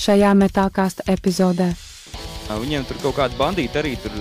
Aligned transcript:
šajā 0.00 0.32
metālkāsta 0.38 1.06
epizodē. 1.10 1.70
Viņiem 2.50 2.86
tur 2.88 2.98
kaut 3.04 3.18
kāda 3.20 3.36
bandīta 3.38 3.78
arī 3.82 3.94
tur 4.02 4.16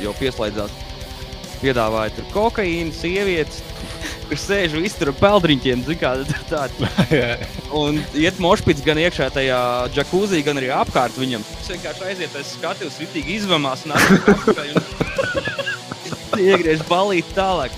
jau 0.00 0.14
pieslēdzās. 0.16 0.72
Piedāvāja 1.62 2.14
tur 2.16 2.26
kokaīnu, 2.32 2.94
sievietes, 2.96 3.60
kur 4.26 4.40
sēž 4.40 4.72
visi 4.74 4.98
tur 4.98 5.12
ar 5.12 5.18
peldriņķiem. 5.20 5.84
Kā, 6.00 6.14
tādi. 6.50 6.88
un 7.82 8.00
iet 8.18 8.40
mošpits 8.42 8.82
gan 8.86 8.98
iekšā 9.04 9.28
tajā 9.36 9.60
džakūzī, 9.94 10.42
gan 10.46 10.58
arī 10.58 10.72
apkārt 10.74 11.20
viņam. 11.20 11.44
Tas 11.60 11.70
vienkārši 11.76 12.08
aiziet 12.08 12.40
aiz 12.40 12.56
skatuves, 12.56 12.98
ritīgi 13.04 13.38
izvamās 13.38 13.86
un 13.86 13.94
atpakaļ. 14.00 14.74
Un 16.32 16.40
iegriež 16.48 16.84
balīt 16.88 17.28
tālāk. 17.36 17.74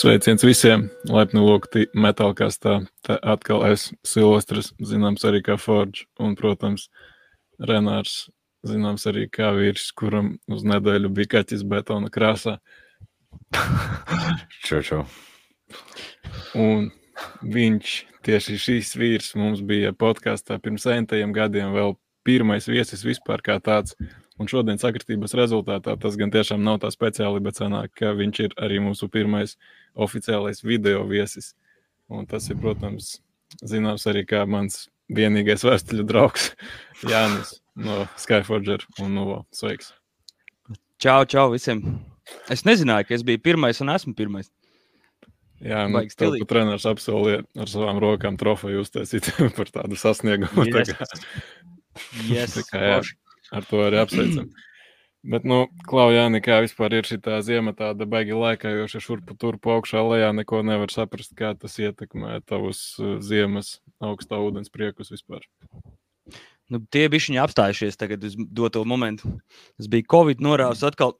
Sveiciens 0.00 0.40
visiem! 0.40 0.86
Laipni 1.12 1.42
lūgti 1.44 1.82
metālkastā. 1.92 2.78
Te 3.04 3.18
atkal 3.20 3.66
es, 3.66 3.90
Silvestris, 4.06 4.70
zināms 4.80 5.26
arī 5.28 5.42
kā 5.44 5.58
Forge, 5.60 6.06
un, 6.16 6.32
protams, 6.38 6.86
Renārs, 7.68 8.14
zināms 8.64 9.04
arī 9.10 9.26
kā 9.28 9.50
vīrs, 9.58 9.90
kuram 9.92 10.30
uz 10.48 10.64
nedēļu 10.64 11.10
bija 11.18 11.32
kaķis 11.34 11.66
betona 11.68 12.08
krāsā. 12.14 12.56
Čo, 14.64 14.80
čo. 14.88 15.02
Un 16.56 16.88
viņš, 17.44 17.92
tieši 18.24 18.56
šīs 18.64 18.96
vīrs, 18.96 19.34
mums 19.36 19.60
bija 19.60 19.92
podkāstā 19.92 20.56
pirms 20.64 20.88
centiem 20.88 21.36
gadiem 21.36 21.76
vēl 21.76 21.98
pirmais 22.24 22.72
viesis 22.72 23.04
vispār 23.04 23.44
kā 23.44 23.60
tāds. 23.60 23.98
Un 24.40 24.48
šodien 24.48 24.78
sakritības 24.80 25.34
rezultātā 25.36 25.92
tas 26.00 26.14
gan 26.16 26.30
tiešām 26.32 26.62
nav 26.64 26.78
tā 26.80 26.88
speciāli, 26.94 27.42
bet 27.44 27.58
sanāk, 27.60 27.92
ka 28.00 28.14
viņš 28.16 28.38
ir 28.46 28.54
arī 28.64 28.78
mūsu 28.80 29.08
pirmais 29.12 29.56
oficiālais 30.00 30.62
video 30.64 31.02
viesis. 31.08 31.52
Un 32.08 32.24
tas 32.26 32.48
ir, 32.50 32.56
protams, 32.62 33.18
zināms 33.60 34.06
arī 34.10 34.22
kā 34.26 34.46
mans 34.48 34.86
vienīgais 35.12 35.62
vēstuļu 35.66 36.06
draugs 36.08 36.52
Jānis 37.10 37.58
no 37.76 38.06
Skyforger 38.18 38.86
un 39.04 39.12
Novo. 39.18 39.42
Sveiks! 39.52 39.92
Čau, 41.00 41.20
čau 41.28 41.50
visiem! 41.52 41.84
Es 42.52 42.64
nezināju, 42.64 43.08
ka 43.10 43.14
es 43.18 43.24
biju 43.26 43.40
pirmais 43.44 43.80
un 43.84 43.92
esmu 43.92 44.16
pirmais. 44.16 44.48
Jā, 45.60 45.84
nu, 45.92 46.00
tev 46.16 46.38
pat 46.40 46.48
treneris 46.48 46.86
apsolīja 46.88 47.42
ar 47.60 47.68
savām 47.68 47.98
rokām 48.00 48.38
trofeju 48.40 48.80
uztaisīt 48.86 49.28
par 49.58 49.68
tādu 49.74 49.98
sasniegumu. 50.00 50.64
Tā 50.72 50.80
Yes. 50.86 50.94
kā- 50.96 51.10
Yes, 52.30 52.54
Tā 52.56 52.62
kā, 52.70 52.80
jā. 52.94 53.00
Ar 53.54 53.66
to 53.68 53.84
arī 53.84 54.00
apsveicam. 54.02 54.50
Bet, 55.20 55.44
nu, 55.44 55.66
Klau, 55.84 56.08
Jāni, 56.14 56.40
kā 56.40 56.62
vispār 56.64 56.94
ir 56.96 57.04
šī 57.04 57.18
ziema, 57.44 57.74
tāda 57.76 58.06
baigi 58.08 58.32
laikājoša 58.32 59.02
šurpu 59.04 59.36
turpu 59.36 59.74
augšā 59.74 60.00
lejā, 60.00 60.30
neko 60.32 60.62
nevar 60.64 60.88
saprast, 60.88 61.34
kā 61.36 61.52
tas 61.52 61.76
ietekmē 61.76 62.40
tavus 62.48 62.96
uh, 62.96 63.18
ziemas 63.20 63.80
augstā 64.00 64.40
ūdens 64.40 64.72
priekus 64.72 65.12
vispār. 65.12 65.44
Nu, 66.70 66.78
tie 66.88 67.08
bija 67.10 67.26
viņi 67.26 67.40
apstājušies 67.42 67.98
tagad 68.00 68.24
uz 68.24 68.36
doto 68.38 68.84
momentu. 68.86 69.28
Tas 69.76 69.90
bija 69.90 70.06
Covid 70.08 70.40
norāvis 70.40 70.86
atkal. 70.86 71.16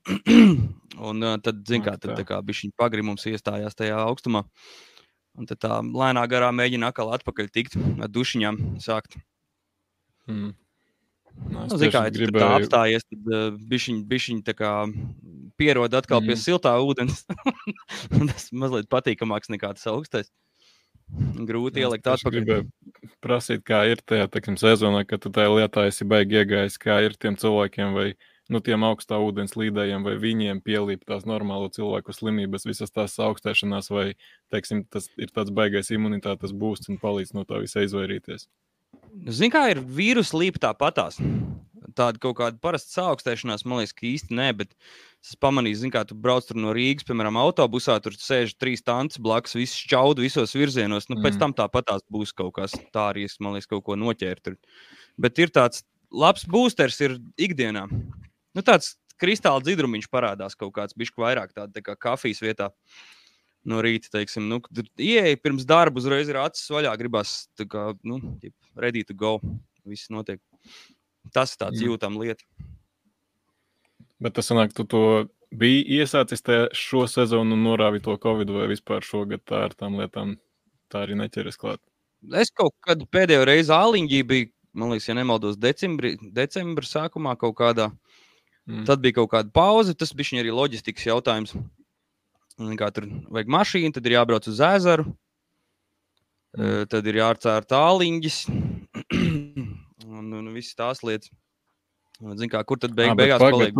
un 1.10 1.26
uh, 1.26 1.36
tad, 1.42 1.60
zin, 1.68 1.84
kā, 1.84 1.98
tad 2.00 2.14
tā. 2.14 2.24
kā 2.28 2.40
bija 2.46 2.62
viņa 2.62 2.78
pagrimums 2.80 3.26
iestājās 3.28 3.76
tajā 3.76 3.98
augstumā. 4.06 4.46
Un 5.36 5.50
tad 5.50 5.60
tā 5.62 5.82
lēnā 5.84 6.24
garā 6.30 6.48
mēģina 6.54 6.88
atkal 6.90 7.12
atpakaļ 7.18 7.52
tikt 7.52 7.76
dušiņām 8.14 8.62
sākt. 8.82 9.18
Mm. 10.30 10.54
Nu, 11.50 11.66
Nu, 11.66 11.78
zin, 11.80 11.90
kā, 11.92 12.04
ja 12.08 12.12
tur 12.14 12.32
tā 12.34 12.48
apstājies, 12.58 13.06
tad 13.08 13.30
uh, 13.30 13.48
bišķiņ, 13.70 14.02
bišķiņ 14.10 14.42
tā 14.46 14.54
kā 14.58 14.72
pierod 15.60 15.94
atkal 15.96 16.22
mm. 16.22 16.30
pie 16.30 16.36
Mhm. 16.36 16.42
siltā 16.42 16.74
ūdens. 16.80 17.24
Tas 18.30 18.50
mazliet 18.52 18.88
patīkamāks 18.92 19.52
nekā 19.52 19.74
tas 19.76 19.88
augstais. 19.92 20.30
Grūti 21.10 21.82
ielikt 21.82 22.04
tieši 22.06 22.22
atpakaļ. 22.22 22.36
Gribēju 22.36 23.14
prasīt, 23.24 23.64
kā 23.66 23.82
ir 23.90 24.02
tajā 24.06 24.28
teiksim, 24.30 24.56
sezonā, 24.60 25.02
kad 25.08 25.22
tu 25.24 25.32
tajā 25.34 25.50
lietā 25.56 25.86
esi 25.90 26.06
baigi 26.06 26.38
iegājis, 26.42 26.78
kā 26.80 27.00
ir 27.02 27.16
tiem 27.18 27.34
cilvēkiem 27.40 27.96
vai 27.96 28.12
nu, 28.50 28.60
tiem 28.62 28.84
augstā 28.86 29.18
ūdens 29.22 29.56
līdējiem, 29.58 30.06
vai 30.06 30.14
viņiem 30.22 30.62
pielīp 30.66 31.02
tās 31.08 31.26
normālo 31.28 31.70
cilvēku 31.74 32.14
slimības, 32.14 32.66
visas 32.66 32.94
tās 32.94 33.18
augstēšanās, 33.22 33.90
vai 33.94 34.06
teiksim, 34.54 34.84
tas 34.90 35.10
ir 35.18 35.34
tāds 35.34 35.54
baigais 35.54 35.90
imunitātes 35.94 36.54
būsts 36.54 36.90
un 36.90 36.98
palīdz 37.02 37.34
no 37.34 37.46
tā 37.46 37.62
visa 37.62 37.84
izvairīties. 37.86 38.46
Zini, 39.30 39.50
kā 39.52 39.66
ir 39.72 39.80
vīrusu 39.82 40.38
līpa 40.40 40.70
tāpatās. 40.70 41.18
Tāda 41.98 42.20
kaut 42.22 42.36
kāda 42.38 42.58
parasta 42.62 43.00
saaugstēšanās, 43.00 43.64
man 43.66 43.80
liekas, 43.80 43.94
ka 43.96 44.06
īsti 44.06 44.36
nē, 44.38 44.46
bet 44.60 44.70
es 45.24 45.34
pamanīju, 45.42 45.80
zini, 45.82 45.92
kā 45.92 46.04
tu 46.06 46.14
brauc 46.14 46.46
no 46.54 46.70
Rīgas, 46.76 47.04
piemēram, 47.08 47.36
autobusā, 47.40 47.96
tur 48.02 48.14
sēž 48.14 48.54
trīs 48.60 48.84
tantes 48.86 49.18
blakus, 49.20 49.56
viss 49.58 49.74
čaudu 49.90 50.22
visos 50.24 50.54
virzienos. 50.54 51.08
Nu, 51.10 51.18
pēc 51.18 51.34
Mm. 51.34 51.40
tam 51.42 51.54
tāpatās 51.58 52.06
būs 52.10 52.32
kaut 52.32 52.54
kas 52.54 52.72
tā 52.94 53.10
arī, 53.10 53.26
es, 53.26 53.36
man 53.40 53.58
liekas, 53.58 53.68
kaut 53.68 53.84
ko 53.84 53.96
noķērt. 53.98 54.54
Bet 55.18 55.38
ir 55.38 55.50
tāds 55.50 55.82
labs 56.12 56.46
boosters 56.46 57.00
ir 57.00 57.18
ikdienā. 57.36 57.88
Nu, 58.54 58.62
tāds 58.62 58.96
kristāla 59.20 59.60
dzidrumiņš 59.60 60.08
parādās 60.08 60.56
kaut 60.56 60.72
kāds 60.72 60.94
bišķi 60.96 61.18
vairāk 61.18 61.52
tāda 61.52 61.72
tā 61.74 61.82
kā 61.82 61.96
kafijas 61.98 62.40
vietā. 62.40 62.70
No 63.68 63.82
rīta, 63.84 64.08
teiksim, 64.14 64.46
nu, 64.48 64.60
kad 64.64 64.86
ieeja 64.96 65.36
pirms 65.36 65.66
darba, 65.68 66.00
uzreiz 66.00 66.30
ir 66.32 66.38
acis 66.40 66.70
vaļā, 66.72 66.94
gribās, 66.96 67.42
tā 67.60 67.66
kā, 67.68 67.90
nu, 68.08 68.16
ready 68.80 69.04
to 69.04 69.16
go. 69.16 69.36
Viss 69.84 70.08
notiek. 70.12 70.40
Tas 71.34 71.52
ir 71.52 71.60
tāds 71.60 71.82
jūtams 71.84 72.20
lieta. 72.20 72.44
Bet 74.20 74.36
tas 74.36 74.48
sanāk, 74.48 74.72
tu 74.76 74.84
to 74.88 75.02
biji 75.50 75.84
iesācis 75.98 76.44
tajā 76.44 76.68
šo 76.76 77.04
sezonu 77.10 77.56
un 77.56 77.64
norāvi 77.66 78.02
to 78.04 78.16
Covid 78.20 78.52
vai 78.54 78.68
vispār 78.70 79.04
šogad 79.04 79.44
tā 79.48 79.64
ar 79.68 79.76
tām 79.76 79.98
lietām 80.00 80.36
tā 80.92 81.04
arī 81.04 81.16
neķeries 81.20 81.60
klāt. 81.60 81.80
Es 82.36 82.52
kaut 82.52 82.74
kad 82.84 83.02
pēdējo 83.12 83.46
reizi 83.48 83.72
Āliņģī 83.72 84.20
biju, 84.28 84.50
man 84.76 84.92
liekas, 84.92 85.08
ja 85.08 85.16
nemaldos, 85.16 85.56
decembrī, 85.60 86.14
decembra 86.36 86.86
sākumā 86.86 87.36
kaut 87.40 87.56
kādā. 87.60 87.88
Mm. 88.68 88.84
Tad 88.86 89.00
bija 89.02 89.18
kaut 89.20 89.30
kāda 89.32 89.52
pauze. 89.54 89.96
Tas 89.98 90.12
bija 90.14 90.42
arī 90.42 90.52
loģistikas 90.54 91.08
jautājums. 91.08 91.54
Kā 92.80 92.90
tur 92.94 93.06
vajag 93.32 93.50
mašīnu, 93.56 93.92
tad 93.96 94.06
ir 94.10 94.18
jābrauc 94.18 94.48
uz 94.50 94.60
ezeru. 94.60 95.06
Mm. 95.08 95.18
Mm. 96.60 96.88
Tad 96.90 97.06
ir 97.06 97.20
jāatcēr 97.20 97.66
tāliņģis. 97.70 98.38
un, 100.10 100.32
un 100.40 100.50
visas 100.54 100.76
tās 100.78 101.04
lietas. 101.06 101.30
Zin, 102.36 102.50
kā, 102.52 102.60
kur 102.68 102.76
tad 102.76 102.92
beig, 102.92 103.14
bet 103.16 103.30
beigās 103.30 103.40
paliek 103.40 103.72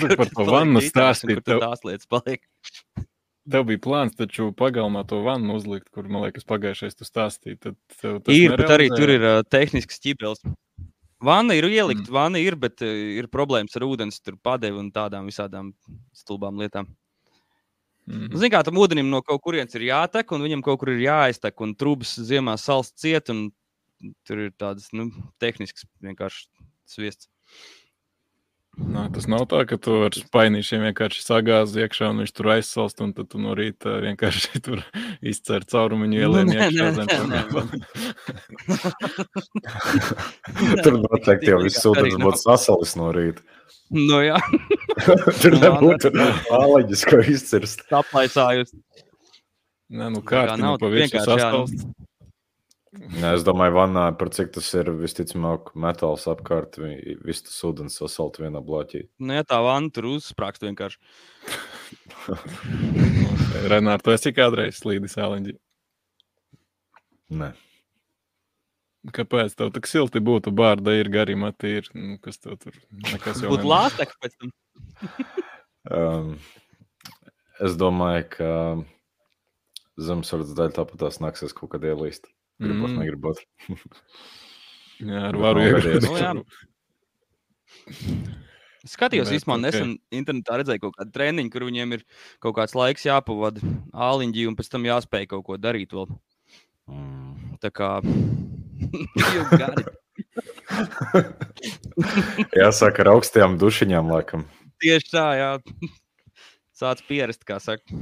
tak 0.00 0.14
par 0.22 0.30
to 0.32 0.46
vannu 0.48 0.80
stāstīji, 0.80 1.42
Kur 1.42 1.44
tev- 1.44 1.60
tās 1.66 1.82
lietas 1.84 2.08
paliek? 2.08 2.46
Tev 3.52 3.66
bija 3.68 3.78
plāns 3.84 4.16
taču 4.18 4.48
pagalmā 4.58 5.04
to 5.06 5.20
vannu 5.22 5.54
uzlikt, 5.54 5.90
kur, 5.94 6.08
man 6.10 6.24
liekas, 6.24 6.42
pagājušais 6.48 6.96
tu 6.98 7.06
stāstīji. 7.06 7.60
Tad 7.62 7.76
tev 8.00 8.16
tas 8.24 8.34
Ir, 8.34 8.56
bet 8.58 8.72
arī 8.74 8.88
tur 8.90 9.12
ir 9.12 9.22
uh, 9.22 9.42
tehnisks 9.46 10.00
ķibels. 10.02 10.40
Vanna 11.22 11.54
ir 11.54 11.68
ielikt, 11.68 12.08
Mm. 12.08 12.14
vanna 12.16 12.40
ir, 12.42 12.56
bet 12.58 12.82
uh, 12.82 12.88
ir 13.20 13.28
problēmas 13.30 13.76
ar 13.78 13.86
ūdens 13.86 14.18
padevi 14.42 14.80
un 14.80 14.88
tādām 14.90 15.28
visādām 15.30 15.70
stulbām 16.16 16.58
lietām. 16.58 16.88
Mhm. 18.06 18.36
Ziniet, 18.38 18.52
kā 18.54 18.62
tam 18.66 18.78
ūdenim 18.78 19.08
no 19.10 19.18
kaut 19.26 19.42
kurienes 19.42 19.74
ir 19.74 19.88
jātek, 19.88 20.30
un 20.34 20.44
viņam 20.46 20.62
kaut 20.62 20.78
kur 20.82 20.92
ir 20.94 21.02
jāaiztek, 21.02 21.56
un 21.64 21.74
trūks 21.74 22.16
ziemā 22.28 22.54
sals 22.60 22.92
ciet, 22.94 23.32
un 23.34 23.48
tur 24.28 24.46
ir 24.46 24.52
tādas 24.54 24.92
nu, 24.94 25.10
tehniskas 25.42 25.88
vienkārši 26.04 26.46
sviests. 26.86 27.26
Nā, 28.76 29.06
tas 29.08 29.24
nav 29.24 29.46
tā, 29.48 29.62
ka 29.64 29.78
tu 29.80 29.94
ar 30.04 30.12
spainīšiem 30.12 30.82
vienkārši 30.90 31.22
sagāzi 31.24 31.80
iekšā 31.80 32.10
un 32.12 32.18
viņš 32.20 32.32
tur 32.36 32.50
aizsalst, 32.52 32.98
un 33.00 33.14
tad 33.16 33.30
tu 33.32 33.40
no 33.40 33.54
rīta 33.56 33.94
vienkārši 34.04 34.60
tur 34.66 34.82
izcer 35.24 35.64
caurumu 35.64 36.04
viņu 36.04 36.12
Nu, 36.12 36.20
ielien 36.20 36.46
nē, 36.52 36.56
iekšā 36.60 36.84
nē, 36.84 36.92
zem 36.98 37.06
nē, 37.32 37.40
tā. 37.54 37.62
Tur 40.84 40.94
noteikti 41.00 41.48
jau 41.54 41.62
viss 41.64 41.80
nav. 41.88 42.20
būtu 42.26 42.42
sasalis 42.42 42.92
no 43.00 43.08
rīta. 43.16 43.40
Nu, 43.94 44.18
jā, 44.24 44.38
Tur 45.42 45.54
Nu, 45.54 45.60
nebūtu 45.62 46.10
āleģis, 46.56 47.04
ko 47.06 47.20
izcirst. 47.22 47.84
aplaisājos. 47.94 48.72
Nē, 49.94 50.08
nu 50.10 50.22
kā 50.26 50.40
kā 50.48 50.56
nav, 50.56 50.58
nav 50.64 50.78
pa 50.82 50.88
tik 50.88 50.96
virsmu 50.96 51.20
vienkārši, 51.20 51.38
jā, 51.38 51.50
nu. 51.52 51.66
sastalst. 51.66 51.92
Nē, 53.20 53.30
es 53.36 53.44
domāju, 53.46 53.74
vannā 53.76 54.06
par 54.18 54.30
cik 54.34 54.50
tas 54.56 54.70
ir 54.74 54.88
visticamāk 54.98 55.70
metāls 55.78 56.24
apkārt, 56.32 56.78
vi- 56.80 57.14
viss 57.28 57.44
tas 57.46 57.58
ūdens 57.68 57.98
sasalt 58.00 58.38
vienā 58.40 58.62
bloķī. 58.64 59.04
Nu, 59.20 59.34
ja 59.36 59.44
tā 59.44 59.60
vanna 59.62 59.92
tur 59.92 60.08
uzsprāgst 60.16 60.64
vienkārši. 60.64 60.96
Renāri, 63.70 64.02
tu 64.02 64.10
esi 64.16 64.32
kādreiz 64.34 64.80
slīdis 64.80 65.14
āleņģi. 65.20 65.54
Nē. 67.36 67.52
Kāpēc 69.14 69.54
tev 69.54 69.70
tik 69.74 69.86
silti 69.86 70.22
būtu 70.24 70.50
bārda, 70.56 70.94
ir 70.98 71.10
gari 71.12 71.36
mati, 71.38 71.76
ir, 71.80 71.90
nu, 71.94 72.16
kas 72.22 72.40
tev 72.42 72.56
tur 72.62 72.74
nekas 73.12 73.42
jau 73.42 73.52
Būtu 73.52 73.68
lāstek 73.70 74.14
pēc 74.22 74.32
tam. 74.40 74.54
Um, 75.86 76.32
es 77.62 77.76
domāju, 77.78 78.24
ka 78.32 78.48
Zemesvardas 79.96 80.56
daļa 80.58 80.74
tāpat 80.80 80.98
tās 81.04 81.20
nāksies 81.22 81.54
kaut 81.56 81.70
kad 81.76 81.86
ielīst. 81.86 82.26
Gribot, 82.58 82.90
mm. 82.90 82.98
negribot. 83.00 83.38
jā, 85.12 85.22
ar 85.28 85.38
varu 85.40 85.62
iegādāties. 85.62 86.08
Nu, 86.08 86.16
jā. 86.18 86.32
Skatījos, 88.86 89.32
īstenībā, 89.34 89.56
nesen 89.60 89.96
internetā 90.14 90.60
redzēju 90.60 90.82
kaut 90.84 90.96
kādu 90.98 91.14
treniņu, 91.14 91.50
kur 91.52 91.66
viņiem 91.66 91.96
ir 91.96 92.04
kaut 92.42 92.54
kāds 92.58 92.76
laiks 92.78 93.06
jāpavada 93.06 93.62
āliņģī, 93.92 94.46
un 94.50 94.56
pēc 94.58 94.70
tam 94.72 94.86
jāspēj 94.86 95.30
kaut 95.32 95.46
ko 95.48 95.58
darīt 95.60 95.94
vēl. 95.96 96.10
Mm. 96.90 97.56
Tā 97.62 97.72
kā 97.74 97.90
you 99.34 99.44
got 99.58 99.80
it. 99.80 99.94
Jāsaka, 102.60 103.04
ar 103.04 103.12
augstajām 103.14 103.56
dušiņām, 103.60 104.10
laikam. 104.12 104.46
Tieši 104.82 105.12
tā, 105.12 105.26
jā. 105.38 105.52
Sāc 106.76 107.00
pierast, 107.08 107.46
kā 107.48 107.58
saka. 107.62 107.96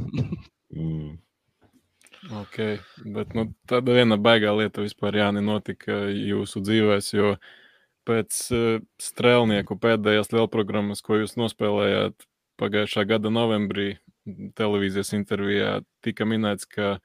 Mm. 0.75 1.19
Ok, 2.41 2.57
bet 3.15 3.35
nu, 3.37 3.51
tāda 3.69 3.95
viena 3.99 4.17
baigā 4.17 4.55
lieta 4.57 4.83
vispār 4.83 5.19
Jāni 5.21 5.43
notika 5.45 6.07
jūsu 6.09 6.63
dzīvēs, 6.65 7.11
jo 7.13 7.35
pēc 8.09 8.39
uh, 8.57 8.79
strēlnieku 9.01 9.77
pēdējās 9.81 10.33
lielprogrammas, 10.33 11.05
ko 11.05 11.21
jūs 11.21 11.37
nospēlējāt 11.41 12.27
pagājušā 12.61 13.05
gada 13.11 13.33
novembrī 13.33 13.99
televīzijas 14.57 15.13
intervijā, 15.19 15.83
tika 16.05 16.27
minēts, 16.29 16.69
ka 16.71 16.97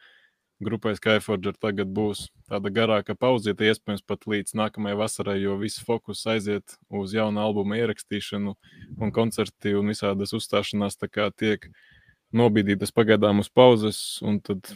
grupai 0.63 0.93
Skyforger 0.97 1.55
tagad 1.59 1.91
būs 1.95 2.25
tāda 2.49 2.71
garāka 2.73 3.15
pauzīte, 3.15 3.67
iespējams 3.69 4.03
pat 4.07 4.25
līdz 4.29 4.55
nākamajai 4.59 4.99
vasarai, 4.99 5.37
jo 5.41 5.55
viss 5.61 5.83
fokus 5.85 6.25
aiziet 6.27 6.75
uz 6.89 7.15
jaunu 7.15 7.41
albumu 7.43 7.77
ierakstīšanu 7.79 8.55
un 8.99 9.13
koncerti 9.15 9.75
un 9.79 9.93
visādas 9.93 10.35
uzstāšanās 10.35 10.99
tā 10.99 11.09
kā 11.11 11.29
tiek 11.31 11.69
nobīdītas 12.35 12.93
pagaidām 12.95 13.41
uz 13.43 13.49
pauzes, 13.49 14.19
un 14.21 14.41
tad 14.43 14.67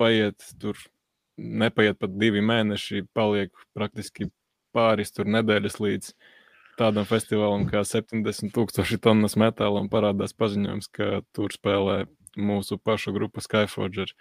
paiet 0.00 0.46
tur, 0.60 0.78
nepaiet 1.36 1.98
pat 2.00 2.14
divi 2.18 2.42
mēneši, 2.44 3.06
paliek 3.14 3.52
praktiski 3.76 4.30
pāris 4.72 5.12
tur 5.12 5.28
nedēļas 5.28 5.78
līdz 5.82 6.14
tādam 6.78 7.04
festivālam 7.08 7.66
kā 7.68 7.82
70 7.84 8.54
tūkstoši 8.54 8.98
tonnas 9.02 9.36
metāla 9.40 9.82
un 9.82 9.90
parādās 9.92 10.32
paziņojums, 10.38 10.88
ka 10.94 11.20
tur 11.36 11.52
spēlē 11.52 12.04
mūsu 12.36 12.78
pašu 12.80 13.12
grupa 13.14 13.42
Skyforger. 13.44 14.12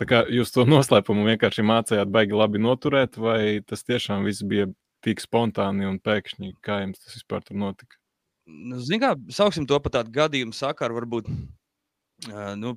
Tā 0.00 0.08
kā 0.08 0.22
jūs 0.30 0.52
to 0.54 0.66
noslēpumu 0.72 1.26
vienkārši 1.28 1.66
mācījāt 1.66 2.12
baigi 2.12 2.36
labi 2.36 2.62
noturēt, 2.62 3.18
vai 3.20 3.60
tas 3.66 3.84
tiešām 3.86 4.26
viss 4.28 4.46
bija 4.46 4.68
tik 5.04 5.22
spontāni 5.22 5.88
un 5.88 5.96
pēkšņi, 6.02 6.54
kā 6.64 6.82
jums 6.84 7.00
tas 7.00 7.16
vispār 7.16 7.44
tur 7.46 7.58
notika? 7.60 7.96
Nu, 8.50 8.80
Ziniet, 8.82 9.04
kā 9.04 9.32
sauksim 9.32 9.66
to 9.68 9.78
par 9.80 9.94
tādu 9.94 10.12
gadījumu 10.14 10.56
sakaru, 10.56 10.98
varbūt 10.98 11.30
uh, 11.30 12.52
nu, 12.58 12.74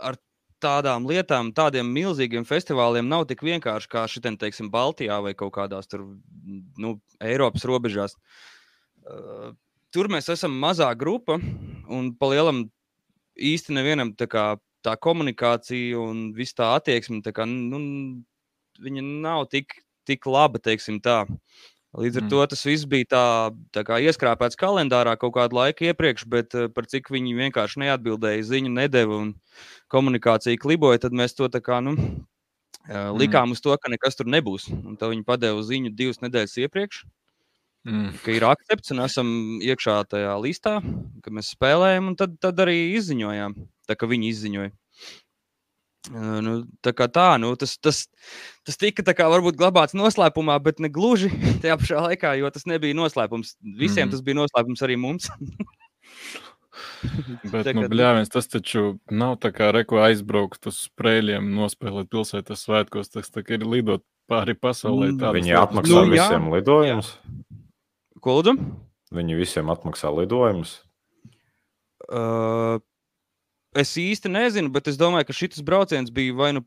ar 0.00 0.16
tādām 0.60 1.06
lietām, 1.08 1.52
tādiem 1.56 1.88
milzīgiem 1.94 2.44
festivāliem 2.48 3.08
nav 3.08 3.26
tik 3.30 3.44
vienkārši 3.44 3.90
kā 3.92 4.04
šitien, 4.10 4.36
teiksim, 4.40 4.70
Baltijā 4.72 5.20
vai 5.24 5.34
kaut 5.36 5.54
kādās 5.56 5.88
tur, 5.88 6.04
nu, 6.80 6.96
Eiropas 7.24 7.64
robežās. 7.68 8.16
Uh, 9.00 9.52
tur 9.94 10.10
mēs 10.12 10.28
esam 10.32 10.56
mazā 10.60 10.90
grupa, 10.98 11.38
un 11.90 12.12
pa 12.16 12.32
lielam 12.32 12.66
īsti 13.36 13.76
nevienam 13.76 14.14
tā, 14.18 14.28
kā, 14.30 14.44
tā 14.84 14.96
komunikācija 14.96 15.98
un 16.00 16.30
viss 16.36 16.56
tā 16.56 16.72
attieksme, 16.78 17.20
tā 17.24 17.34
kā, 17.36 17.46
nu, 17.48 17.80
viņa 18.80 19.04
nav 19.26 19.46
tik, 19.52 19.80
tik 20.08 20.26
laba, 20.26 20.60
teiksim 20.62 21.00
tā. 21.04 21.24
Līdz 21.90 22.20
ar 22.20 22.22
Mm. 22.22 22.26
mm. 22.26 22.30
to 22.30 22.46
tas 22.46 22.64
viss 22.64 22.86
bija 22.86 23.04
tā, 23.10 23.24
tā 23.74 23.82
kā 23.82 23.98
ieskrāpēts 23.98 24.56
kalendārā 24.56 25.16
kaut 25.18 25.34
kādu 25.34 25.58
laiku 25.58 25.90
iepriekš, 25.90 26.26
bet 26.26 26.54
eh, 26.54 26.68
par 26.68 26.86
cik 26.86 27.10
viņi 27.10 27.34
vienkārši 27.34 27.82
neatbildēja, 27.82 28.46
ziņu 28.46 28.70
nedeva 28.70 29.16
un 29.16 29.34
komunikācija 29.90 30.56
kliboja, 30.56 31.02
tad 31.02 31.12
mēs 31.12 31.34
to 31.34 31.48
tā 31.50 31.58
kā 31.58 31.80
nu, 31.82 31.96
mm. 31.98 33.18
likām 33.18 33.50
uz 33.50 33.60
to, 33.60 33.74
ka 33.74 33.90
nekas 33.90 34.14
tur 34.14 34.30
nebūs. 34.30 34.70
Un 34.70 34.94
tad 34.96 35.10
viņi 35.10 35.26
padeva 35.26 35.66
ziņu 35.66 35.90
divas 35.90 36.22
nedēļas 36.22 36.56
iepriekš, 36.62 37.02
Mm. 37.88 38.10
ka 38.24 38.32
ir 38.36 38.44
akcepts 38.44 38.92
un 38.92 38.98
esam 39.00 39.28
iekšā 39.64 39.94
tajā 40.12 40.34
listā, 40.42 40.78
ka 41.24 41.30
mēs 41.32 41.54
spēlējam, 41.56 42.10
un 42.12 42.16
tad, 42.20 42.34
tad 42.42 42.58
arī 42.60 42.92
izziņojām, 42.98 43.54
tā 43.88 43.96
kā 43.96 44.08
viņi 44.10 44.32
izziņoja. 44.34 44.70
Uh, 44.70 44.76
Nu, 46.40 46.52
tā 46.80 46.94
kā 46.96 47.06
tā, 47.12 47.34
nu, 47.38 47.50
tas, 47.60 47.74
tas, 47.78 47.98
tas 48.64 48.78
tika 48.80 49.04
tā 49.04 49.12
kā 49.12 49.26
varbūt 49.28 49.58
glabāts 49.60 49.92
noslēpumā, 49.94 50.56
bet 50.64 50.80
ne 50.80 50.88
gluži 50.88 51.28
tajā 51.62 51.76
pašā 51.76 52.00
laikā, 52.06 52.32
jo 52.40 52.48
tas 52.50 52.64
nebija 52.66 52.96
noslēpums. 52.96 53.52
Visiem 53.76 54.08
Mhm. 54.08 54.14
tas 54.14 54.22
bija 54.24 54.38
noslēpums 54.40 54.80
arī 54.86 54.96
mums. 54.96 55.28
Bet, 57.50 57.66
Tā 57.66 57.72
nu, 57.76 57.82
bļāviens, 57.90 58.30
tas 58.32 58.46
taču 58.48 58.98
nav 59.12 59.34
tā 59.42 59.50
kā 59.52 59.70
reko 59.74 59.98
aizbraukt 60.04 60.68
uz 60.70 60.78
sprēļiem, 60.88 61.48
nospēlēt 61.56 62.08
pilsētas 62.12 62.62
svētkos. 62.66 63.10
Tas 63.12 63.28
tā 63.32 63.42
kā 63.44 63.56
ir 63.58 63.64
lidot 63.68 64.04
pāri 64.30 64.54
pasaulē. 64.56 65.10
Mm. 65.12 65.32
Viņi 65.36 65.56
atmaksā 65.60 65.90
Nu, 65.92 66.04
nu, 66.06 66.14
jā. 66.16 66.28
visiem 66.28 66.48
lidojumus. 66.54 67.10
Ko 68.20 68.38
lūdzu? 68.38 68.56
Viņi 69.16 69.38
visiem 69.38 69.70
atmaksā 69.72 70.10
lidojumus. 70.14 70.76
Uh, 72.10 72.78
es 73.78 73.92
īsti 73.98 74.30
nezinu, 74.32 74.70
bet 74.74 74.90
es 74.90 74.98
domāju, 75.00 75.28
ka 75.28 75.36
šis 75.36 75.62
brauciens 75.66 76.12
bija 76.14 76.36
vai 76.36 76.50
nu 76.56 76.64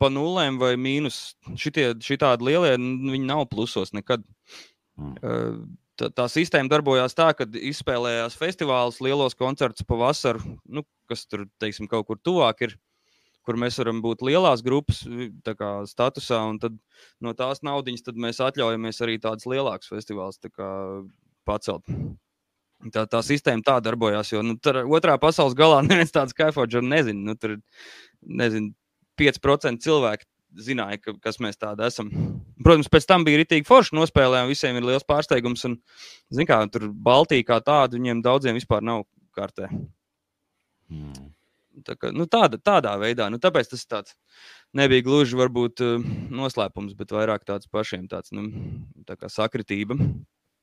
pa 0.00 0.10
nulēm 0.12 0.58
vai 0.60 0.72
mīnus. 0.80 1.36
Šitie, 1.58 1.90
šitādi 2.04 2.48
lielie, 2.50 2.74
viņi 2.78 3.26
nav 3.28 3.46
plusos 3.52 3.94
nekad. 3.96 4.24
Mm. 4.98 5.14
Uh, 5.22 5.60
tā, 5.98 6.10
tā 6.14 6.26
sistēma 6.30 6.70
darbojās 6.72 7.16
tā, 7.18 7.30
ka 7.36 7.46
izspēlējās 7.46 8.36
festivālus, 8.38 9.00
lielos 9.04 9.38
koncertus 9.38 9.86
pavasarī, 9.88 10.56
nu, 10.66 10.84
kas 11.10 11.26
tur 11.30 11.46
teiksim, 11.62 11.88
kaut 11.90 12.08
kur 12.10 12.20
tuvāk 12.20 12.66
ir. 12.68 12.76
Kur 13.48 13.56
mēs 13.56 13.78
varam 13.80 14.02
būt 14.04 14.20
lielās 14.28 14.60
grupas 14.64 15.00
kā, 15.48 15.70
statusā, 15.88 16.42
un 16.50 16.58
tad 16.60 16.74
no 17.24 17.32
tās 17.32 17.62
naudas 17.64 18.04
mēs 18.12 18.42
atļaujamies 18.44 19.00
arī 19.06 19.16
tādus 19.22 19.48
lielākus 19.48 19.88
festivālus 19.88 20.36
tā 20.42 20.52
kā, 20.52 20.68
pacelt. 21.48 21.88
Tā, 22.94 23.08
tā 23.10 23.22
sistēma 23.26 23.64
tā 23.66 23.78
darbojās, 23.82 24.30
jo 24.30 24.42
nu, 24.44 24.54
tur 24.62 24.84
otrā 24.84 25.16
pasaules 25.18 25.56
galā 25.58 25.80
neviens 25.88 26.14
tāds 26.14 26.36
kā 26.36 26.52
Forģers 26.54 26.86
nezina. 26.86 27.32
Nu, 27.32 27.34
tur 27.40 27.56
nezinu, 28.22 28.74
5% 29.18 29.82
cilvēku 29.82 30.28
zināja, 30.62 31.00
ka, 31.02 31.16
kas 31.24 31.40
mēs 31.42 31.58
tādi 31.60 31.84
esam. 31.88 32.12
Protams, 32.64 32.90
pēc 32.92 33.08
tam 33.08 33.24
bija 33.26 33.40
rītīgi 33.42 33.66
forši 33.68 33.96
nospēlējumi, 33.98 34.54
visiem 34.54 34.78
ir 34.78 34.86
liels 34.86 35.06
pārsteigums. 35.08 35.64
Un, 35.68 35.78
kā, 36.48 36.60
tur 36.72 36.88
Baltija 36.92 37.46
kā 37.50 37.58
tāda, 37.64 37.98
viņiem 37.98 38.22
daudziem 38.24 38.58
vispār 38.58 38.84
nav 38.86 39.04
kārtē. 39.36 39.72
Mm. 40.88 41.32
Tā 41.86 41.96
kā, 41.98 42.10
nu, 42.14 42.26
tāda, 42.30 42.58
tādā 42.60 42.94
veidā, 43.00 43.28
nu, 43.32 43.40
tāpēc 43.42 43.72
tas 43.72 43.84
tāds 43.88 44.14
nebija 44.76 45.04
gluži 45.06 45.38
varbūt 45.38 45.82
uh, 45.84 46.06
noslēpums, 46.34 46.96
bet 46.98 47.14
vairāk 47.14 47.46
tāds 47.48 47.70
pašiem 47.72 48.06
tāds, 48.10 48.32
nu, 48.36 48.48
tā 49.08 49.18
kā 49.20 49.30
sakritība. 49.32 49.98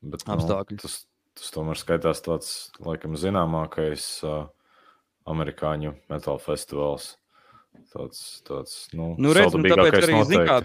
Bet, 0.06 0.26
Apstākļi. 0.30 0.78
Nu, 0.78 0.84
tas, 0.84 0.98
tas 1.38 1.54
tomēr 1.56 1.80
skaitās 1.80 2.24
tāds, 2.26 2.54
laikam, 2.84 3.18
zināmākais 3.20 4.08
uh, 4.28 4.46
amerikāņu 5.30 5.96
metāla 6.12 6.42
festivāls. 6.44 7.16
Tāds, 7.92 8.22
tāds 8.48 8.76
nu, 8.96 9.14
Nu, 9.20 9.34
redz, 9.36 9.56
nu, 9.58 9.68
tāpēc 9.68 9.98
arī, 10.00 10.20
zin 10.30 10.46
kā, 10.48 10.60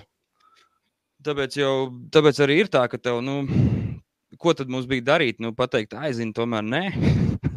tāpēc, 1.26 1.56
jau, 1.58 1.74
tāpēc 2.14 2.42
arī 2.46 2.60
ir 2.64 2.70
tā, 2.72 2.84
ka 2.90 3.00
tev, 3.02 3.18
nu, 3.24 3.40
ko 4.38 4.54
tad 4.54 4.70
mums 4.70 4.86
bija 4.90 5.08
darīt? 5.14 5.40
Nu, 5.42 5.54
pateikt, 5.56 5.96
aizini, 5.98 6.36
tomēr 6.36 6.66
nē. 6.66 6.84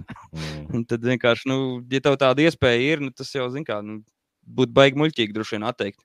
Un 0.74 0.86
tad 0.90 1.06
vienkārši, 1.06 1.50
nu, 1.52 1.58
ja 1.92 2.02
tev 2.04 2.18
tāda 2.22 2.46
iespēja 2.46 2.96
ir, 2.96 3.04
nu, 3.04 3.14
tas 3.16 3.32
jau, 3.36 3.46
zin 3.54 3.66
kā, 3.68 3.80
nu, 3.86 4.02
būtu 4.44 4.74
baigi 4.76 5.00
muļķīgi 5.00 5.36
droši 5.36 5.58
vien 5.58 5.68
atteikt. 5.70 6.02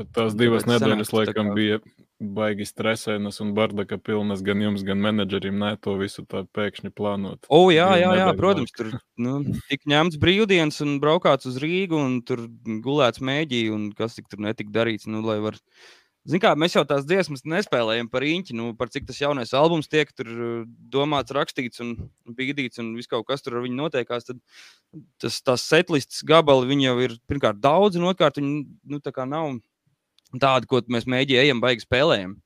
Bet 0.00 0.12
tās 0.16 0.36
divas 0.38 0.64
Tāpēc 0.64 0.76
nedēļas, 0.76 1.10
sanāca 1.10 1.12
tā 1.12 1.18
laikam, 1.20 1.50
kā- 1.50 1.56
bija 1.58 1.80
baigi 2.20 2.66
stresainas 2.68 3.40
un 3.40 3.54
bardaka 3.56 3.96
pilnas 3.98 4.42
gan 4.44 4.60
jums, 4.60 4.82
gan 4.84 5.00
menedžerim. 5.00 5.56
Nē, 5.56 5.70
to 5.80 5.96
visu 6.00 6.24
tā 6.28 6.42
pēkšņi 6.56 6.92
plānot. 6.92 7.48
O, 7.48 7.70
jā, 7.72 7.88
Divu 7.94 8.02
jā, 8.02 8.10
jā 8.18 8.26
nedēļu 8.26 8.40
protams, 8.42 8.74
tur 8.76 8.90
nu, 9.16 9.32
tika 9.70 9.90
ņemts 9.90 10.20
brīvdienas 10.20 10.82
un 10.84 10.98
braukāts 11.00 11.48
uz 11.48 11.56
Rīgu, 11.62 11.96
un 11.96 12.20
tur 12.22 12.44
gulēts 12.84 13.24
mēģī, 13.24 13.62
un 13.72 13.88
kas 13.96 14.18
tik 14.18 14.28
tur 14.28 14.44
netika 14.44 14.70
darīts. 14.80 15.08
Nu, 15.10 15.24
lai 15.26 15.40
var... 15.40 15.58
Zin 16.28 16.40
kā, 16.42 16.50
mēs 16.52 16.74
jau 16.76 16.82
tās 16.84 17.06
dziesmas 17.08 17.46
nespēlējam 17.48 18.10
par 18.12 18.24
īņķi, 18.28 18.56
nu, 18.58 18.74
par 18.76 18.90
cik 18.92 19.06
tas 19.08 19.22
jaunais 19.22 19.54
albums 19.56 19.88
tiek 19.88 20.10
uh, 20.20 20.66
domāts, 20.92 21.32
rakstīts 21.32 21.80
un 21.80 21.94
bīdīts, 22.36 22.82
un 22.82 22.92
viss 22.98 23.08
kaut 23.08 23.24
kas 23.30 23.40
tur 23.40 23.56
ar 23.56 23.64
viņu 23.64 23.78
notiekās. 23.78 24.28
Tad 24.28 24.40
tas, 25.22 25.40
tas 25.40 25.64
setlists 25.64 26.20
gabali, 26.28 26.76
jau 26.84 26.98
ir 27.00 27.16
pirmkārt 27.30 27.62
daudz, 27.64 27.96
un 27.96 28.10
otrkārt 28.10 28.36
viņi 28.36 28.66
nu, 28.92 29.00
tā 29.00 29.14
kā 29.16 29.24
nav 29.28 29.56
tādi, 30.38 30.68
ko 30.70 30.82
mēs 30.92 31.08
mēģinām, 31.10 31.62
baigi 31.62 31.86
spēlējam. 31.86 32.36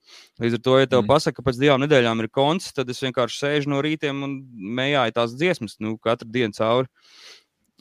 Līdz 0.40 0.58
ar 0.58 0.62
to, 0.64 0.76
ja 0.78 0.88
tev 0.88 1.02
mm. 1.02 1.10
pasaka, 1.10 1.40
ka 1.40 1.48
pēc 1.48 1.58
divām 1.60 1.82
nedēļām 1.82 2.22
ir 2.22 2.30
konts, 2.32 2.70
tad 2.76 2.88
es 2.94 3.02
vienkārši 3.02 3.40
sēžu 3.42 3.72
no 3.74 3.82
rītiem 3.84 4.22
un 4.24 4.38
mējāju 4.78 5.16
tās 5.18 5.34
dziesmas, 5.34 5.76
nu, 5.82 5.98
katru 5.98 6.30
dienu 6.32 6.54
cauri. 6.56 6.88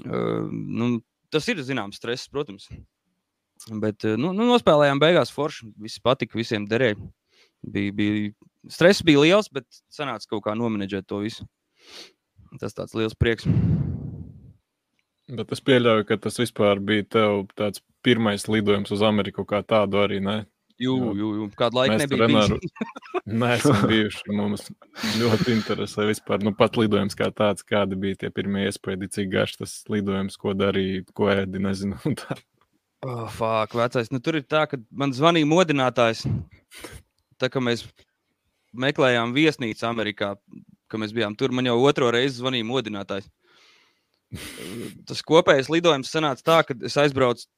Uh, 0.04 0.50
nu, 0.50 0.98
tas 1.32 1.48
ir 1.54 1.62
zināms 1.64 2.02
stress, 2.02 2.28
protams. 2.34 2.68
Bet 3.72 4.04
uh, 4.08 4.18
nu, 4.20 4.34
nu, 4.36 4.48
nospēlējām 4.50 5.00
beigās 5.02 5.32
forši. 5.34 5.70
Viss 5.82 6.02
patika, 6.04 6.38
visiem 6.40 6.68
derēja. 6.70 7.00
Bija, 7.64 7.96
bija, 7.96 8.32
stress 8.72 9.06
bija 9.06 9.24
liels, 9.24 9.48
bet 9.54 9.68
sanāca 9.94 10.34
kaut 10.34 10.44
kā 10.48 10.56
nomenedžēt 10.60 11.08
to 11.08 11.22
visu. 11.24 11.48
Tas 12.60 12.76
tāds 12.76 12.96
liels 12.98 13.16
prieks. 13.16 13.48
Bet 15.34 15.54
es 15.56 15.64
pieļauju, 15.64 16.06
ka 16.10 16.20
tas 16.22 16.36
vispār 16.42 16.82
bija 16.84 17.06
tev 17.16 17.46
tāds 17.58 17.82
pirmais 18.04 18.44
lidojums 18.52 18.92
uz 18.92 19.04
Ameriku 19.08 19.46
kā 19.48 19.64
tādu 19.66 20.02
arī, 20.04 20.20
ne? 20.22 20.44
Jū, 20.82 20.96
jū, 21.16 21.28
jū. 21.38 21.48
Kādu 21.58 21.80
laiku 21.80 21.94
Mēs 21.94 22.02
nebija 22.04 22.28
vienmēr 22.28 22.54
neesam 23.30 23.84
bijuši. 23.88 24.24
Mums 24.40 24.66
ļoti 25.22 25.54
interesē 25.54 26.08
vispār, 26.10 26.44
nu 26.44 26.54
pat 26.58 26.80
lidojums 26.80 27.16
kā 27.18 27.30
tāds, 27.36 27.66
kādi 27.68 28.00
bija 28.00 28.24
tie 28.24 28.32
pirmie 28.34 28.66
iespējas, 28.68 29.14
cik 29.16 29.30
garš 29.32 29.60
tas 29.62 29.76
lidojums, 29.94 30.36
ko 30.42 30.56
darīja, 30.58 31.06
ko 31.16 31.30
ēdi, 31.32 31.62
nezinu. 31.64 32.02
un 32.10 32.18
tā. 32.20 32.38
Oh, 33.04 33.28
fāk, 33.28 33.74
vecais. 33.76 34.08
Nu, 34.14 34.22
tur 34.24 34.38
ir 34.40 34.46
tā, 34.48 34.64
ka 34.72 34.78
man 34.96 35.12
zvanīja 35.12 35.48
modinātājs. 35.50 36.24
Tā 37.42 37.50
kā 37.52 37.60
mēs 37.60 37.84
meklējām 38.80 39.34
viesnīcu 39.36 39.84
Amerikā, 39.90 40.30
kad 40.88 41.02
mēs 41.02 41.12
bijām 41.16 41.36
tur, 41.36 41.52
man 41.52 41.68
jau 41.68 41.76
otro 41.84 42.12
reizi 42.16 42.40
zvanīja 42.40 42.68
modinātājs. 42.70 43.28
Tas 45.10 45.22
kopējais 45.28 45.70
lidojums 45.74 46.14
sanāca 46.14 46.46
tā, 46.48 46.62
ka 46.70 46.78
es 46.88 46.96
aizbraucu. 47.02 47.50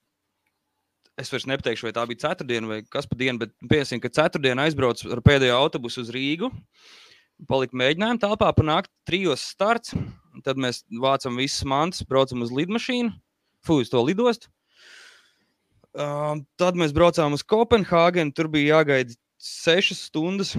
Es 1.22 1.30
vairs 1.32 1.46
nepateikšu, 1.48 1.86
vai 1.88 1.94
tā 1.96 2.08
bija 2.10 2.24
ceturtdiena 2.26 2.68
vai 2.68 2.80
kas 2.92 3.06
pa 3.08 3.16
dienu, 3.16 3.40
bet 3.46 3.54
piesim, 3.72 4.02
ka 4.04 4.12
ceturtdienā 4.12 4.66
aizbraucu 4.66 5.14
ar 5.14 5.22
pēdējo 5.24 5.62
autobusu 5.62 6.02
uz 6.04 6.10
Rīgu. 6.12 6.50
Palikt 7.48 7.78
mēģinājuma 7.78 8.20
telpā, 8.20 8.50
panākt 8.58 8.92
trijos 9.08 9.46
starts. 9.54 9.94
Tad 10.44 10.60
mēs 10.60 10.82
vācam 10.90 11.38
visas 11.40 11.64
mantas, 11.70 12.04
braucam 12.10 12.44
uz 12.44 12.52
lidmašīnu, 12.52 13.14
uz 13.78 13.94
to 13.94 14.04
lidostu. 14.04 14.52
Uh, 15.96 16.42
tad 16.60 16.76
mēs 16.76 16.92
braucām 16.96 17.38
uz 17.38 17.44
Kopenhāgenu. 17.48 18.34
Tur 18.36 18.50
bija 18.52 18.82
jāgaida 18.82 19.16
6 19.40 19.96
stundas. 19.96 20.52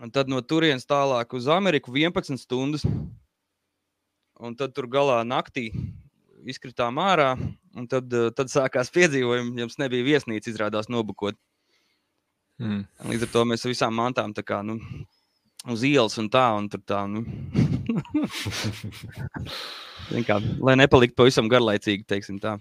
Un 0.00 0.12
tad 0.12 0.28
no 0.32 0.40
turienes 0.44 0.84
tālāk 0.88 1.32
uz 1.36 1.48
Ameriku 1.48 1.92
11 1.96 2.40
stundas. 2.40 2.84
Un 4.40 4.56
tad 4.56 4.76
tur 4.76 4.88
galā 4.92 5.22
naktī 5.24 5.70
izkritām 6.48 7.00
ārā. 7.00 7.32
Un 7.76 7.88
tad, 7.88 8.12
tad 8.36 8.52
sākās 8.52 8.92
piedzīvojumi. 8.92 9.56
Jums 9.64 9.80
nebija 9.80 10.04
viesnīca, 10.04 10.52
izrādās 10.52 10.92
nobukot. 10.92 11.38
Mm. 12.60 12.84
Līdz 13.08 13.24
ar 13.24 13.32
to 13.32 13.44
mēs 13.48 13.64
ar 13.64 13.72
visām 13.72 13.94
mantām 13.96 14.34
tā 14.36 14.44
kā, 14.44 14.58
nu, 14.60 14.76
uz 15.72 15.84
ielas 15.88 16.18
un 16.20 16.28
tā, 16.32 16.44
un 16.58 16.68
tur 16.68 16.82
tā, 16.84 17.06
nu. 17.08 17.24
Kā, 20.26 20.36
lai 20.60 20.74
nepaliktu 20.76 21.16
pavisam 21.16 21.48
garlaicīgi, 21.48 22.04
teiksim 22.10 22.40
tā. 22.42 22.58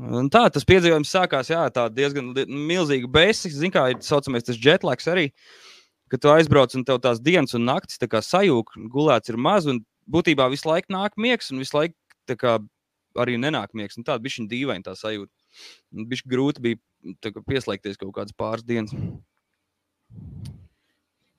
Un 0.00 0.30
tā, 0.32 0.46
tas 0.52 0.64
piedzīvojums 0.68 1.10
sākās, 1.12 1.50
jā, 1.52 1.62
tā 1.74 1.86
diezgan 1.92 2.32
milzīga 2.48 3.10
bēsis. 3.12 3.58
Zini 3.58 3.74
kā, 3.74 3.88
ir 3.92 4.00
saucamais 4.04 4.46
tas 4.46 4.56
jetlaks 4.56 5.08
arī, 5.12 5.28
ka 6.12 6.20
tu 6.20 6.30
aizbrauc 6.32 6.72
un 6.78 6.86
tev 6.88 7.00
tās 7.04 7.20
dienas 7.20 7.52
un 7.58 7.66
naktis 7.68 8.00
tā 8.00 8.08
sajūg, 8.08 8.72
gulēts 8.92 9.32
ir 9.32 9.36
maz, 9.36 9.68
un 9.68 9.82
būtībā 10.08 10.48
visu 10.52 10.70
laiku 10.70 10.94
nāk 10.94 11.18
miegs, 11.20 11.52
un 11.52 11.60
visu 11.60 11.76
laiku 11.76 11.96
tā 12.28 12.38
kā 12.40 12.56
arī 13.20 13.36
nenāk 13.40 13.76
miegs. 13.76 13.98
Un 13.98 14.06
tāda 14.08 14.22
bija 14.24 14.38
šī 14.38 14.48
dīvaina 14.48 14.88
tā 14.88 14.96
sajūta. 14.96 15.32
Bija 16.08 16.32
grūti 16.32 16.64
bija 16.64 17.16
tā 17.20 17.34
kā 17.34 17.44
pieslēgties 17.44 18.00
kaut 18.00 18.14
kādas 18.16 18.36
pāris 18.36 18.64
dienas. 18.64 18.94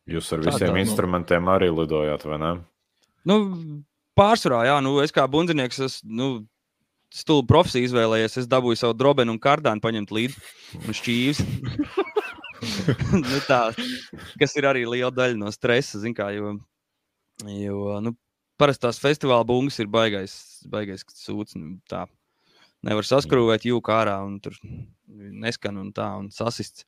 Jūs 0.09 0.29
ar 0.35 0.43
Tā 0.43 0.51
visiem 0.51 0.69
tā, 0.69 0.75
nu. 0.75 0.83
instrumentiem 0.83 1.49
arī 1.49 1.69
lidojāt, 1.71 2.25
vai 2.27 2.37
ne? 2.41 2.53
Nu, 3.25 3.37
pārsvarā, 4.19 4.65
jā, 4.67 4.79
nu, 4.83 4.97
es 4.99 5.15
kā 5.15 5.23
bundzinieks, 5.31 5.79
es 5.85 6.01
nu, 6.03 6.43
stulbu 7.13 7.47
profesiju 7.49 7.89
izvēlējies. 7.89 8.39
Es 8.41 8.49
dabūju 8.49 8.79
savu 8.79 8.97
drobenu 8.97 9.35
un 9.35 9.41
kārdānu 9.41 9.83
paņemt 9.83 10.13
līdzi 10.15 10.79
un 10.81 10.97
šķīvis. 10.97 11.43
nu, 13.21 13.39
tā, 13.47 13.61
kas 14.41 14.57
ir 14.57 14.69
arī 14.69 14.85
liela 14.87 15.11
daļa 15.13 15.39
no 15.39 15.51
stresa, 15.53 16.01
zin 16.01 16.15
kā, 16.17 16.31
jo, 16.35 16.55
jo 17.49 17.99
nu, 18.03 18.15
parasti 18.59 18.87
tās 18.87 19.01
festivāla 19.01 19.45
bungas 19.47 19.79
ir 19.83 19.91
baigais, 19.91 20.35
baigais 20.69 21.05
sūds. 21.13 21.57
Nu, 21.59 21.77
tā. 21.89 22.05
Nevar 22.83 23.07
saskrūvēt 23.07 23.69
jūku 23.69 23.93
ārā 23.95 24.17
un 24.25 24.41
tur 24.43 24.57
neskan 25.07 25.77
un 25.79 25.93
tā 25.95 26.09
un 26.19 26.27
sasists. 26.33 26.87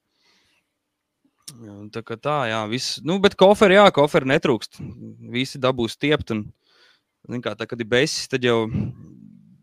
Jā, 1.62 1.76
Tā 1.94 2.02
kā 2.02 2.18
tā, 2.18 2.40
jā, 2.50 2.60
viss. 2.68 3.00
Nu, 3.06 3.20
bet 3.22 3.38
koferi, 3.38 3.78
jā, 3.78 3.86
koferi 3.94 4.28
netrūkst. 4.32 4.80
Visi 5.32 5.62
dabūs 5.62 5.94
stiept. 5.96 6.34
Un, 6.34 6.48
kā, 7.44 7.54
tā, 7.58 7.68
kad 7.70 7.80
ir 7.82 7.90
besis, 7.90 8.26
tad 8.32 8.44
jau, 8.46 8.66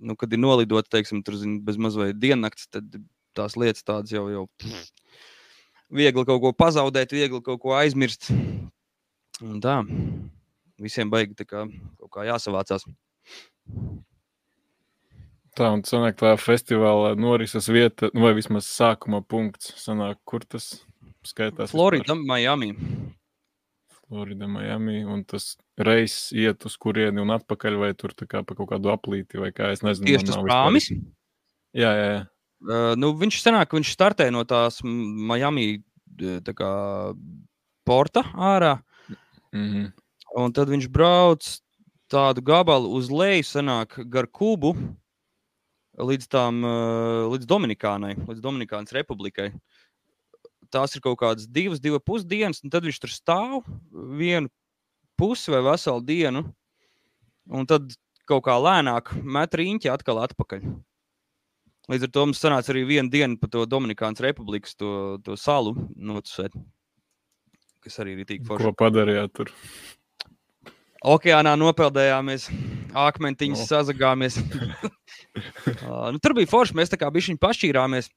nu, 0.02 0.16
kad 0.18 0.32
ir 0.35 0.40
nolidot, 0.42 0.87
teiksim, 0.90 1.23
tur 1.26 1.38
zin, 1.40 1.61
bez 1.66 1.78
mazliet 1.80 2.18
diennakts, 2.21 2.68
tad 2.73 2.99
tās 3.37 3.56
lietas 3.56 3.87
tādas 3.87 4.12
jau, 4.12 4.26
jau 4.32 4.44
pff, 4.61 4.90
viegli 5.92 6.26
kaut 6.28 6.42
ko 6.42 6.52
pazaudēt, 6.56 7.14
viegli 7.14 7.42
kaut 7.44 7.61
ko 7.62 7.76
aizmirst. 7.78 8.30
Un 9.42 9.59
tā, 9.62 9.80
visiem 10.82 11.11
baigi 11.12 11.37
tā 11.38 11.47
kā, 11.49 11.66
kaut 12.00 12.12
kā 12.14 12.26
jāsavācās. 12.28 12.87
Tā 15.52 15.68
un 15.68 15.82
sanāk, 15.85 16.16
tā 16.21 16.32
festivāla 16.40 17.12
norises 17.18 17.68
vieta, 17.68 18.09
vai 18.16 18.32
vismaz 18.37 18.71
sākuma 18.73 19.21
punkts, 19.21 19.75
sanāk, 19.82 20.23
kur 20.25 20.47
tas 20.49 20.78
skaitās? 21.28 21.75
Florida, 21.75 22.16
Miami. 22.16 22.73
Florida, 24.12 24.45
Miami, 24.45 24.99
un 25.09 25.23
tas 25.25 25.54
reizes 25.81 26.35
iet 26.37 26.66
uz 26.69 26.75
kurieni 26.76 27.23
un 27.23 27.33
atpakaļ, 27.33 27.78
vai 27.81 27.95
tur 27.97 28.12
kā 28.12 28.42
pa 28.45 28.57
kaut 28.59 28.69
kādu 28.75 28.92
aplīti, 28.92 29.40
vai 29.40 29.49
kā 29.57 29.71
es 29.73 29.81
nezinu. 29.81 30.11
Tieši 30.11 30.28
tas 30.28 30.40
prāmis. 30.45 30.90
Jā, 31.73 31.95
jā, 31.97 32.09
jā. 32.11 32.21
Uh, 32.62 32.92
nu, 33.00 33.14
viņš 33.16 33.40
senāk, 33.40 33.73
viņš 33.73 33.95
startē 33.97 34.28
no 34.31 34.45
tās 34.47 34.83
Miami 34.85 35.81
tā 36.45 36.52
kā, 36.52 36.71
porta 37.88 38.26
ārā. 38.37 38.76
Mhm. 39.57 39.88
Un 40.42 40.52
tad 40.52 40.69
viņš 40.73 40.88
brauc 40.92 41.49
tādu 42.12 42.45
gabalu 42.45 42.92
uz 42.97 43.09
leju, 43.12 43.45
senāk 43.49 43.99
gar 44.12 44.28
Kubu, 44.28 44.75
līdz, 45.97 46.28
tām, 46.33 46.62
līdz 47.33 47.49
Dominikānai, 47.49 48.14
līdz 48.28 48.40
Dominikānas 48.45 48.92
republikai. 48.97 49.50
Tās 50.73 50.97
ir 50.97 51.05
kaut 51.05 51.19
kādas 51.21 51.49
divas, 51.49 51.81
divas 51.83 52.02
pusdienas, 52.07 52.62
un 52.64 52.73
tad 52.73 52.87
viņš 52.88 53.00
tur 53.02 53.12
stāv 53.12 53.59
vienu 54.19 54.49
pusi 55.21 55.52
vai 55.52 55.61
veselu 55.67 56.05
dienu. 56.09 56.47
Un 57.52 57.67
tad 57.69 57.93
kaut 58.29 58.45
kā 58.47 58.57
lēnāk 58.57 59.12
met 59.23 59.55
riņķi 59.59 59.91
atkal 59.93 60.23
atpakaļ. 60.23 60.64
Līdz 61.91 62.07
ar 62.07 62.12
to 62.14 62.25
mums 62.29 62.41
sanāca 62.41 62.71
arī 62.73 62.85
viena 62.87 63.11
diena 63.11 63.35
pa 63.41 63.50
to 63.50 63.64
Dominikānas 63.67 64.23
republikas 64.23 64.76
to, 64.79 65.19
to 65.26 65.35
salu 65.37 65.75
notusēt. 65.99 66.55
Kas 67.83 67.99
arī 67.99 68.14
ir 68.14 68.29
tik 68.29 68.47
forši. 68.47 68.69
Ko 68.69 68.76
padarījāt 68.79 69.35
tur? 69.35 69.50
Okeānā 71.02 71.57
nopeldējāmies, 71.59 72.47
akmentiņus 72.95 73.64
O. 73.64 73.64
oh. 73.64 73.71
sazagāmies. 73.73 74.38
uh, 75.88 76.12
nu, 76.14 76.21
tur 76.23 76.37
bija 76.38 76.50
forši. 76.52 76.76
Mēs 76.79 76.93
tā 76.93 77.00
kā 77.00 77.11
bišķiņi 77.11 77.43
pašķīrāmies. 77.43 78.12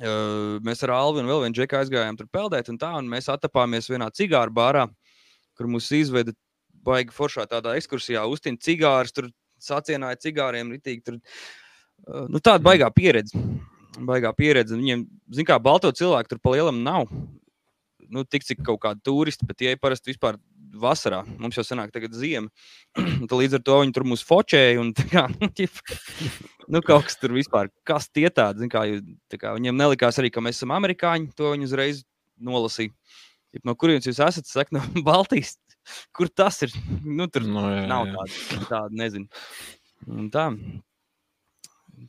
Uh, 0.00 0.56
mēs 0.64 0.80
ar 0.86 0.94
Alvi 0.96 1.20
un 1.20 1.28
vēl 1.28 1.42
vienu 1.42 1.56
džeku 1.58 1.76
aizgājām 1.76 2.16
tur 2.16 2.28
peldēt, 2.32 2.70
un 2.72 2.78
tā, 2.80 2.94
un 2.96 3.08
mēs 3.10 3.26
atapāmies 3.28 3.90
vienā 3.90 4.06
cigāru 4.16 4.54
bārā, 4.56 4.86
kur 5.58 5.68
mūs 5.68 5.90
izveda 5.92 6.32
baigi 6.86 7.12
foršā 7.12 7.44
tādā 7.50 7.74
ekskursijā, 7.76 8.22
uztina 8.24 8.56
cigārus, 8.64 9.12
tur 9.12 9.28
sacienāja 9.60 10.16
cigāriem, 10.22 10.72
ritīgi 10.72 11.04
tur. 11.04 11.18
Uh, 12.06 12.24
nu, 12.32 12.40
tāda 12.40 12.64
baigā 12.64 12.88
pieredze. 12.96 13.36
Baigā 14.00 14.32
pieredze. 14.32 14.78
Viņiem, 14.78 15.04
zin 15.36 15.48
kā, 15.48 15.58
balto 15.60 15.90
cilvēku 15.92 16.32
tur 16.32 16.40
pa 16.40 16.54
lielam 16.54 16.80
nav. 16.86 17.12
Nu, 18.08 18.24
tik 18.24 18.46
cik 18.48 18.64
kaut 18.64 18.80
kādi 18.86 19.04
turisti, 19.04 19.44
bet 19.46 19.60
tie 19.60 19.76
parasti 19.76 20.14
vispār 20.14 20.40
vasarā. 20.82 21.22
Mums 21.40 21.58
jau 21.58 21.64
senāk, 21.66 21.92
tagad 21.94 22.14
ziema. 22.16 22.50
Līdz 23.40 23.58
ar 23.58 23.64
to 23.66 23.78
viņi 23.82 23.94
tur 23.96 24.06
mūs 24.08 24.24
focēja. 24.26 24.80
Un, 24.82 24.92
tā 24.96 25.06
kā, 25.10 25.26
nu, 25.40 25.50
nu, 26.76 26.82
kaut 26.86 27.08
kas 27.08 27.18
tur 27.20 27.34
vispār, 27.36 27.72
kas 27.88 28.10
tie 28.12 28.28
tādi, 28.34 28.68
kā, 28.72 28.84
tā 29.32 29.40
kā 29.40 29.54
viņiem 29.56 29.78
nelikās 29.80 30.20
arī, 30.22 30.32
ka 30.34 30.44
mēs 30.44 30.60
esam 30.60 30.74
amerikāņi. 30.76 31.32
To 31.40 31.54
viņi 31.54 31.70
uzreiz 31.70 32.04
nolasīja. 32.40 32.94
No 33.66 33.74
kurienes 33.74 34.06
jūs 34.06 34.20
esat? 34.22 34.46
Saka, 34.50 34.78
no 34.78 34.84
Baltijas. 35.06 35.56
Kur 36.14 36.28
tas 36.28 36.60
ir? 36.66 36.74
Nu, 37.02 37.26
tur 37.32 37.46
No, 37.48 37.64
jā, 37.72 37.86
nav 37.90 38.06
jā. 38.06 38.14
tāda, 38.14 38.66
tāda 38.68 39.00
nezinu. 39.00 39.26
Un 40.06 40.28
tā. 40.32 40.50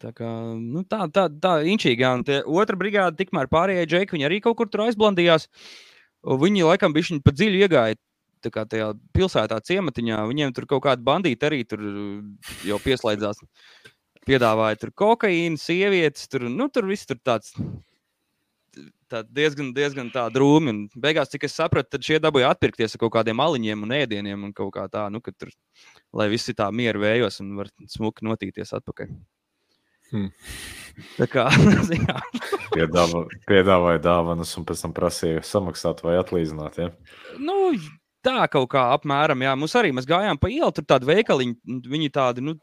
Tā 0.02 0.12
kā 0.16 0.28
nu, 0.56 0.84
tā, 0.88 1.04
tā, 1.12 1.26
tā 1.44 1.58
inčīgi. 1.68 2.06
jā, 2.06 2.14
un 2.16 2.24
Otra 2.62 2.78
brigāde, 2.80 3.18
tikmēr 3.20 3.50
pārējie 3.52 3.88
džeki, 3.90 4.16
viņi 4.16 4.28
arī 4.28 4.40
kaut 4.44 4.56
kur 4.60 4.70
tur 4.72 4.86
aizblandījās. 4.86 5.50
Viņi 6.22 6.64
laikam 6.68 6.94
bija 6.94 7.18
pa 7.26 7.34
dziļu 7.36 7.66
iegāja. 7.66 7.98
Tā 8.42 8.52
kā 8.54 8.66
tajā 8.70 8.92
pilsētā, 9.16 9.60
ciematiņā, 9.68 10.24
viņiem 10.30 10.54
tur 10.58 10.68
kaut 10.70 10.86
kāda 10.88 11.06
bandīta 11.06 11.50
arī 11.50 11.64
tur 11.70 11.84
jau 12.68 12.80
pieslēdzās. 12.82 13.44
Piedāvāja 14.28 14.78
tur 14.82 14.92
kokaīnu, 14.98 15.58
sievietes, 15.58 16.28
tur, 16.30 16.46
nu, 16.50 16.70
tur 16.70 16.86
viss 16.90 17.10
tur 17.10 17.18
tāds 17.26 17.56
tā 19.12 19.22
diezgan, 19.28 19.72
diezgan 19.76 20.10
tā 20.14 20.26
drūmi. 20.34 20.72
Un 20.72 21.04
beigās, 21.04 21.32
cik 21.32 21.46
es 21.48 21.58
sapratu, 21.58 21.94
tad 21.96 22.08
šie 22.08 22.20
dabūja 22.24 22.54
atpirkties 22.56 22.96
ar 22.96 23.04
kaut 23.04 23.14
kādiem 23.18 23.44
aliņiem 23.44 23.86
un 23.86 23.96
ēdieniem 23.98 24.48
un 24.48 24.56
kaut 24.58 24.74
kā 24.78 24.88
tā, 24.92 25.08
nu, 25.14 25.22
ka 25.24 25.34
tur, 25.36 25.52
lai 26.16 26.30
visi 26.32 26.56
tā 26.58 26.70
mieru 26.76 27.04
vējos 27.04 27.42
un 27.44 27.56
var 27.60 27.72
smuki 27.92 28.28
notīties 28.28 28.74
atpakaļ. 28.80 29.12
Hmm. 30.12 30.32
Tā 31.18 31.28
kā, 31.32 31.48
Piedāvā, 32.76 33.26
piedāvāja 33.48 34.02
dāvanas 34.04 34.52
un 34.60 34.68
pēc 34.68 34.86
tam 34.86 34.96
prasīja 34.96 35.44
samaksāt 35.48 36.04
vai 36.06 36.18
atlīdzināt. 36.20 36.80
Ja? 36.80 36.92
nu, 37.40 37.58
tā 38.26 38.46
kaut 38.52 38.70
kā 38.74 38.88
apmēram, 38.96 39.46
jā, 39.46 39.56
mums 39.60 39.76
arī 39.80 39.94
mēs 39.96 40.10
gājām 40.10 40.40
pa 40.42 40.52
ielu, 40.52 40.72
tur 40.76 40.88
tādi 40.88 41.10
veikaliņi, 41.10 41.58
un 41.70 41.82
viņi 41.94 42.12
tādi, 42.14 42.46
nu, 42.46 42.56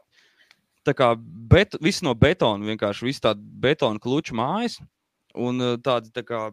tā 0.87 0.95
kā 0.97 1.13
bet, 1.19 1.77
viss 1.83 2.03
no 2.05 2.15
betona, 2.17 2.71
vienkārši 2.71 3.07
viss 3.07 3.23
tāds 3.23 3.43
betona 3.63 4.01
kluču 4.01 4.37
mājas 4.37 4.79
un 5.37 5.61
uh, 5.61 5.75
tādi 5.83 6.11
tā 6.15 6.23
kā 6.25 6.47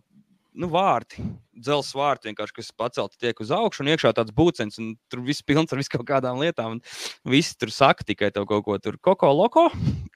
nu, 0.57 0.69
vārti, 0.73 1.21
dzelzs 1.53 1.93
vārti, 1.97 2.33
kas 2.37 2.71
pacelti 2.77 3.21
tiek 3.21 3.41
uz 3.45 3.53
augšu, 3.53 3.83
un 3.85 3.91
iekšā 3.93 4.13
tāds 4.17 4.33
būcens, 4.37 4.79
un 4.81 4.95
tur 5.13 5.23
viss 5.27 5.45
pilns 5.45 5.73
ar 5.73 5.81
visu 5.81 5.93
kaut 5.93 6.07
kādām 6.09 6.41
lietām. 6.41 6.81
Visi 7.29 7.57
tur 7.61 7.73
saka 7.75 8.07
tikai 8.09 8.31
tev 8.35 8.49
kaut 8.49 8.65
ko 8.65 8.79
tur, 8.81 8.97
koko 9.05 9.33
loko, 9.37 9.67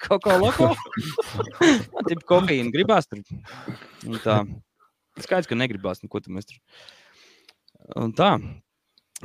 koko 0.01 0.39
loko. 0.41 0.73
Tāda 1.93 2.19
kofīna 2.25 2.73
gribās 2.73 3.11
tur. 3.11 3.23
Un 4.09 4.17
tā. 4.25 4.41
Skaidrs, 5.21 5.51
ka 5.51 5.59
negribās, 5.59 6.01
nu, 6.01 6.09
ko 6.09 6.23
tu 6.25 6.33
mēs 6.33 6.49
tur. 6.49 6.61
Un 8.01 8.15
tā. 8.17 8.37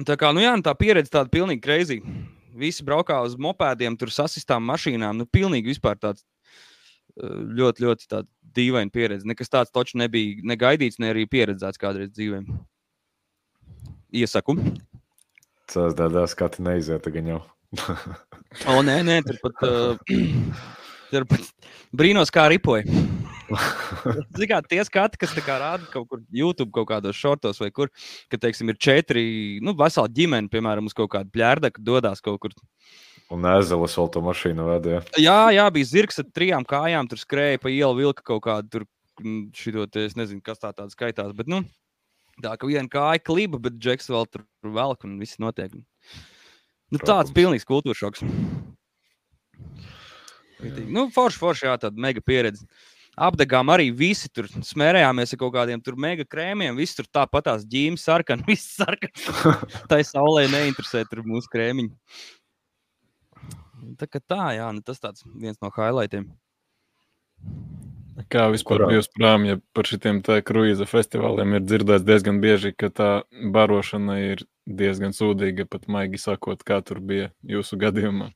Tā 0.04 0.18
kā, 0.20 0.34
nu 0.36 0.44
jā, 0.44 0.52
nu 0.58 0.66
tā 0.66 0.74
pieredze 0.76 1.14
tāda 1.14 1.32
pilnīgi 1.32 1.64
greizi. 1.64 2.02
Visi 2.56 2.84
braukā 2.88 3.22
uz 3.24 3.38
mopēdiem, 3.40 3.96
tur 4.00 4.12
sasistām 4.12 4.64
mašīnām. 4.68 5.22
Nu, 5.22 5.28
pilnīgi 5.28 5.72
vispār 5.72 6.00
tāds 6.00 6.26
ļoti, 7.16 7.86
ļoti 7.86 8.22
dīvaina 8.56 8.92
pieredze. 8.92 9.28
Nekas 9.28 9.52
tāds 9.52 9.72
taču 9.72 10.00
nebija 10.02 10.44
negaidīts, 10.44 11.00
ne 11.00 11.14
arī 11.14 11.26
pieredzēts 11.32 11.80
kādreiz 11.80 12.12
dzīvē. 12.12 12.44
Iesaku. 14.16 14.58
Tas 15.72 15.96
tādā 15.98 16.26
skatā 16.30 16.64
neiziet 16.64 17.08
gan 17.12 17.32
jau. 17.32 17.42
o, 18.72 18.80
nē, 18.86 19.02
nē, 19.04 19.20
tur 19.26 19.40
pat, 19.44 19.64
uh, 19.68 20.16
tur 21.12 21.28
pat 21.32 21.72
brīnos, 21.96 22.32
kā 22.32 22.50
ripoja. 22.52 22.84
Kā 24.52 24.62
tie 24.66 24.82
skati, 24.88 25.20
kas 25.22 25.36
rāda 25.38 25.86
kaut 25.92 26.08
kur 26.10 26.22
YouTube, 26.34 26.72
kaut 26.74 26.90
kādos 26.90 27.18
šortos 27.18 27.62
vai 27.62 27.70
kur, 27.74 27.92
ka, 28.32 28.40
teiksim, 28.42 28.72
ir 28.74 28.80
četri, 28.82 29.26
nu, 29.66 29.76
vesela 29.78 30.10
ģimene, 30.10 30.50
piemēram, 30.52 30.90
uz 30.90 30.98
kaut 30.98 31.12
kādu 31.14 31.34
pļērdaku 31.36 31.84
dodas 31.86 32.24
kaut 32.26 32.42
kur 32.42 32.56
Un 33.34 33.46
ezelis 33.50 33.96
vēl 33.98 34.10
to 34.14 34.22
mašīnu 34.22 34.68
vedīja. 34.68 35.00
Jā, 35.18 35.40
jā, 35.56 35.66
bija 35.74 35.90
zirgs 35.90 36.22
ar 36.22 36.28
trijām 36.30 36.66
kājām, 36.70 37.08
tur 37.10 37.18
skrēja 37.18 37.62
pa 37.64 37.72
ielu, 37.74 37.98
vilka 37.98 38.22
kaut 38.22 38.44
kādu 38.46 38.70
tur, 38.70 38.86
šito, 39.58 39.88
te, 39.90 40.06
es 40.06 40.14
nezinu, 40.20 40.44
kas 40.46 40.62
tā 40.62 40.70
tāds 40.78 40.94
skaitās. 40.94 41.34
Bet, 41.38 41.50
nu, 41.50 41.64
tā 42.44 42.54
ka 42.62 42.70
viena 42.70 42.86
kāja 42.92 43.24
kliba, 43.26 43.58
bet 43.62 43.80
džeks 43.82 44.12
vēl 44.14 44.30
tur 44.30 44.46
velk 44.78 45.08
un 45.10 45.18
viss 45.22 45.42
notiek. 45.42 45.74
Nu, 46.94 47.02
tāds 47.02 47.34
pilnīgs 47.34 47.66
kultūras 47.66 48.04
šoks. 48.04 48.22
Nu, 50.86 51.08
forši, 51.14 51.42
forši, 51.42 51.66
jā, 51.66 51.80
tāda 51.82 52.06
mega 52.06 52.22
pieredze. 52.22 52.70
Apdegām 53.16 53.70
arī 53.72 53.90
visi 53.96 54.28
tur 54.28 54.50
smērējāmies 54.52 55.34
ar 55.34 55.40
kaut 55.40 55.54
kādiem 55.56 55.82
tur 55.84 55.96
mega 55.96 56.26
krēmiem. 56.28 56.76
Visi 56.76 56.98
tur 57.00 57.08
tāpatās 57.08 57.64
ģīmi 57.72 58.00
sarkani, 58.00 58.44
viss 58.50 58.76
sarkani. 58.76 59.14
Tā 59.92 60.02
saulē 60.04 60.48
neinteresē 60.52 61.06
tur 61.10 61.24
mūsu 61.28 61.52
krēmiņi. 61.54 61.94
Tā 64.00 64.10
kā 64.10 64.20
tā, 64.20 64.42
jā, 64.58 64.66
nu 64.74 64.82
tas 64.84 65.00
tāds 65.00 65.24
viens 65.38 65.60
no 65.62 65.70
highlightiem. 65.72 66.28
Kā 68.32 68.48
vispār 68.50 68.86
bijis 68.88 69.10
prām, 69.12 69.44
ja 69.46 69.58
par 69.76 69.88
šitiem 69.88 70.22
kruīza 70.24 70.88
festivāliem 70.88 71.58
ir 71.58 71.66
dzirdēts 71.68 72.06
diezgan 72.08 72.40
bieži, 72.44 72.72
ka 72.72 72.88
tā 72.90 73.10
barošana 73.54 74.16
ir 74.32 74.46
diezgan 74.66 75.14
sūdīga, 75.14 75.68
pat 75.70 75.90
maigi 75.92 76.22
sakot, 76.24 76.64
kā 76.64 76.80
tur 76.82 77.04
bija 77.04 77.30
jūsu 77.44 77.78
gadījumā? 77.80 78.32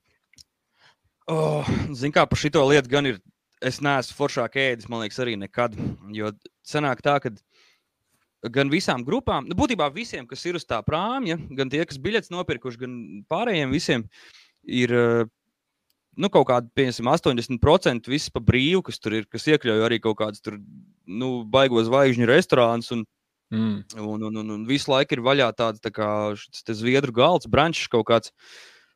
Oh, 1.30 1.68
Ziniet, 1.94 2.16
kā 2.18 2.26
par 2.28 2.42
šito 2.42 2.64
lietu 2.68 2.92
gan 2.92 3.08
ir. 3.08 3.20
Es 3.60 3.82
neesmu 3.84 4.16
foršāk 4.16 4.56
ēdis, 4.62 4.88
man 4.92 5.04
liekas, 5.04 5.20
arī 5.20 5.36
nekad. 5.40 5.74
Jo 6.16 6.32
sanāk 6.64 7.02
tā, 7.04 7.18
ka 7.20 7.34
gan 8.48 8.72
visām 8.72 9.04
grupām, 9.04 9.50
nu, 9.50 9.58
būtībā 9.60 9.90
visiem, 9.92 10.28
kas 10.30 10.46
ir 10.48 10.56
uz 10.56 10.64
tā 10.68 10.80
prāmja, 10.86 11.36
gan 11.58 11.72
tie, 11.72 11.82
kas 11.88 12.00
biļetes 12.00 12.32
nopirkuši, 12.32 12.80
gan 12.86 12.96
pārējiem 13.32 13.76
visiem, 13.76 14.06
ir 14.64 14.96
nu, 16.20 16.30
kaut 16.32 16.48
kāda, 16.50 16.70
piemēram, 16.76 17.12
80% 17.14 18.12
viss 18.12 18.32
pa 18.34 18.42
brīvu, 18.44 18.84
kas 18.90 19.00
tur 19.02 19.20
ir, 19.20 19.28
kas 19.32 19.48
iekļauj 19.52 19.86
arī 19.86 20.00
kaut 20.04 20.20
kādas 20.22 20.44
tur, 20.44 20.60
nu, 21.08 21.32
baigos 21.52 21.88
zvaigžņu 21.88 22.28
restorāns. 22.30 22.92
Un, 22.96 23.06
mm. 23.56 23.78
un, 24.00 24.28
un, 24.30 24.42
un, 24.44 24.52
un 24.58 24.66
visu 24.70 24.92
laiku 24.92 25.18
ir 25.18 25.24
vaļā 25.26 25.52
tāds 25.58 25.84
tā 25.84 25.94
kā 25.96 26.10
zviedru 26.36 27.16
galds, 27.16 27.50
brančs 27.52 27.88
kaut 27.92 28.08
kāds. 28.12 28.36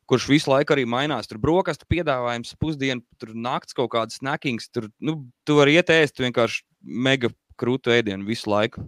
Kurš 0.09 0.25
visu 0.27 0.51
laiku 0.51 0.75
arī 0.75 0.83
mainās. 0.89 1.29
Tur 1.29 1.39
brokastu 1.43 1.87
piedāvājums, 1.91 2.55
pusdienu, 2.59 3.03
tur 3.21 3.31
naktas 3.35 3.77
kaut 3.77 3.91
kādas 3.93 4.19
snackings. 4.19 4.67
Tur 4.73 4.89
nu, 4.99 5.11
tu 5.47 5.59
vari 5.59 5.77
iet 5.79 5.93
ēst 5.93 6.19
vienkārši 6.19 6.63
mega 6.83 7.31
krūtu 7.59 7.93
ēdienu 7.95 8.27
visu 8.27 8.51
laiku. 8.51 8.87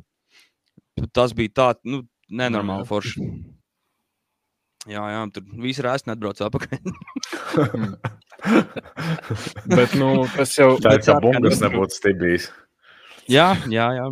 Tas 1.15 1.35
bija 1.35 1.53
tāds 1.61 1.87
nu, 1.87 2.03
nenormāli 2.31 2.87
forši. 2.89 3.29
Jā, 4.85 5.01
jā, 5.09 5.21
tur 5.33 5.47
viss 5.63 5.79
ir 5.81 5.87
ēst, 5.89 6.05
neatbrauc 6.05 6.43
atpakaļ. 6.45 6.77
Bet, 9.77 9.95
nu, 9.97 10.09
tas 10.35 10.53
jau 10.59 10.75
tā 10.83 10.93
ir. 10.99 11.03
Tā 11.07 11.17
bungas 11.23 11.63
nebūtu 11.63 11.97
stibijis. 11.97 12.45
Jā, 13.31 13.47
jā, 13.71 13.87
jā. 13.97 14.05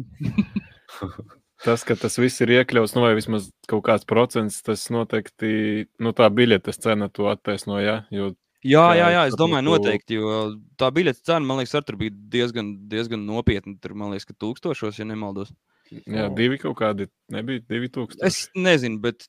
tas, 1.63 1.83
ka 1.87 1.97
tas 1.99 2.19
viss 2.19 2.43
ir 2.43 2.53
iekļauts, 2.59 2.95
nu, 2.97 3.03
vai 3.05 3.15
vismaz 3.17 3.49
kaut 3.69 3.83
kāds 3.87 4.07
procents, 4.09 4.61
tas 4.65 4.85
noteikti, 4.93 5.89
nu, 6.03 6.13
tā 6.15 6.29
biļetes 6.33 6.81
cena 6.83 7.09
to 7.11 7.29
attaisno, 7.31 7.81
jā, 7.83 8.03
jo 8.13 8.33
Jā, 8.63 8.83
jā, 8.95 9.09
jā, 9.11 9.23
es 9.27 9.33
domāju, 9.35 9.65
noteikti. 9.67 10.15
Jo 10.15 10.35
tā 10.79 10.87
biļetes 10.95 11.25
cena, 11.27 11.43
man 11.43 11.59
liekas, 11.59 11.73
arī 11.81 11.97
bija 12.05 12.13
diezgan, 12.31 12.69
diezgan 12.87 13.25
nopietna. 13.27 13.75
Tur, 13.83 13.91
man 13.99 14.13
liekas, 14.13 14.29
ka 14.29 14.37
tūkstošos, 14.39 15.01
ja 15.01 15.07
nemaldos. 15.09 15.51
Jā, 15.91 16.29
divi 16.31 16.55
kaut 16.61 16.77
kādi 16.79 17.09
nebija. 17.35 17.59
Divi 17.67 17.91
tūkstoši. 17.91 18.23
Es 18.23 18.45
nezinu, 18.55 19.01
bet 19.03 19.27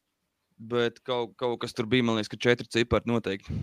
bet 0.59 1.01
kaut, 1.07 1.35
kaut 1.41 1.59
kas 1.63 1.75
tur 1.75 1.89
bija, 1.91 2.07
man 2.07 2.19
liekas, 2.19 2.31
ka 2.33 2.41
četri 2.41 2.71
cipari 2.71 3.11
noteikti. 3.11 3.59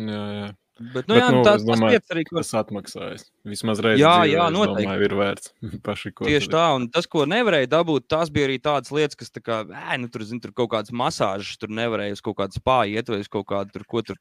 Jā, 0.00 0.22
jā. 0.38 0.46
Bet, 0.74 1.06
nu, 1.06 1.14
bet, 1.14 1.20
jā, 1.20 1.26
nu, 1.30 1.40
tas, 1.46 1.62
domāju, 1.62 2.00
tas, 2.02 2.10
arī, 2.10 2.24
ko... 2.26 2.34
tas 2.40 2.48
atmaksājas. 2.58 3.28
Vismaz 3.46 3.78
reizē 3.84 4.00
jā, 4.00 4.14
dzīvē, 4.24 4.34
jā. 4.34 4.46
Domāju, 4.50 5.04
ir 5.06 5.12
vērts. 5.20 5.52
Paši, 5.86 6.10
Tieši 6.18 6.48
tā, 6.50 6.64
un 6.74 6.88
tas, 6.90 7.06
ko 7.10 7.22
nevarēja 7.30 7.68
dabūt, 7.76 8.08
tās 8.10 8.32
bija 8.34 8.48
arī 8.48 8.56
tādas 8.62 8.90
lietas, 8.94 9.14
kas, 9.20 9.30
tā 9.30 9.40
kā, 9.44 9.62
ē, 9.70 9.98
nu, 10.02 10.08
tur, 10.10 10.24
zin, 10.26 10.40
tur 10.42 10.50
kaut 10.56 10.72
kādas 10.72 10.90
masāžas, 10.90 11.54
tur 11.62 11.70
nevarēja 11.70 12.16
uz 12.16 12.22
kaut 12.26 12.36
kādu 12.40 12.58
spāju 12.58 12.98
iet 12.98 13.06
vai 13.12 13.18
uz 13.22 13.30
kaut 13.30 13.46
kādu 13.52 13.70
tur, 13.76 13.84
ko 13.86 14.02
tur, 14.08 14.18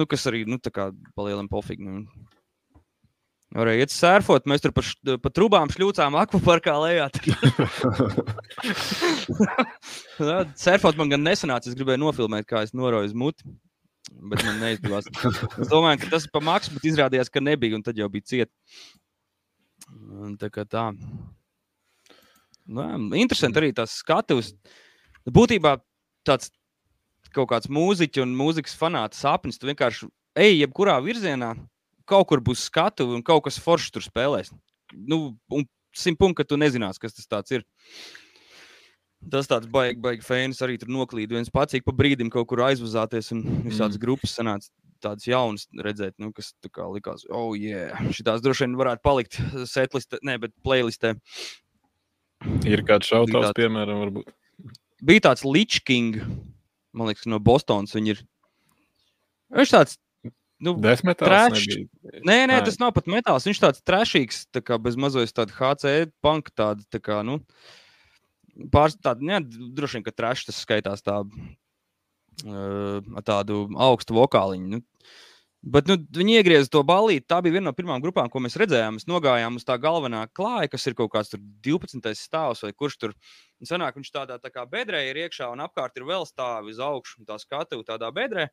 nu, 0.00 0.08
kas 0.08 0.24
arī, 0.30 0.40
nu, 0.48 0.56
tā 0.56 0.72
kā 0.72 0.88
palielam 1.18 1.48
pofīgi. 1.52 1.84
Nu. 1.84 2.08
Varēja 3.54 3.84
iet 3.84 3.92
sērfot, 3.92 4.48
mēs 4.48 4.64
tur 4.64 4.72
pa, 4.74 4.82
š, 4.82 4.96
pa 5.20 5.30
trubām 5.36 5.68
šļūcām 5.70 6.16
akvaparkā 6.22 6.74
lejā. 6.80 7.06
Sērfot 10.64 10.96
man 10.96 11.12
gan 11.12 11.22
nesanāca, 11.28 11.68
es 11.68 11.76
gribēju 11.76 12.00
nofilmēt, 12.06 12.48
kā 12.48 12.64
es 12.64 12.72
noroju 12.72 13.12
uz 13.12 13.16
muti. 13.20 13.44
Bet 14.14 14.44
man 14.46 14.60
neizdevās. 14.62 15.08
Es 15.62 15.70
domāju, 15.70 16.04
ka 16.04 16.12
tas 16.14 16.26
ir 16.26 16.32
pa 16.34 16.42
maksu, 16.44 16.74
bet 16.76 16.86
izrādījās, 16.88 17.30
ka 17.32 17.42
nebija, 17.42 17.76
un 17.76 17.84
tad 17.84 17.98
jau 17.98 18.08
bija 18.12 18.28
cieta. 18.30 18.52
Tā 20.40 20.50
kā 20.52 20.64
tā. 20.68 20.88
Nu, 22.64 22.84
interesanti 23.20 23.60
arī 23.60 23.72
tas 23.76 23.98
skatuves. 24.00 24.54
Būtībā 25.28 25.76
tāds 26.24 26.50
kaut 27.34 27.50
kāds 27.50 27.68
mūziķis 27.72 28.22
un 28.24 28.34
mūzikas 28.38 28.76
fanāts 28.78 29.20
sapnis. 29.24 29.58
Tu 29.60 29.68
vienkārši 29.68 30.08
ej 30.40 30.60
jebkurā 30.62 30.96
virzienā, 31.04 31.52
kaut 32.08 32.28
kur 32.30 32.42
būs 32.44 32.66
skatu 32.70 33.08
un 33.16 33.24
kaut 33.26 33.44
kas 33.46 33.60
foršs 33.60 33.92
tur 33.94 34.04
spēlēs. 34.04 34.52
Nu, 34.94 35.34
un 35.52 35.66
simt 35.96 36.20
punktu, 36.20 36.42
ka 36.42 36.48
tu 36.48 36.58
nezinās, 36.60 37.00
kas 37.02 37.16
tas 37.18 37.54
ir. 37.54 37.66
Tas 39.32 39.48
tāds 39.50 39.68
baigi, 39.70 39.98
baigi 40.04 40.24
fēnis 40.26 40.62
arī 40.64 40.76
tur 40.80 40.90
noklīd. 40.92 41.32
viens 41.32 41.50
pats 41.52 41.76
pa 41.84 41.92
brīdim 41.92 42.30
kaut 42.30 42.48
kur 42.50 42.64
aizvazāties 42.66 43.32
un 43.32 43.44
visādas 43.64 43.96
mm. 43.96 44.02
grupas 44.02 44.34
sanāca 44.36 44.68
tādas 45.04 45.26
jaunas 45.28 45.66
redzēt, 45.84 46.14
nu, 46.22 46.30
kas 46.32 46.52
tā 46.64 46.70
kā 46.72 46.86
likās, 46.88 47.26
oh, 47.28 47.52
yeah, 47.58 47.92
šitās 48.14 48.40
droši 48.44 48.64
vien 48.64 48.78
varētu 48.78 49.04
palikt 49.04 49.36
setlistē, 49.68 50.20
ne, 50.24 50.38
bet 50.40 50.54
playlistē. 50.64 51.14
Ir 52.68 52.84
kāds 52.88 53.08
šautavs, 53.10 53.50
tāds, 53.50 53.58
piemēram, 53.58 54.00
varbūt. 54.04 54.32
Bija 55.04 55.26
tāds 55.28 55.44
Lichking, 55.44 56.20
man 56.96 57.10
liekas, 57.10 57.28
no 57.28 57.40
Bostonas. 57.42 57.94
Viņi 57.96 58.16
ir. 58.16 58.24
Viņš 59.54 59.76
tāds 59.76 60.00
Nu, 60.64 60.76
Desmetāls 60.80 61.66
nē, 62.24 62.36
nē, 62.48 62.60
tas 62.64 62.78
nav 62.80 62.92
pat 62.96 63.08
metāls. 63.10 63.44
Viņš 63.44 63.60
tāds 63.60 63.82
trešīgs, 63.84 64.44
tā 64.54 64.62
kā 64.64 64.78
bez 64.80 64.94
mazais 64.96 65.34
tāda 65.34 65.52
HC 65.52 66.12
punk, 66.24 66.52
tāda, 66.56 66.84
tā 66.94 67.00
kā, 67.02 67.18
nu, 67.26 67.40
pāris 68.72 68.98
tāda, 69.00 69.24
ne, 69.24 69.40
droši 69.76 69.98
vien, 69.98 70.06
ka 70.06 70.14
trešs 70.14 70.48
tas 70.50 70.62
skaitās 70.64 71.04
tā, 71.06 71.20
uh, 71.24 73.22
tādu 73.26 73.64
augstu 73.88 74.16
vokāliņu. 74.18 74.76
Nu, 74.76 74.84
Bet 75.64 75.88
nu, 75.88 75.94
viņi 75.96 76.34
iegrieza 76.42 76.68
to 76.68 76.82
balīti. 76.84 77.24
Tā 77.24 77.38
bija 77.40 77.56
viena 77.56 77.70
no 77.70 77.72
pirmām 77.76 78.02
grupām, 78.04 78.26
ko 78.28 78.40
mēs 78.44 78.58
redzējām. 78.60 78.98
Mēs 78.98 79.06
nogājām 79.08 79.54
uz 79.56 79.64
tā 79.64 79.78
galvenā 79.80 80.26
klāja, 80.36 80.68
kas 80.74 80.84
ir 80.90 80.96
kaut 80.98 81.14
kāds 81.14 81.32
12. 81.64 82.10
stāvs 82.20 82.60
vai 82.66 82.72
kurš 82.76 82.98
tur. 83.00 83.14
Sanāk, 83.64 83.96
viņš 83.96 84.10
tādā 84.12 84.36
tā 84.42 84.52
kā 84.52 84.66
bedrē 84.68 85.06
ir 85.08 85.22
iekšā 85.22 85.48
un 85.54 85.64
apkārt 85.64 85.96
ir 85.96 86.04
vēl 86.04 86.28
stāvi 86.28 86.74
uz 86.74 86.82
augšu. 86.84 87.24
Tā 87.24 87.38
skatu 87.40 87.80
tādā 87.86 88.12
bedrē. 88.12 88.50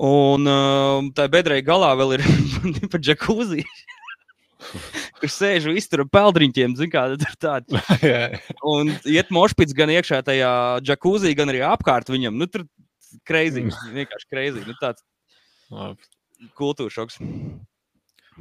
Un 0.00 0.48
tā 1.16 1.28
bedrē 1.32 1.60
galā 1.64 1.92
vēl 2.00 2.16
ir 2.16 2.24
pa 2.92 3.02
džekūzi. 3.02 3.66
Kur 5.16 5.32
sēž 5.32 5.70
un 5.70 5.78
iztur 5.80 6.02
peldriņķiem, 6.12 6.74
zina, 6.76 6.92
kāda 6.92 7.16
ir 7.16 7.36
tāda. 7.40 7.82
un 8.74 8.90
iet 9.08 9.30
mošpits 9.32 9.76
gan 9.76 9.92
iekšā 9.94 10.20
tajā 10.26 10.50
džekūzī, 10.84 11.32
gan 11.38 11.52
arī 11.52 11.62
apkārt 11.64 12.10
viņam. 12.12 12.36
Nu, 12.36 12.48
tur 12.50 12.66
kreizī, 13.28 13.64
vienkārši 13.96 14.28
kreizī. 14.28 14.66
Nu, 14.68 14.76
tāds. 14.80 15.04
Labi. 15.72 16.04
kultūra 16.58 16.92
šoks. 16.92 17.18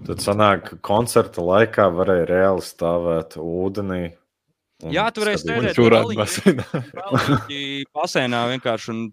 Tad 0.05 0.21
sanāk, 0.21 0.65
ka 0.67 0.77
koncerta 0.83 1.43
laikā 1.45 1.87
varēja 1.95 2.27
reāli 2.27 2.63
stāvēt 2.65 3.37
ūdenī. 3.39 4.03
Jā, 4.91 5.07
tur 5.15 5.23
varēja 5.23 5.41
stāvēt 5.41 5.77
Tur 5.77 5.95
basēnā. 6.19 6.65
basēnā 7.95 8.41
vienkārši 8.51 8.91
un, 8.91 9.05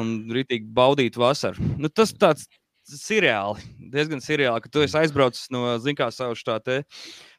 un 0.00 0.14
rītīgi 0.32 0.70
baudīt 0.74 1.18
vasaru. 1.20 1.68
Nu, 1.76 1.92
tas 1.92 2.14
tāds 2.16 2.48
seriāli, 2.84 3.64
diezgan 3.92 4.22
seriāli, 4.24 4.62
ka 4.64 4.70
tu 4.72 4.84
esi 4.84 4.98
aizbraucis 5.00 5.50
no, 5.54 5.66
zin 5.82 5.96
kā 5.98 6.10
sauc 6.12 6.40
tā 6.44 6.58
te, 6.62 6.82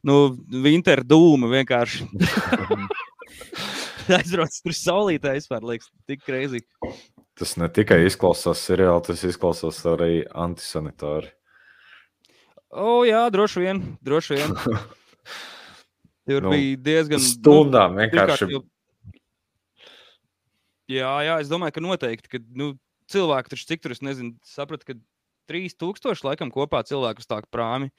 nu, 0.05 0.35
winter 0.65 1.03
dūma 1.05 1.49
vienkārši. 1.53 2.07
aizbraucis 4.17 4.63
tur 4.65 4.77
saulītē 4.77 5.35
vispār, 5.37 5.65
liekas, 5.65 5.89
tik 6.09 6.25
reizi. 6.29 6.63
Tas 7.35 7.55
ne 7.59 7.69
tikai 7.71 8.03
izklausās 8.07 8.61
seriāli, 8.67 9.03
tas 9.09 9.25
izklausās 9.27 9.81
arī 9.91 10.23
antisanitāri. 10.31 11.33
O, 12.75 13.03
jā, 13.07 13.25
droši 13.31 13.63
vien. 13.63 13.81
Droši 14.03 14.39
vien. 14.39 14.55
Tur 16.25 16.47
nu, 16.47 16.51
bija 16.55 16.79
diezgan. 16.87 17.21
Stundām 17.21 17.93
nu, 17.93 18.01
vienkārši. 18.01 18.47
Jau... 18.51 18.63
Jā, 20.89 21.11
jā, 21.25 21.35
es 21.43 21.51
domāju, 21.51 21.75
ka 21.75 21.83
noteikti. 21.85 22.31
Ka, 22.33 22.41
nu, 22.57 22.73
cilvēki 23.11 23.53
taču 23.53 23.67
cik 23.69 23.83
tur, 23.83 23.93
es 23.93 24.01
nezinu, 24.05 24.33
sapratu, 24.47 24.89
ka 24.89 24.97
3000 25.49 26.25
laikam 26.27 26.51
kopā 26.53 26.83
cilvēku 26.87 27.23
stāv 27.25 27.47
prāmi. 27.53 27.91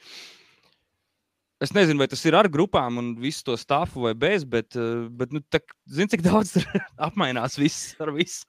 Es 1.63 1.73
nezinu, 1.73 2.03
vai 2.03 2.09
tas 2.13 2.21
ir 2.29 2.37
ar 2.37 2.51
grupām 2.53 2.99
un 3.01 3.15
visu 3.21 3.47
to 3.47 3.55
stāfu 3.57 4.05
vai 4.05 4.13
bez, 4.13 4.45
bet, 4.45 4.77
eh, 4.77 5.07
bet 5.09 5.33
nu, 5.33 5.41
tā, 5.41 5.63
zini, 5.89 6.13
cik 6.13 6.25
daudz 6.29 6.57
tur 6.57 6.67
apmainās 7.09 7.57
viss 7.61 7.95
ar 8.03 8.13
visu. 8.17 8.45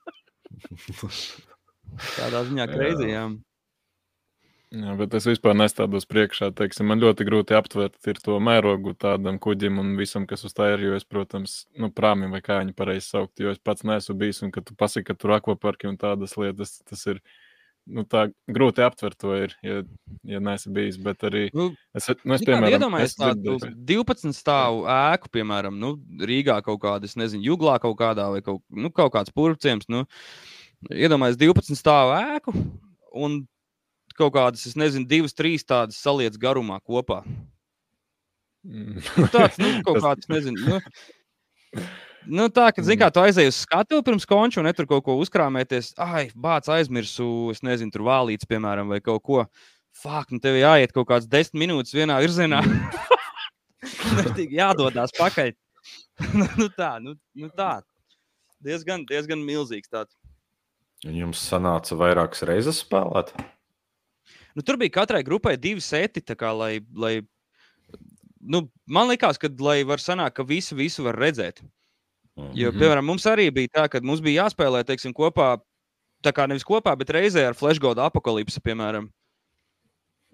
Tādā 2.18 2.44
ziņā 2.48 2.66
kreizījām. 2.68 3.38
Jā, 4.68 4.92
bet 5.00 5.14
es 5.16 5.24
vispār 5.24 5.54
nestādos 5.56 6.04
priekšā. 6.04 6.50
Teiksim, 6.52 6.90
man 6.90 7.00
ļoti 7.00 7.24
grūti 7.24 7.56
aptvert 7.56 7.94
to 8.04 8.34
mērogu 8.44 8.92
tādam 9.00 9.38
kuģim 9.40 9.80
un 9.80 9.94
visam, 9.96 10.26
kas 10.28 10.44
uz 10.44 10.52
tā 10.52 10.74
ir. 10.74 10.82
Jo 10.84 10.98
es, 10.98 11.06
protams, 11.08 11.62
nu, 11.80 11.88
prāmim 11.88 12.34
vai 12.36 12.42
kā 12.44 12.58
viņi 12.60 12.76
pareizi 12.76 13.06
saukt, 13.08 13.40
jo 13.40 13.54
es 13.54 13.62
pats 13.64 13.86
neesmu 13.88 14.18
bijis. 14.20 14.42
Un, 14.44 14.52
kad 14.52 14.68
tu 14.68 14.76
pasaki, 14.76 15.06
ka 15.08 15.16
tur 15.16 15.32
ir 15.32 15.38
akvaparki 15.38 15.88
un 15.88 15.96
tādas 15.96 16.36
lietas, 16.36 16.82
tas 16.84 17.06
ir 17.08 17.22
nu, 17.88 18.04
tā 18.08 18.26
grūti 18.50 18.84
aptvert 18.84 19.16
to, 19.20 19.32
ir, 19.46 19.54
ja, 19.64 19.80
ja 20.28 20.40
neesmu 20.44 20.72
bijis. 20.76 20.98
Bet 21.02 21.24
arī 21.28 21.46
nu, 21.56 21.70
es, 21.96 22.08
nu, 22.22 22.36
es 22.36 22.44
piemēram, 22.46 22.76
iedomājos 22.76 23.16
tādu 23.18 23.56
12 23.88 24.36
stāvu 24.36 24.84
ēku, 24.92 25.32
piemēram, 25.38 25.78
nu, 25.80 25.94
Rīgā 26.28 26.58
kaut 26.66 26.82
kādā, 26.84 27.08
es 27.08 27.18
nezinu, 27.20 27.44
Juglā 27.50 27.78
kaut 27.82 27.98
kādā 28.00 28.28
vai 28.34 28.42
kaut, 28.44 28.62
nu, 28.68 28.92
kaut 28.94 29.14
kāds 29.16 29.34
purvciems. 29.34 29.88
Nu, 29.92 30.04
iedomājos 30.92 31.40
12 31.40 31.78
stāvu 31.78 32.16
ēku. 32.18 32.56
Un 33.18 33.42
kaut 34.18 34.34
kādas, 34.34 34.66
es 34.68 34.76
nezinu, 34.78 35.08
divas, 35.08 35.36
trīs 35.36 35.64
tādas 35.66 36.00
salietas 36.02 36.40
garumā 36.40 36.80
kopā. 36.84 37.22
Mm. 38.66 38.98
Nu, 38.98 39.30
tāds, 39.32 39.58
nu, 39.62 39.72
kaut 39.86 40.02
kāds, 40.04 40.28
nezinu. 40.30 40.58
Nu, 40.66 41.84
nu, 42.26 42.48
tā, 42.52 42.68
zini, 42.76 42.98
kā 43.00 43.08
tu 43.14 43.22
aizēji 43.22 43.52
uz 43.52 43.60
skatu 43.62 44.00
pirms 44.06 44.26
konča 44.28 44.62
un 44.62 44.68
ne 44.68 44.74
tur 44.76 44.88
kaut 44.90 45.04
ko 45.06 45.18
uzkrāmēties. 45.22 45.92
Ai, 46.02 46.28
bāc, 46.34 46.70
aizmirsu, 46.72 47.50
es 47.54 47.62
nezinu, 47.66 47.92
tur 47.94 48.06
vālīts, 48.08 48.48
piemēram, 48.48 48.90
vai 48.90 49.00
kaut 49.04 49.22
ko. 49.26 49.44
Fāk, 49.98 50.32
nu 50.34 50.42
tev 50.42 50.58
jāiet 50.58 50.94
kaut 50.94 51.08
kāds 51.10 51.26
desmit 51.30 51.66
minūtes 51.66 51.94
vienā 51.94 52.18
virzienā. 52.22 52.62
Jādodas 54.58 55.14
pakaļ. 55.18 55.54
nu, 56.58 56.68
tā, 56.74 56.96
nu, 57.02 57.14
nu 57.38 57.50
tā. 57.54 57.78
Diezgan, 58.64 59.04
diezgan 59.06 59.42
milzīgs 59.46 59.90
tāds. 59.90 60.16
Jums 61.06 61.38
sanāca 61.46 61.94
vairākas 61.98 62.42
reizes 62.46 62.80
spēlēt? 62.82 63.30
Nu, 64.58 64.64
tur 64.66 64.78
bija 64.80 64.96
katrai 64.96 65.22
grupai 65.22 65.54
divi 65.60 65.82
seti, 65.84 66.24
kā, 66.34 66.50
lai, 66.50 66.80
lai 66.98 67.20
nu, 68.40 68.64
man 68.90 69.10
liekas, 69.10 69.38
ka 69.38 69.50
lai 69.62 69.82
var 69.86 70.02
sanākt, 70.02 70.38
ka 70.38 70.46
visi 70.46 70.74
visu 70.78 71.04
var 71.06 71.18
redzēt. 71.18 71.62
Jo, 72.54 72.70
mhm. 72.70 72.78
piemēram, 72.78 73.06
mums 73.06 73.26
arī 73.26 73.48
bija 73.54 73.74
tā, 73.80 73.88
ka 73.90 74.02
mums 74.04 74.22
bija 74.24 74.44
jāspēlē 74.44 74.84
teiksim, 74.86 75.14
kopā, 75.16 75.56
tā 76.24 76.32
kā 76.34 76.46
nevis 76.50 76.66
kopā, 76.66 76.94
bet 76.98 77.10
reizē 77.14 77.48
ar 77.48 77.58
Flashgoda 77.58 78.06
apakalipsi, 78.06 78.62
piemēram. 78.64 79.08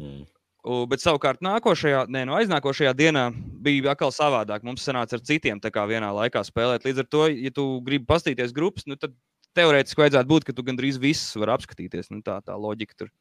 Mm. 0.00 0.24
U, 0.64 0.78
bet 0.88 1.02
savukārt 1.02 1.42
nākošajā, 1.44 2.06
ne, 2.12 2.22
no 2.24 2.38
aiznākošajā 2.38 2.94
dienā 2.96 3.26
bija 3.64 3.92
atkal 3.92 4.12
savādāk. 4.16 4.62
Mums 4.64 4.84
sanāca 4.86 5.18
ar 5.18 5.24
citiem 5.28 5.60
vienā 5.60 6.08
laikā 6.16 6.40
spēlēt. 6.44 6.86
Līdz 6.88 7.02
ar 7.04 7.08
to, 7.12 7.26
ja 7.28 7.52
tu 7.52 7.66
gribi 7.84 8.08
paskatīties 8.08 8.54
grupas, 8.56 8.86
nu, 8.88 8.96
tad 8.96 9.12
teorētiski 9.54 10.00
vajadzētu 10.00 10.30
būt, 10.30 10.46
ka 10.48 10.56
tu 10.56 10.64
gandrīz 10.64 10.96
visus 11.00 11.36
vari 11.36 11.52
apskatīties. 11.52 12.08
Nu, 12.14 12.22
tā 12.24 12.38
tā 12.40 12.56
loģika 12.56 12.96
tur. 12.96 13.12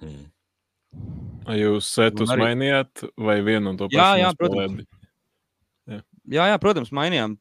Mm. 0.00 0.24
Vai 1.44 1.58
jūs 1.60 1.90
setus 1.92 2.32
arī... 2.32 2.48
mainījāt, 2.48 3.04
vai 3.20 3.38
vienu 3.44 3.74
un 3.74 3.80
to 3.80 3.90
pašu? 3.90 4.00
Jā, 4.00 4.10
jā, 4.22 4.32
protams. 4.38 4.86
Jā. 5.84 6.00
jā, 6.38 6.48
jā, 6.54 6.60
protams, 6.62 6.94
mainījām. 6.96 7.36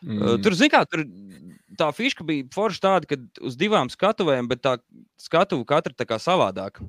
Mm. 0.00 0.40
Tur, 0.44 0.56
zināmā 0.56 0.80
mērā, 0.80 0.88
tur 0.90 1.04
tā 1.80 1.90
fiška 1.94 2.24
bija 2.26 2.46
forša 2.54 2.82
tāda, 2.84 3.10
ka 3.10 3.18
uz 3.46 3.58
divām 3.60 3.90
skatuvēm, 3.92 4.48
bet 4.50 4.62
tā 4.64 4.76
skatuve 5.20 5.66
katra 5.68 5.94
tā 5.96 6.06
kā 6.08 6.20
savādāk. 6.20 6.80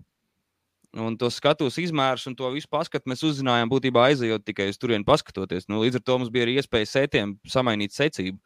Un 0.91 1.15
tos 1.15 1.37
skatus 1.39 1.77
izmērus 1.79 2.25
un 2.27 2.35
to 2.35 2.49
visu 2.51 2.67
paskatu 2.71 3.07
mēs 3.07 3.23
uzzinājām 3.23 3.69
būtībā 3.71 4.09
aizejot 4.09 4.43
tikai 4.43 4.67
uz 4.73 4.79
turieni 4.79 5.07
paskatoties. 5.07 5.69
Nu, 5.71 5.79
līdz 5.85 6.01
ar 6.01 6.03
to 6.03 6.17
mums 6.19 6.31
bija 6.33 6.47
arī 6.47 6.57
iespēja 6.59 6.89
sētiem 6.89 7.37
samainīt 7.47 7.95
secību. 7.95 8.39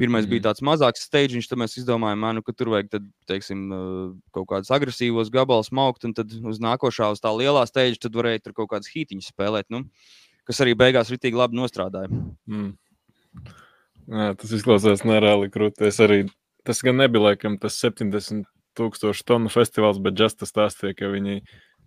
Pirmais 0.00 0.26
mm. 0.26 0.32
bija 0.32 0.44
tāds 0.48 0.64
mazāks 0.64 1.06
steigums, 1.06 1.48
tad 1.48 1.60
mēs 1.60 1.78
izdomājām, 1.80 2.26
nu, 2.36 2.42
ka 2.44 2.52
tur 2.56 2.72
vajag 2.72 2.90
tad, 2.92 3.08
teiksim, 3.28 3.64
kaut 4.32 4.48
kādus 4.50 4.72
agresīvos 4.72 5.32
gabalus 5.32 5.68
maukt, 5.72 6.04
un 6.08 6.14
tad 6.16 6.32
uz 6.32 6.60
nākošā, 6.64 7.10
uz 7.12 7.20
tā 7.20 7.32
lielā 7.36 7.64
steigā, 7.68 8.00
tad 8.00 8.16
varēja 8.16 8.46
tur 8.46 8.56
kaut 8.56 8.72
kādas 8.72 8.88
hītiņas 8.92 9.28
spēlēt, 9.32 9.68
nu, 9.72 9.84
kas 10.48 10.60
arī 10.64 10.72
beigās 10.80 11.12
ritīgi 11.12 11.38
labi 11.38 11.60
nostrādāja. 11.60 12.08
Mm. 12.48 12.72
Jā, 14.12 14.32
tas 14.38 14.52
izklausās 14.52 15.04
nereāli 15.06 15.50
krūti. 15.52 15.86
Es 15.88 16.00
arī, 16.02 16.24
tas 16.66 16.82
gan 16.84 16.98
nebija 17.00 17.30
laikam 17.30 17.58
tas 17.60 17.78
70 17.80 18.44
tūkstošu 18.78 19.24
tonu 19.28 19.52
festivāls, 19.52 20.00
bet 20.02 20.18
just 20.18 20.40
tas 20.40 20.52
stāstīja, 20.52 20.96
ka 20.98 21.12
viņi 21.12 21.42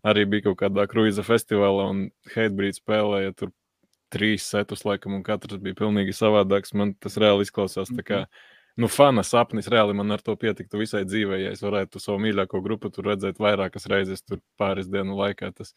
arī 0.05 0.25
bija 0.29 0.47
kaut 0.49 0.59
kādā 0.61 0.85
kruīza 0.89 1.25
festivālā 1.25 1.89
un 1.91 2.03
Heitbrīd 2.35 2.77
spēlēja 2.77 3.33
tur 3.37 3.51
trīs 4.13 4.45
setus, 4.47 4.85
laikam, 4.87 5.17
un 5.17 5.23
katrs 5.25 5.59
bija 5.61 5.77
pilnīgi 5.81 6.15
savādāks. 6.15 6.75
Man 6.77 6.93
tas 7.01 7.17
reāli 7.21 7.47
izklausās 7.47 7.91
tā 7.91 8.05
kā. 8.05 8.21
Nu, 8.79 8.89
fana 8.91 9.23
sapnis 9.23 9.69
reāli 9.71 9.95
man 9.95 10.11
ar 10.11 10.23
to 10.23 10.35
pietiktu 10.39 10.81
visai 10.81 11.05
dzīvē. 11.07 11.39
Ja 11.41 11.53
es 11.55 11.63
varētu 11.63 12.01
savu 12.03 12.19
mīļāko 12.23 12.59
grupu 12.63 12.91
tur 12.93 13.09
redzēt 13.11 13.39
vairākas 13.39 13.87
reizes, 13.91 14.23
tur 14.23 14.41
pāris 14.59 14.89
dienu 14.91 15.15
laikā. 15.19 15.51
Tas, 15.55 15.73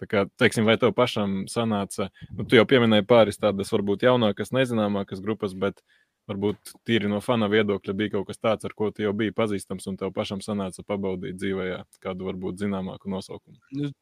tā 0.00 0.08
kā, 0.10 0.24
teiksim, 0.40 0.66
vai 0.68 0.76
tev 0.80 0.94
pašam 0.96 1.44
sanāca, 1.50 2.10
nu, 2.32 2.46
tu 2.46 2.58
jau 2.58 2.64
pieminēji 2.68 3.06
pāris 3.10 3.40
tādas 3.40 3.72
varbūt 3.74 4.06
jaunākas, 4.06 4.54
nezināmākas 4.56 5.22
grupas, 5.24 5.54
bet 5.58 5.82
varbūt 6.30 6.74
tīri 6.88 7.10
no 7.10 7.20
fana 7.24 7.50
viedokļa 7.52 7.96
bija 7.96 8.14
kaut 8.16 8.30
kas 8.30 8.40
tāds, 8.40 8.64
ar 8.64 8.72
ko 8.76 8.88
tu 8.94 9.04
jau 9.04 9.12
biji 9.16 9.34
pazīstams, 9.36 9.86
un 9.90 9.98
tev 10.00 10.14
pašam 10.16 10.40
sanāca 10.44 10.84
pabaudīt 10.86 11.36
dzīvē 11.40 11.68
kādu 12.04 12.30
varbūt 12.30 12.64
zināmāku 12.64 13.12
nosaukumu. 13.12 13.60
Nu, 13.76 13.92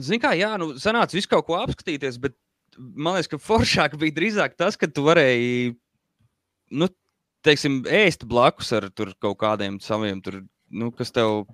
Zini, 0.00 0.22
kā, 0.22 0.32
jā, 0.38 0.54
nu, 0.56 0.70
sanāca 0.80 1.12
visu 1.12 1.28
kaut 1.28 1.44
ko 1.44 1.58
apskatīties, 1.60 2.16
bet 2.22 2.32
man 2.78 3.18
liekas, 3.18 3.28
ka 3.28 3.40
foršāk 3.42 3.98
bija 4.00 4.16
drīzāk 4.16 4.56
tas, 4.56 4.78
ka 4.80 4.88
tu 4.88 5.04
varēji, 5.04 5.74
nu, 6.80 6.88
teiksim, 7.44 7.82
ēst 7.84 8.24
blakus 8.28 8.72
ar 8.72 8.88
kaut 8.96 9.36
kādiem 9.42 9.76
saviem, 9.84 10.22
tur, 10.24 10.40
nu, 10.72 10.88
kas 10.96 11.12
tev, 11.12 11.44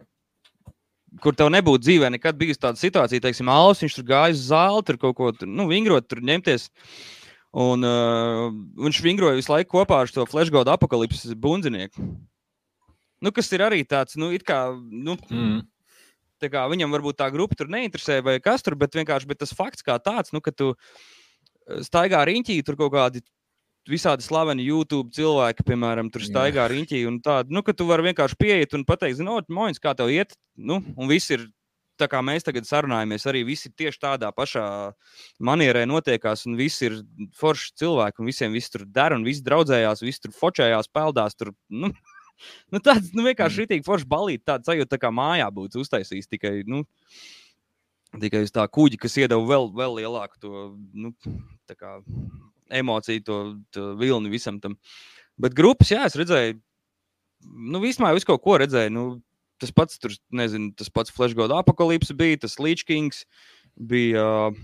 kur 1.24 1.36
tev 1.36 1.50
nebūtu 1.52 1.84
dzīvē 1.84 2.10
nekad 2.14 2.38
bijusi 2.40 2.60
tāda 2.62 2.80
situācija, 2.80 3.22
teiksim, 3.24 3.50
Alus, 3.52 3.82
viņš 3.84 3.98
tur 3.98 4.08
gāja 4.08 4.34
uz 4.36 4.42
zāli, 4.50 4.84
tur 4.86 4.98
kaut 5.00 5.16
ko, 5.18 5.30
tur, 5.36 5.50
nu, 5.50 5.68
vingrot, 5.70 6.08
tur 6.10 6.20
ņemties. 6.24 6.68
Un 7.58 7.86
uh, 7.86 8.48
viņš 8.84 9.00
vingroja 9.02 9.38
visu 9.38 9.50
laiku 9.54 9.78
kopā 9.78 10.02
ar 10.04 10.12
to 10.12 10.26
flashgaudu 10.28 10.74
apakalipses 10.74 11.32
bundzinieku. 11.32 12.04
Nu, 13.24 13.32
kas 13.34 13.48
ir 13.56 13.64
arī 13.64 13.80
tāds, 13.88 14.18
nu, 14.20 14.28
it 14.36 14.44
kā, 14.46 14.68
nu, 14.76 15.16
mm 15.32 15.64
kā, 16.46 16.62
viņam 16.70 16.92
varbūt 16.94 17.18
tā 17.18 17.26
grupa 17.34 17.56
tur 17.58 17.66
neinteresē, 17.66 18.20
vai 18.22 18.36
kas 18.38 18.62
tur, 18.62 18.76
bet 18.78 18.94
vienkārši 18.94 19.26
bet 19.26 19.40
tas 19.42 19.50
fakts 19.50 19.82
kā 19.82 19.96
tāds, 19.98 20.30
nu, 20.30 20.38
ka 20.38 20.52
tu 20.54 20.70
eh, 20.76 21.82
staigā 21.82 22.22
riņķī, 22.28 22.60
tur 22.62 22.78
kaut 22.78 22.92
kādi 22.94 23.24
visādi 23.90 24.24
slaveni 24.24 24.66
YouTube 24.66 25.12
cilvēki, 25.16 25.64
piemēram, 25.68 26.10
tur 26.12 26.24
staigā 26.26 26.66
riņķī, 26.70 27.04
un 27.08 27.20
tādu, 27.24 27.54
nu, 27.56 27.62
ka 27.66 27.74
tu 27.76 27.86
vari 27.88 28.08
vienkārši 28.10 28.38
pieiet 28.40 28.74
un 28.76 28.84
pateikt, 28.88 29.18
zinot, 29.20 29.48
moins, 29.52 29.80
kā 29.82 29.94
tev 29.98 30.12
iet, 30.14 30.36
nu, 30.56 30.82
un 30.96 31.10
viss 31.10 31.34
ir. 31.34 31.48
Tā 31.98 32.06
kā 32.06 32.20
mēs 32.22 32.44
tagad 32.46 32.62
sarunājamies, 32.62 33.24
arī 33.26 33.40
visi 33.42 33.72
tieši 33.74 33.98
tādā 33.98 34.28
pašā 34.30 34.62
manierē 35.42 35.80
notiekās, 35.90 36.44
un 36.46 36.54
visi 36.54 36.84
ir 36.86 37.00
forši 37.34 37.72
cilvēki, 37.82 38.22
un 38.22 38.28
visiem 38.30 38.54
viss 38.54 38.70
tur 38.70 38.84
dara, 38.86 39.18
un 39.18 39.24
visi 39.26 39.42
draudzējās, 39.42 40.04
visi 40.06 40.22
tur 40.22 40.36
fočējās, 40.36 40.86
peldās. 40.94 41.34
Tur, 41.34 41.50
nu, 41.66 41.90
nu, 42.70 42.78
tāds 42.78 43.10
nu, 43.18 43.24
vienkārši 43.26 43.64
rītīgi 43.64 43.86
forši 43.88 44.06
balīt, 44.14 44.44
tāds 44.46 44.70
sajūta, 44.70 44.92
tā 44.94 45.00
kā 45.02 45.10
mājā 45.10 45.50
būtu 45.58 45.82
uztaisījis 45.82 46.30
tikai. 46.30 46.54
Nu, 46.70 46.84
Tikai 48.08 48.40
uz 48.46 48.52
tā 48.54 48.62
kuģa, 48.72 48.96
kas 49.02 49.18
iedeva 49.20 49.42
vēl, 49.44 49.66
vēl 49.76 49.98
lielāku 49.98 50.38
to 50.40 50.60
nu, 50.96 51.10
kā, 51.76 51.98
emociju, 52.70 53.24
to, 53.24 53.38
to 53.74 53.92
vilni 54.00 54.32
visam 54.32 54.60
tam. 54.62 54.76
Bet 55.38 55.54
grupas, 55.56 55.92
jā, 55.94 56.02
es 56.08 56.16
redzēju, 56.18 56.58
nu, 57.46 57.80
vismaz 57.82 58.16
visu 58.16 58.28
kaut 58.30 58.42
ko 58.44 58.58
redzēju. 58.62 58.92
Nu, 58.94 59.06
tas 59.62 59.72
pats, 59.74 59.98
tur, 60.02 60.14
nezinu, 60.34 60.72
tas 60.78 60.90
pats 60.92 61.14
Flashgoda 61.14 61.58
apakālipse 61.62 62.16
bija, 62.18 62.40
tas 62.44 62.58
Līčkings 62.62 63.24
bija 63.88 64.24
uh, 64.50 64.62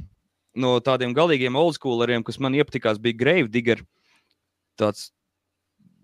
no 0.58 0.76
tādiem 0.84 1.14
galīgiem 1.16 1.58
oldschooleriem, 1.58 2.24
kas 2.26 2.40
man 2.42 2.56
iepatikās, 2.58 3.02
bija 3.02 3.18
Grave 3.18 3.50
Digger. 3.52 3.82
Tāds, 4.78 5.08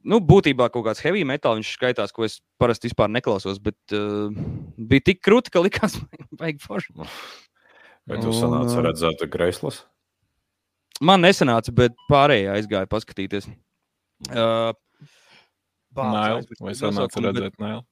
nu, 0.07 0.21
būtībā 0.23 0.71
kaut 0.75 0.87
kāds 0.87 1.03
heavy 1.05 1.25
metal 1.27 1.59
viņš 1.59 1.75
skaitās, 1.77 2.15
ko 2.15 2.27
es 2.27 2.41
parasti 2.61 2.91
vispār 2.91 3.11
neklausos, 3.13 3.63
bet 3.63 3.79
uh, 3.97 4.35
bija 4.77 5.11
tik 5.11 5.23
krūti, 5.27 5.55
ka 5.55 5.63
likās, 5.65 5.99
vajag 6.41 6.63
forši. 6.65 6.99
Vai 8.11 8.19
tu 8.23 8.35
sanāci 8.35 8.81
redzēt 8.83 9.27
Greislas? 9.31 9.85
Man 11.01 11.25
nesanāca, 11.25 11.73
bet 11.73 11.97
pārējie 12.11 12.51
aizgāja 12.53 12.89
paskatīties. 12.91 13.49
Uh, 14.29 14.75
Nailu, 15.97 16.45
vai 16.61 16.75
sanāca 16.77 17.23
redzēt 17.25 17.57
Nailu? 17.63 17.85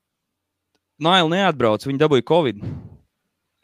Nailu 1.03 1.33
neatbrauc, 1.33 1.87
viņi 1.87 2.03
dabūja 2.03 2.27
Covid. 2.29 2.61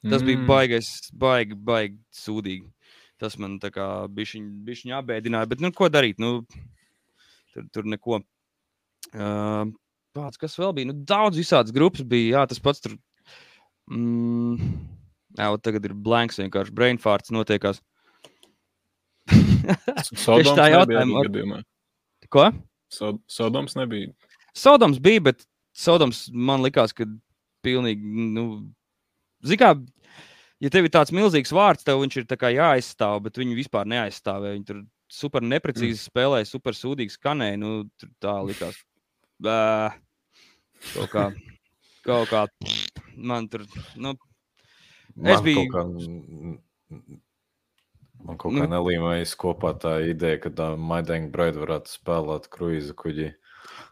Tas 0.04 0.20
mm. 0.22 0.26
bija 0.28 0.46
baigais, 0.48 0.90
baigi, 1.20 1.56
baigi 1.56 1.98
sūdīgi. 2.14 2.68
Tas 3.20 3.36
man 3.40 3.58
tā 3.62 3.70
kā 3.74 3.86
bišķiņ 4.12 4.92
apbēdināja, 4.98 5.48
bet 5.50 5.62
nu, 5.64 5.70
ko 5.76 5.88
darīt? 5.92 6.20
Nu, 6.22 6.42
tur, 7.54 7.68
tur 7.72 7.88
neko. 7.88 8.20
Uh, 9.14 9.70
Pats, 10.14 10.38
kas 10.38 10.54
vēl 10.60 10.74
bija? 10.76 10.88
Nu, 10.92 10.94
daudz 11.08 11.38
visādas 11.40 11.74
grupas 11.74 12.04
bija. 12.06 12.38
Jā, 12.38 12.42
tas 12.50 12.60
pats 12.62 12.82
tur. 12.84 12.94
Mm, 13.90 14.60
jā, 15.34 15.48
tagad 15.64 15.88
ir 15.88 15.96
blanks, 16.06 16.38
vienkārši 16.38 16.74
brainfarts 16.76 17.34
notiekās. 17.34 17.80
Sodoms 20.24 20.52
tā 20.56 20.68
arī 20.70 21.16
gadījumā. 21.16 21.60
Ko? 22.32 22.48
Sod 22.92 23.20
Sodoms 23.30 23.76
nebija. 23.78 24.12
Sodoms 24.56 25.00
bija, 25.02 25.22
bet 25.30 25.44
Sodoms 25.74 26.26
man 26.30 26.62
likās, 26.64 26.94
ka 26.94 27.06
pilnīgi, 27.64 28.04
nu, 28.36 28.44
zini, 29.42 29.58
kā, 29.60 29.72
ja 30.62 30.70
tev 30.70 30.86
ir 30.86 30.94
tāds 30.94 31.14
milzīgs 31.14 31.52
vārds, 31.54 31.86
tev 31.86 32.02
viņš 32.02 32.20
ir 32.20 32.28
jāaizstāv, 32.58 33.24
bet 33.26 33.40
viņi 33.40 33.58
vispār 33.58 33.88
neaizstāvēja. 33.90 34.58
Viņi 34.58 34.68
tur 34.68 34.84
super 35.10 35.42
neprecīzi 35.42 35.98
mm. 35.98 36.04
spēlēja, 36.10 36.50
super 36.50 36.76
sūdīgi 36.78 37.16
skanēja. 37.16 37.58
Nu, 37.62 37.72
tur 37.98 38.12
tā 38.22 38.36
likās. 38.46 38.78
Bā, 39.42 39.58
kaut 40.92 41.10
kā, 41.10 41.26
kaut 42.06 42.30
kā, 42.30 42.46
man 43.18 43.50
tur, 43.50 43.66
nu, 43.98 44.14
Es 45.14 45.38
Man 45.38 45.44
biju- 45.44 45.70
Kaut 45.70 45.94
kā, 45.94 47.02
man 48.22 48.38
kaut 48.38 48.54
Nu. 48.54 48.62
kā 48.62 48.70
nelīmējas 48.70 49.34
kopā 49.40 49.74
tā 49.80 49.96
ideja, 50.10 50.38
ka 50.46 50.50
tā 50.54 50.68
Maidēna 50.78 51.32
Braida 51.34 51.62
varētu 51.62 51.90
spēlēt 51.90 52.48
kruīza 52.52 52.94
kuģi. 52.94 53.32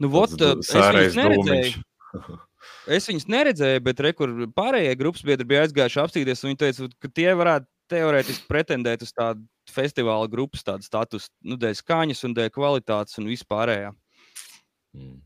nu, 0.01 0.09
vot, 0.09 0.31
es 0.33 0.73
viņus 0.73 1.19
neredzēju. 1.19 1.85
Es 2.87 3.09
viņus 3.09 3.27
neredzēju, 3.31 3.81
bet 3.83 4.01
re, 4.03 4.13
kur 4.15 4.31
pārējie 4.55 4.95
grupas 4.99 5.23
biedri 5.27 5.47
bija 5.47 5.65
aizgājuši 5.65 5.99
apstīties. 6.03 6.43
Viņi 6.47 6.59
teica, 6.59 6.87
ka 7.03 7.09
tie 7.11 7.33
varētu 7.35 7.67
teorētiski 7.91 8.47
pretendēt 8.51 9.03
uz 9.03 9.13
tādu 9.15 9.43
festivāla 9.71 10.29
grupas 10.31 10.63
tādu 10.67 10.87
statusu, 10.87 11.31
nu, 11.47 11.59
dēļ 11.59 11.75
skaņas 11.79 12.23
un 12.29 12.35
dēļ 12.39 12.51
kvalitātes 12.55 13.19
un 13.19 13.29
vispārējā. 13.31 13.93
Mm. 14.99 15.19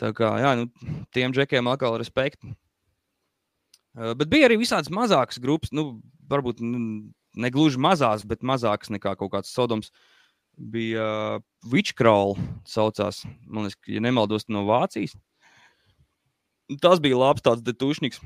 Tā 0.00 0.10
kā, 0.16 0.30
jā, 0.42 0.54
nu, 0.58 0.94
tiem 1.14 1.34
džekiem 1.34 1.70
atkal 1.70 1.98
respekti. 2.00 2.54
Uh, 3.94 4.10
bet 4.18 4.30
bija 4.30 4.48
arī 4.48 4.58
visādas 4.58 4.90
mazākas 4.90 5.38
grupas, 5.42 5.70
nu, 5.74 6.00
varbūt 6.30 6.62
nu, 6.64 6.80
ne 7.34 7.50
gluži 7.54 7.80
mazās, 7.80 8.24
bet 8.26 8.44
mazākas 8.46 8.92
nekā 8.94 9.14
kaut 9.20 9.32
kāds 9.34 9.52
sodoms. 9.54 9.92
Bija 10.54 11.04
uh, 11.04 11.44
Witchcrawl, 11.66 12.36
saucās, 12.70 13.24
man 13.50 13.66
liekas, 13.66 13.80
ja 13.90 14.02
nemaldos, 14.04 14.46
no 14.52 14.62
Vācijas. 14.68 15.16
Tas 16.80 17.02
bija 17.02 17.18
labs 17.18 17.42
tāds 17.44 17.64
detušņiks. 17.66 18.22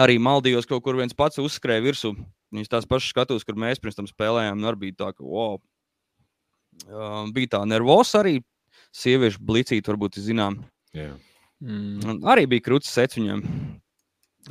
Arī 0.00 0.16
maldījos 0.22 0.66
kaut 0.68 0.80
kur 0.86 0.96
viens 0.96 1.12
pats 1.16 1.40
uzskrēja 1.42 1.84
virsū. 1.84 2.14
Viņš 2.56 2.70
tās 2.72 2.88
pašas 2.88 3.12
skatos, 3.12 3.44
kur 3.44 3.58
mēs 3.60 3.80
pirms 3.80 3.98
tam 3.98 4.08
spēlējām. 4.08 4.64
Arī 4.64 4.80
bija 4.86 4.98
tā, 5.04 5.10
ka, 5.12 5.24
wow. 5.24 5.60
Uh, 6.88 7.28
bija 7.36 7.58
tā 7.58 7.62
nervos 7.68 8.14
arī. 8.16 8.38
Sieviešu 8.96 9.40
blicīt, 9.44 9.88
varbūt 9.88 10.16
jūs 10.18 10.30
zinām. 10.30 10.58
Jā. 10.96 11.12
Mm. 11.62 12.00
Un 12.08 12.26
arī 12.32 12.48
bija 12.50 12.64
krūtis 12.66 12.92
sets 12.92 13.16
viņam. 13.20 13.44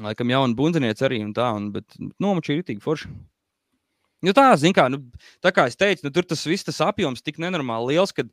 Laikam 0.01 0.31
jauna 0.31 0.55
bundziniece 0.57 1.03
arī 1.05 1.19
un 1.25 1.33
tā, 1.35 1.49
un, 1.57 1.69
bet 1.75 1.97
nomačī 2.21 2.61
ir 2.61 2.67
tik 2.69 2.79
forši. 2.85 3.09
Nu 4.21 4.33
tā, 4.37 4.51
kā, 4.75 4.87
nu, 4.93 5.01
tā 5.41 5.53
kā 5.55 5.65
es 5.69 5.79
teicu, 5.79 6.05
nu, 6.05 6.11
tur 6.13 6.27
tas 6.29 6.43
viss 6.45 6.67
tas 6.67 6.81
apjoms 6.85 7.23
tik 7.25 7.39
nenormāli 7.41 7.95
liels, 7.95 8.13
ka 8.13 8.27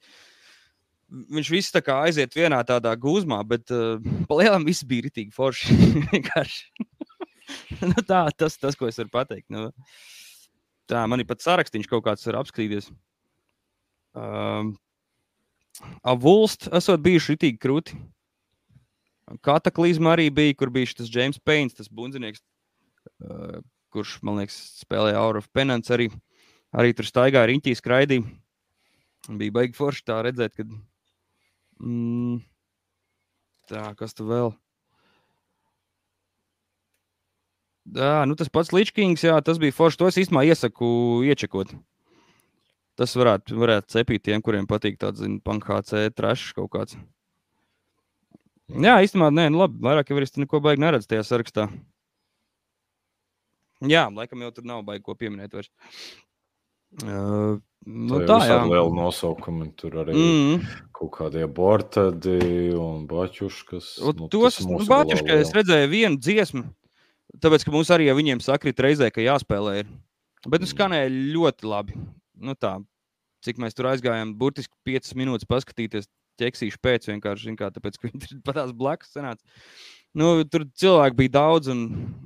viņš 1.09 1.51
viss 1.55 1.73
tā 1.73 1.81
kā 1.81 2.03
aiziet 2.05 2.37
vienā 2.37 2.61
tādā 2.69 2.93
gūzmā, 3.01 3.41
bet 3.49 3.73
uh, 3.73 3.97
pa 4.29 4.43
lielam 4.43 4.67
viss 4.69 4.85
bija 4.85 5.09
ritīgi 5.09 5.33
forši. 5.33 5.79
Nu, 7.85 7.97
tā, 8.05 8.27
tas, 8.37 8.57
tas, 8.61 8.77
ko 8.77 8.89
es 8.89 8.99
varu 9.01 9.13
pateikt. 9.13 9.47
Nu, 9.53 9.69
tā, 10.91 11.05
man 11.11 11.23
ir 11.23 11.29
pat 11.29 11.45
sarakstīns 11.45 11.89
kaut 11.91 12.05
kāds 12.07 12.27
var 12.29 12.41
apskatīties. 12.43 12.91
Um, 14.19 14.77
Avulst 16.09 16.67
esot 16.75 17.03
bijuši 17.05 17.37
ritīgi 17.37 17.61
krūti. 17.63 17.99
Kataklizma 19.45 20.17
arī 20.17 20.27
bija, 20.35 20.57
kur 20.59 20.73
bija 20.75 20.89
šis 20.91 21.11
James 21.13 21.39
Pains, 21.39 21.77
tas 21.77 21.91
bundzinieks, 21.93 22.41
uh, 23.23 23.61
kurš, 23.99 24.19
man 24.27 24.41
liekas, 24.41 24.57
spēlēja 24.85 25.19
Aura 25.21 25.43
of 25.43 25.51
Penance 25.55 25.93
arī. 25.95 26.09
Arī 26.79 26.93
tur 26.97 27.09
staigāja 27.09 27.49
riņķī, 27.49 27.75
skraidīja. 27.79 28.25
Bija 29.41 29.55
baigi 29.57 29.77
forši 29.77 30.05
tā 30.09 30.23
redzēt, 30.25 30.55
kad. 30.57 30.73
Mm, 31.81 32.41
tā, 33.69 33.85
kas 33.99 34.17
tu 34.17 34.27
vēl? 34.29 34.53
Jā, 37.97 38.25
nu 38.29 38.37
tas 38.37 38.51
pats 38.53 38.73
Ličkings, 38.75 39.25
jā, 39.25 39.37
tas 39.45 39.61
bija 39.61 39.73
forši. 39.73 40.01
To 40.01 40.09
es 40.11 40.21
īstenībā 40.21 40.45
iesaku 40.49 40.89
iečekot. 41.29 41.73
Tas 42.99 43.15
varētu, 43.17 43.57
varētu 43.57 43.95
cepīt 43.95 44.27
tiem, 44.27 44.43
kuriem 44.45 44.67
patīk 44.69 44.99
tāds, 45.01 45.23
zinu, 45.23 45.39
PNC 45.45 46.09
trešs 46.19 46.51
kaut 46.57 46.73
kāds. 46.75 46.99
Jā, 48.69 48.99
īstenībā, 49.01 49.31
nē, 49.33 49.47
nu 49.55 49.63
labi. 49.63 49.79
Vairāk 49.85 50.11
jau 50.11 50.19
es 50.21 50.37
neko 50.37 50.61
baigi 50.61 50.83
neredzu 50.85 51.09
tajā 51.09 51.25
sarakstā. 51.25 51.69
Jā, 53.87 54.09
laikam 54.11 54.43
jau 54.43 54.51
tur 54.55 54.67
nav 54.67 54.83
baigi 54.87 55.05
ko 55.07 55.15
pieminēt 55.19 55.55
vairs. 55.55 55.71
Uh, 57.05 57.61
nu, 57.85 58.19
tā, 58.27 58.39
jā. 58.49 58.59
liela 58.65 58.89
nosaukuma. 58.97 59.69
Tur 59.79 60.01
arī 60.03 60.17
mm. 60.17 60.69
Kaut 60.97 61.13
kādi 61.19 61.45
abortadi 61.45 62.39
un 62.75 63.05
baķuškas. 63.11 63.91
Nu, 64.17 64.29
tos 64.33 64.59
galā 64.65 64.87
Bāķiškai 64.89 65.41
es 65.45 65.53
redzēju 65.55 65.91
vienu 65.93 66.19
dziesmu, 66.19 66.65
tāpēc, 67.45 67.67
ka 67.67 67.75
mums 67.75 67.93
arī 67.95 68.09
ar 68.11 68.19
viņiem 68.19 68.43
sakrit 68.43 68.81
reizē, 68.83 69.13
ka 69.15 69.23
jāspēlē. 69.23 69.83
Ir. 69.85 69.93
Bet 70.47 70.63
nu 70.63 70.67
Mm. 70.67 70.73
skanēja 70.73 71.13
ļoti 71.37 71.69
labi. 71.69 71.99
Nu, 72.39 72.55
tā, 72.55 72.79
cik 73.45 73.61
mēs 73.63 73.77
tur 73.77 73.91
aizgājām, 73.93 74.35
burtiski 74.39 74.75
5 74.87 75.15
minūtes 75.19 75.47
paskatīties, 75.47 76.09
ķeksīšu 76.39 76.79
pēc 76.83 77.09
vienkārši, 77.11 77.55
kā, 77.59 77.71
tāpēc, 77.75 77.99
ka 77.99 78.09
viņi 78.09 78.23
tur 78.25 78.43
pat 78.47 78.61
tās 78.61 78.73
blakus 78.73 79.13
sanāca. 79.15 79.43
Nu, 80.17 80.45
tur 80.49 80.65
cilvēki 80.81 81.19
bija 81.19 81.35
daudz, 81.37 81.69
un 81.73 81.83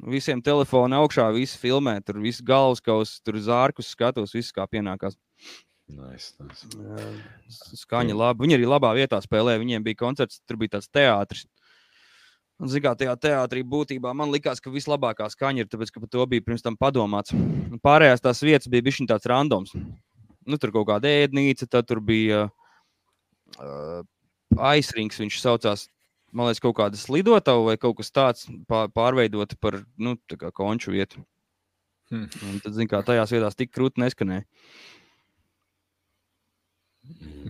visiem 0.07 0.41
telefona 0.45 1.01
augšā, 1.03 1.27
visi 1.35 1.59
filmē, 1.59 1.97
tur 2.07 2.21
viss 2.23 2.45
galvaskaus, 2.45 3.17
tur 3.27 3.41
zārkus 3.43 3.91
skatos, 3.91 4.35
viss 4.37 4.55
kā 4.55 4.69
pienākās. 4.71 5.19
Nice, 5.93 6.33
nice. 6.41 6.69
Skaņa 7.83 8.15
labi. 8.17 8.47
Viņi 8.47 8.57
arī 8.57 8.69
labā 8.71 8.93
vietā 8.97 9.19
spēlēja. 9.21 9.61
Viņiem 9.61 9.85
bija 9.85 9.99
koncerts, 10.01 10.41
tur 10.49 10.57
bija 10.61 10.79
tāds 10.79 10.89
teātris. 10.89 11.45
Un, 12.63 12.71
zin 12.71 12.85
kā, 12.85 12.93
tajā 12.97 13.17
teātrī 13.19 13.65
būtībā 13.67 14.13
man 14.15 14.31
likās, 14.31 14.63
ka 14.63 14.71
vislabākā 14.71 15.27
skaņa 15.33 15.65
ir, 15.65 15.69
tāpēc, 15.73 15.91
ka 15.91 16.03
par 16.05 16.13
to 16.13 16.27
bija 16.31 16.45
pirms 16.47 16.63
tam 16.65 16.79
padomāts. 16.79 17.35
Un 17.35 17.81
Pārējās 17.83 18.23
tās 18.23 18.43
vietas 18.45 18.71
bija 18.71 18.87
bijis 18.87 19.03
tāds 19.11 19.27
randoms. 19.29 19.75
Nu, 20.47 20.59
tur 20.59 20.73
kaut 20.75 20.87
kāda 20.89 21.11
ēdnīca, 21.11 21.67
tad 21.71 21.89
tur 21.91 22.01
bija 22.05 22.47
uh, 22.47 24.01
aizrings, 24.71 25.19
viņš 25.23 25.41
saucās. 25.43 25.89
Man 26.33 26.49
liekas, 26.49 26.63
kaut 26.65 26.79
kāda 26.79 26.97
slidotava 26.97 27.67
vai 27.67 27.77
kaut 27.81 27.99
kas 27.99 28.13
tāds 28.15 28.47
pār, 28.69 28.89
pārveidota 28.95 29.59
par 29.61 29.83
nu, 30.01 30.17
tā 30.31 30.39
kā 30.41 30.53
konču 30.57 30.95
vietu. 30.95 31.21
Hmm. 32.13 32.29
Un 32.49 32.61
tad, 32.65 32.73
zin 32.77 32.89
kā, 32.89 33.03
tajās 33.05 33.33
vietās 33.33 33.57
tik 33.57 33.73
krūti 33.73 34.01
neskanēja. 34.01 34.47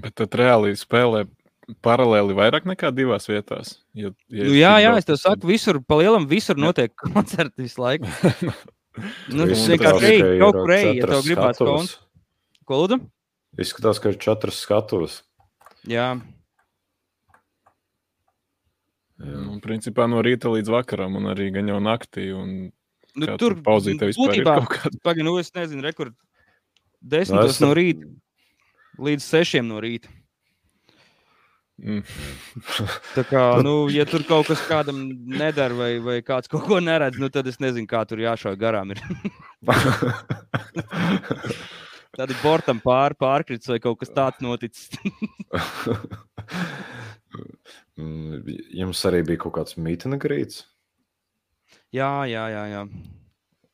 Bet 0.03 0.17
tad 0.19 0.35
reāli 0.39 0.75
spēlē 0.79 1.27
paralēli 1.85 2.35
vairāk 2.37 2.67
nekā 2.67 2.91
divās 2.95 3.29
vietās. 3.31 3.77
Ja, 3.95 4.11
ja 4.33 4.47
Nu, 4.49 4.55
jā, 4.57 4.73
jā, 4.83 4.93
es 4.99 5.09
tev 5.09 5.19
saku, 5.21 5.49
visur, 5.51 5.79
pa 5.87 5.99
lielam, 6.01 6.27
visur 6.31 6.59
notiek 6.59 6.95
koncerti 7.15 7.69
visu 7.69 7.83
laiku. 7.83 8.11
Nu, 9.33 9.47
tas 9.49 9.63
vienkārši 9.71 10.09
ir 10.13 10.27
kaut 10.43 10.57
kur 10.59 10.71
ej, 10.75 10.83
ja 10.99 11.07
tev 11.09 11.23
gribās 11.25 11.57
koncertu. 11.57 12.03
Ko 12.69 12.81
lūdzu? 12.83 12.99
Izskatās, 13.63 14.01
ka 14.05 14.11
ir 14.13 14.19
četras 14.21 14.59
skatuves. 14.61 15.15
Jā, 15.89 16.11
Jā. 19.23 19.39
Nu, 19.47 19.59
principā 19.63 20.09
no 20.11 20.19
rīta 20.25 20.51
līdz 20.51 20.69
vakaram, 20.73 21.15
un 21.21 21.25
arī 21.31 21.53
gan 21.55 21.69
jau 21.71 21.79
naktī. 21.83 22.25
Un 22.35 22.73
nu, 23.15 23.27
tur 23.39 23.55
pauzīte 23.63 24.09
vispār 24.11 24.35
ir 24.35 24.43
būtībā, 24.43 24.55
kaut 24.65 24.73
kāda. 24.79 24.99
pagaid, 25.05 25.25
nu, 25.29 25.37
es 25.39 25.53
nezinu, 25.55 25.83
rekur 25.85 26.07
Nu, 26.11 26.15
desmitos 27.19 27.57
es- 27.57 27.61
no 27.63 27.71
rīta 27.75 28.09
līdz 28.99 29.23
sešiem 29.23 29.67
no 29.69 29.81
rīta. 29.83 30.09
Mm. 31.83 32.03
Tā 33.17 33.23
kā, 33.27 33.43
nu, 33.67 33.89
ja 33.91 34.05
tur 34.07 34.23
kaut 34.29 34.47
kas 34.51 34.61
kādam 34.69 34.99
nedara, 35.27 35.75
vai, 35.75 35.99
vai 36.03 36.19
kāds 36.23 36.49
kaut 36.51 36.67
ko 36.69 36.79
neredz, 36.83 37.19
nu, 37.19 37.29
tad 37.33 37.47
es 37.51 37.59
nezinu, 37.63 37.87
kā 37.91 38.05
tur 38.07 38.19
jāšauj 38.23 38.57
garām. 38.61 38.91
Ir. 38.95 39.01
Tad 42.13 42.29
ir 42.29 42.37
bortam 42.43 42.77
pāri, 42.85 43.17
pārkrits 43.17 43.65
vai 43.71 43.79
kaut 43.81 43.97
kas 44.03 44.11
tāds 44.13 44.37
noticis. 44.45 44.91
Jums 48.83 49.03
arī 49.09 49.23
bija 49.33 49.43
kaut 49.45 49.57
kāds 49.59 49.79
mītnes 49.81 50.21
grīts. 50.23 50.63
jā, 51.93 52.13
jā, 52.29 52.47
jā. 52.53 52.65
jā. 52.73 52.87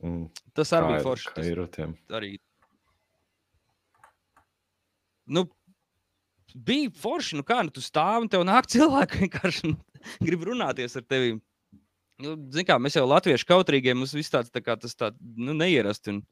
Mm, 0.02 0.28
Tas 0.54 0.72
arī 0.76 0.94
bija 0.94 1.04
forši. 1.06 1.32
Tas 1.34 1.46
ir 1.46 1.62
tiem? 1.74 1.94
arī. 2.14 2.36
Nu, 5.28 5.44
bija 6.54 6.90
forši, 7.02 7.36
nu 7.38 7.44
kā, 7.46 7.60
nu 7.66 7.74
tu 7.74 7.82
stāvi 7.84 8.24
un 8.24 8.30
tev 8.32 8.46
nāk 8.48 8.70
cilvēki 8.70 9.24
vienkārši 9.26 9.72
nu, 9.72 9.76
grib 10.24 10.46
runāties 10.48 10.96
ar 10.98 11.04
tevi. 11.04 11.36
Nu, 12.18 12.32
zin 12.50 12.66
kā, 12.66 12.78
mēs 12.82 12.96
jau 12.98 13.04
latvieši 13.06 13.46
kautrīgie, 13.46 13.92
mums 13.94 14.14
viss 14.16 14.32
tāds 14.32 14.50
tā 14.50 14.62
kā 14.64 14.74
tas 14.80 14.96
tā, 14.98 15.12
nu, 15.38 15.54
neierasti. 15.54 16.16
Un, 16.16 16.24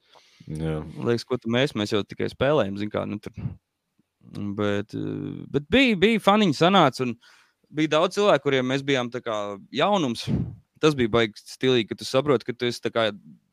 Jā. 0.50 0.80
liekas, 1.06 1.26
ko 1.26 1.38
tu 1.38 1.50
mēs, 1.52 1.76
mēs 1.78 1.92
jau 1.94 2.00
tikai 2.02 2.26
spēlējam, 2.32 2.78
zin 2.80 2.90
kā, 2.90 3.04
nu 3.06 3.20
tur. 3.22 3.36
Bet, 4.34 4.94
eh, 4.94 5.46
bet 5.52 5.68
bija, 5.70 5.96
bija 5.96 6.22
faniņi 6.22 6.58
sanāca 6.58 7.06
un 7.06 7.14
bija 7.70 7.94
daudz 7.96 8.18
cilvēku, 8.18 8.46
kuriem 8.48 8.68
mēs 8.72 8.84
bijām 8.86 9.10
jaunums. 9.72 10.26
Tas 10.80 10.94
bija 10.94 11.08
baigi 11.08 11.40
stilīgi, 11.40 11.88
ka 11.88 11.96
tu 11.96 12.04
saproti, 12.04 12.44
ka 12.44 12.52
tu 12.52 12.66
esi 12.68 12.90
kā, 12.92 13.08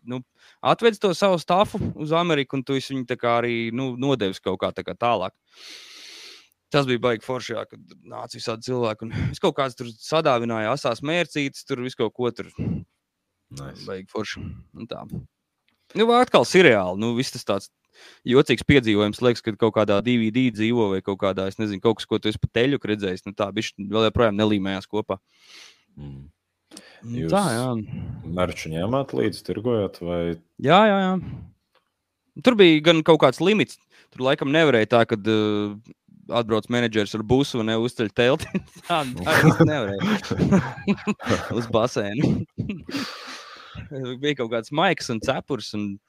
nu, 0.05 0.19
atvedis 0.61 0.99
to 0.99 1.13
savu 1.15 1.37
stāfu 1.39 1.79
uz 1.95 2.11
Ameriku, 2.11 2.57
un 2.57 2.63
tu 2.63 2.73
viņu 2.73 3.05
arī 3.31 3.71
nu, 3.71 3.95
nodevis 3.95 4.43
kaut 4.43 4.59
kā, 4.59 4.73
kā 4.73 4.93
tālāk. 4.93 5.31
Tas 6.69 6.85
bija 6.89 6.99
baigi 6.99 7.23
forši, 7.23 7.53
jā, 7.53 7.63
kad 7.69 7.79
nāca 8.03 8.35
visādi 8.35 8.67
cilvēki. 8.67 9.11
Es 9.31 9.39
kaut 9.39 9.55
kāds 9.55 9.77
tur 9.77 9.87
sadāvināju, 9.87 10.73
asās 10.73 11.01
mērcītes, 11.05 11.63
tur 11.63 11.83
visu 11.85 12.01
kaut 12.01 12.13
ko 12.13 12.31
tur 12.31 12.49
Nice. 13.53 13.85
Baigi 13.85 14.09
forši. 14.09 14.41
Un 14.73 14.89
tā. 14.89 15.03
Nu, 15.93 16.07
vai 16.09 16.23
atkal 16.23 16.45
seriāli. 16.47 16.97
Nu, 17.01 17.13
viss 17.17 17.33
tas 17.35 17.45
tāds 17.45 17.69
jocīgs 18.27 18.65
piedzīvojums. 18.69 19.21
Liekas, 19.25 19.43
ka 19.45 19.55
kaut 19.59 19.75
kādā 19.77 19.99
DVD 20.05 20.47
dzīvo 20.53 20.89
vai 20.95 21.01
kaut 21.05 21.19
kādā, 21.23 21.47
es 21.51 21.59
nezinu, 21.61 21.81
kaut 21.83 21.99
kas, 22.01 22.09
ko 22.09 22.19
tu 22.19 22.31
esi 22.31 22.41
pa 22.41 22.51
teļu 22.59 22.79
redzējis. 22.81 23.25
Nu, 23.27 23.33
tā 23.37 23.49
bišķi 23.55 23.87
vēl 23.93 24.09
joprojām 24.09 24.37
nelīmējās 24.39 24.89
kopā. 24.91 25.19
Mm. 25.97 26.29
Nu, 27.03 27.17
Jūs- 27.23 27.33
Tā, 27.33 27.43
jā. 27.53 27.65
Merču 28.33 28.71
ņēmāt 28.73 29.11
līdzi, 29.13 29.43
tirgojot, 29.45 29.99
vai 30.01 30.21
jā, 30.57 30.79
jā, 30.89 30.99
jā. 31.03 31.11
Tur 32.43 32.55
bija 32.57 32.79
gan 32.81 33.03
kaut 33.05 33.19
kāds 33.21 33.41
limits. 33.43 33.77
Tur 34.13 34.23
laikam 34.25 34.49
nevarēja 34.53 34.89
tā, 34.89 35.01
ka 35.09 35.17
uh, 35.19 35.75
atbrauc 36.33 36.65
menedžers 36.71 37.13
ar 37.17 37.23
busu 37.27 37.59
un 37.61 37.69
neuzceļ 37.69 38.09
telti. 38.15 38.47
tā 38.87 39.03
tā 39.05 39.67
nevarēja. 39.69 40.63
Uz 41.59 41.67
basēnu. 41.73 42.31
bija 44.21 44.39
kaut 44.39 44.51
kāds 44.55 44.73
maiks 44.73 45.11
un 45.13 45.21
cepurs. 45.23 45.73
Un... 45.77 45.99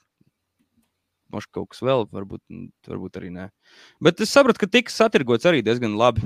Možda 1.34 1.58
kaut 1.58 1.72
kas 1.72 1.82
vēl, 1.84 2.06
varbūt, 2.14 2.42
varbūt 2.88 3.20
arī 3.20 3.30
nē. 3.34 3.48
Bet 4.04 4.22
es 4.22 4.32
sapratu, 4.34 4.62
ka 4.62 4.70
tika 4.70 4.92
satirgots 4.94 5.48
arī 5.50 5.64
diezgan 5.66 5.96
labi. 5.98 6.22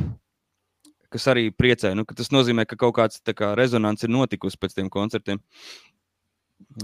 Kas 1.09 1.25
arī 1.33 1.49
priecē. 1.49 1.94
Nu, 1.97 2.05
ka 2.05 2.16
tas 2.18 2.29
nozīmē, 2.35 2.66
ka 2.68 2.77
kaut 2.77 2.99
kāds 2.99 3.23
tā 3.25 3.33
kā, 3.33 3.55
rezonants 3.57 4.05
ir 4.05 4.12
notikusi 4.12 4.61
pēc 4.61 4.77
tiem 4.77 4.90
koncertiem. 4.92 5.40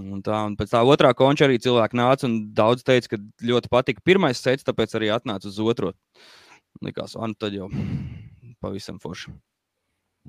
Un 0.01 0.23
tā, 0.25 0.39
un 0.49 0.55
pēc 0.57 0.71
tā 0.73 0.81
otrā 0.87 1.11
konča 1.19 1.49
arī 1.49 1.59
cilvēki 1.61 1.99
nāca 1.99 2.29
un 2.29 2.39
daudz 2.57 2.87
teica, 2.87 3.15
ka 3.15 3.19
ļoti 3.45 3.71
patika 3.73 4.05
pirmais 4.07 4.41
sets, 4.41 4.65
tāpēc 4.65 4.95
arī 4.97 5.11
atnāca 5.13 5.51
uz 5.51 5.59
otro. 5.61 5.93
Likās, 6.83 7.19
ah, 7.19 7.27
nu 7.29 7.37
tad 7.39 7.55
jau 7.55 7.69
pavisam 8.65 9.01
forši. 9.03 9.35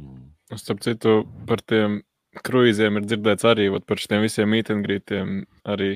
mm. 0.02 0.26
Starp 0.60 0.84
citu, 0.84 1.24
par 1.48 1.64
tiem 1.64 2.02
kruīziem 2.44 3.00
ir 3.00 3.08
dzirdēts 3.08 3.48
arī 3.48 3.70
par 3.86 4.02
šiem 4.02 4.26
visiem 4.26 4.52
mītņgrītiem. 4.52 5.36
Arī, 5.72 5.96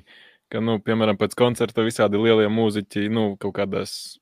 ka, 0.52 0.62
nu, 0.64 0.80
piemēram, 0.84 1.20
pēc 1.20 1.36
koncerta 1.40 1.86
visādi 1.86 2.20
lielie 2.22 2.50
mūziķi, 2.52 3.08
nu, 3.14 3.32
kaut 3.42 3.56
kādās 3.60 4.20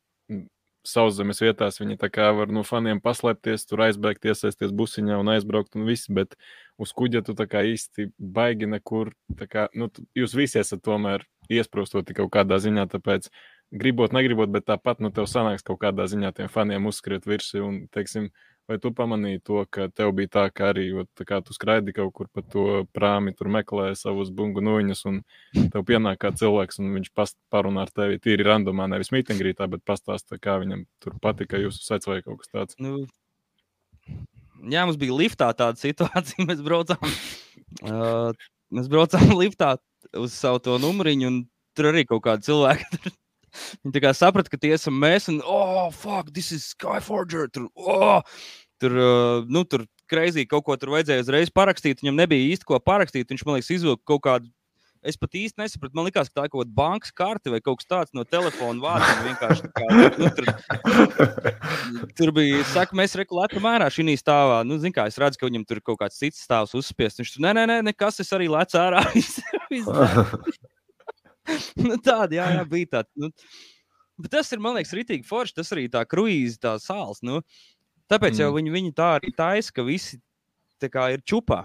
sauszemes 0.87 1.41
vietās, 1.43 1.81
viņi 1.81 1.97
tā 1.99 2.09
kā 2.13 2.29
var 2.35 2.51
no 2.53 2.63
faniem 2.67 3.01
paslēpties, 3.03 3.65
tur 3.67 3.83
aizbēgt, 3.87 4.27
iesaisties 4.29 4.71
busiņā 4.75 5.17
un 5.19 5.33
aizbraukt 5.33 5.75
un 5.75 5.87
viss, 5.87 6.07
bet 6.07 6.37
uz 6.79 6.93
kuģa 6.95 7.23
tu 7.27 7.35
tā 7.37 7.47
kā 7.49 7.63
īsti 7.67 8.09
baigi 8.17 8.69
nekur. 8.71 9.11
tā 9.39 9.49
Kā, 9.51 9.67
nu, 9.75 9.89
jūs 10.15 10.35
visi 10.37 10.61
esat 10.61 10.83
tomēr 10.85 11.25
iesprostoti 11.51 12.15
kaut 12.17 12.31
kādā 12.33 12.59
ziņā, 12.63 12.87
tāpēc 12.93 13.27
gribot, 13.75 14.15
negribot, 14.15 14.51
bet 14.53 14.67
tāpat, 14.69 15.03
nu, 15.03 15.11
tev 15.11 15.27
sanāks 15.27 15.65
kaut 15.67 15.81
kādā 15.83 16.07
ziņā 16.07 16.31
tiem 16.37 16.51
faniem 16.51 16.87
uzskriet 16.87 17.27
virsū 17.27 17.65
un, 17.65 17.81
teiksim, 17.91 18.31
Vai 18.67 18.75
tu 18.84 18.89
pamanīji 18.91 19.39
to, 19.47 19.62
ka 19.71 19.86
tev 19.95 20.10
bija 20.17 20.32
tā, 20.34 20.41
ka 20.51 20.71
arī 20.73 20.89
ot, 20.99 21.08
tā 21.15 21.23
kā 21.27 21.38
tu 21.39 21.56
skraidi 21.56 21.93
kaut 21.95 22.12
kur 22.17 22.27
pa 22.27 22.41
to 22.43 22.82
prāmi, 22.91 23.32
tur 23.38 23.47
meklēji 23.56 23.95
savus 24.01 24.27
bungu 24.36 24.60
noņus, 24.65 25.06
un 25.08 25.21
tev 25.56 25.86
pienāk 25.88 26.19
kā 26.19 26.34
cilvēks, 26.36 26.82
un 26.84 26.91
viņš 26.97 27.13
past, 27.15 27.38
parunā 27.53 27.86
ar 27.88 27.93
tevi 27.95 28.19
tīri 28.19 28.43
randomā, 28.43 28.89
nevis 28.91 29.13
mītingrītā, 29.15 29.69
bet 29.71 29.86
pastāsta, 29.88 30.36
kā 30.36 30.58
viņam 30.60 30.84
tur 31.03 31.15
patika 31.23 31.62
jūsu 31.62 31.80
sets 31.86 32.12
vai 32.12 32.19
kaut 32.25 32.41
kas 32.43 32.51
tāds. 32.51 32.80
Nu, 32.84 33.06
jā, 34.67 34.84
mums 34.84 34.99
bija 34.99 35.15
liftā 35.15 35.47
tāda 35.56 35.80
situācija. 35.86 36.47
Mēs 36.49 36.63
braucām, 36.65 37.15
uh, 37.88 38.49
mēs 38.75 38.91
braucām 38.91 39.32
liftā 39.43 39.77
uz 40.17 40.36
savu 40.36 40.60
to 40.67 40.75
numuriņu, 40.84 41.32
un 41.32 41.39
tur 41.77 41.93
arī 41.93 42.03
kaut 42.10 42.25
kādi 42.27 42.49
cilvēki. 42.51 43.15
Viņi 43.83 43.95
tā 43.95 44.03
kā 44.03 44.13
saprata, 44.17 44.51
ka 44.53 44.59
tie 44.61 44.73
esam 44.77 44.97
mēs, 45.01 45.29
un, 45.31 45.41
oh, 45.45 45.87
fuck, 45.95 46.33
this 46.33 46.51
is 46.55 46.73
Skyforger. 46.73 47.47
Tur, 47.53 47.69
oh, 47.75 48.21
tur, 48.81 48.97
uh, 48.97 49.47
nu, 49.49 49.63
tur 49.67 49.87
kreizī 50.09 50.47
kaut 50.47 50.65
ko 50.67 50.77
tur 50.79 50.93
vajadzēja 50.95 51.25
uzreiz 51.25 51.53
parakstīt. 51.53 52.03
Viņam 52.03 52.21
nebija 52.21 52.53
īsti 52.53 52.67
ko 52.67 52.79
parakstīt. 52.83 53.27
Viņš 53.31 53.43
man 53.47 53.57
liekas, 53.57 53.73
izvilka 53.75 54.03
kaut 54.07 54.23
kādu. 54.27 54.51
Es 55.07 55.15
pat 55.19 55.35
īsti 55.37 55.61
nesapratu. 55.61 55.93
Man 55.95 56.07
liekas, 56.07 56.27
ka 56.31 56.39
tā 56.39 56.47
ir 56.47 56.51
kaut 56.51 56.63
kāda 56.63 56.75
bankas 56.75 57.13
karte 57.15 57.51
vai 57.53 57.59
kaut 57.63 57.79
kas 57.79 57.87
tāds 57.87 58.15
no 58.17 58.25
telefona 58.27 58.81
vārda. 58.81 59.35
Kā, 59.37 59.85
nu, 60.17 60.31
tur, 60.35 60.45
Tur 62.17 62.33
bija, 62.35 62.63
saka, 62.73 62.97
mēs 62.97 63.15
regulēti 63.19 63.61
mērā 63.63 63.87
šī 63.93 64.17
stāvā. 64.19 64.63
Nu, 64.67 64.79
zin, 64.81 64.95
kā, 64.95 65.05
es 65.07 65.19
redzu, 65.21 65.39
ka 65.39 65.49
viņam 65.51 65.67
tur 65.69 65.83
kaut 65.85 66.01
kāds 66.01 66.17
cits 66.19 66.41
stāvs 66.43 66.73
uzspiests. 66.77 67.21
Viņš 67.21 67.35
tur, 67.35 67.45
nē, 67.45 67.53
nē, 67.59 67.67
nē, 67.69 67.77
nekas, 67.91 68.19
es 68.25 68.33
arī 68.35 68.49
lecu 68.51 68.81
ārā. 68.81 69.05
Nu, 71.88 71.97
tāda, 72.03 72.39
jā, 72.39 72.45
jā, 72.57 72.63
bija 72.67 72.91
tāda. 72.97 73.10
Nu, 73.15 73.31
bet 74.19 74.33
tas 74.33 74.51
ir, 74.51 74.62
man 74.63 74.77
liekas, 74.77 74.93
rītīgi 74.97 75.27
forši. 75.27 75.57
Tas 75.60 75.73
arī 75.75 75.88
tā 75.93 76.03
kruīze, 76.10 76.60
tā 76.63 76.75
sāls. 76.83 77.21
Nu, 77.25 77.41
tāpēc 78.12 78.36
mm. 78.36 78.41
jau 78.43 78.49
viņi, 78.57 78.73
viņi 78.73 78.95
tā 78.97 79.13
arī 79.19 79.33
taisa, 79.38 79.73
ka 79.75 79.86
visi 79.88 80.19
kā 80.86 81.07
ir 81.15 81.23
čupā. 81.25 81.63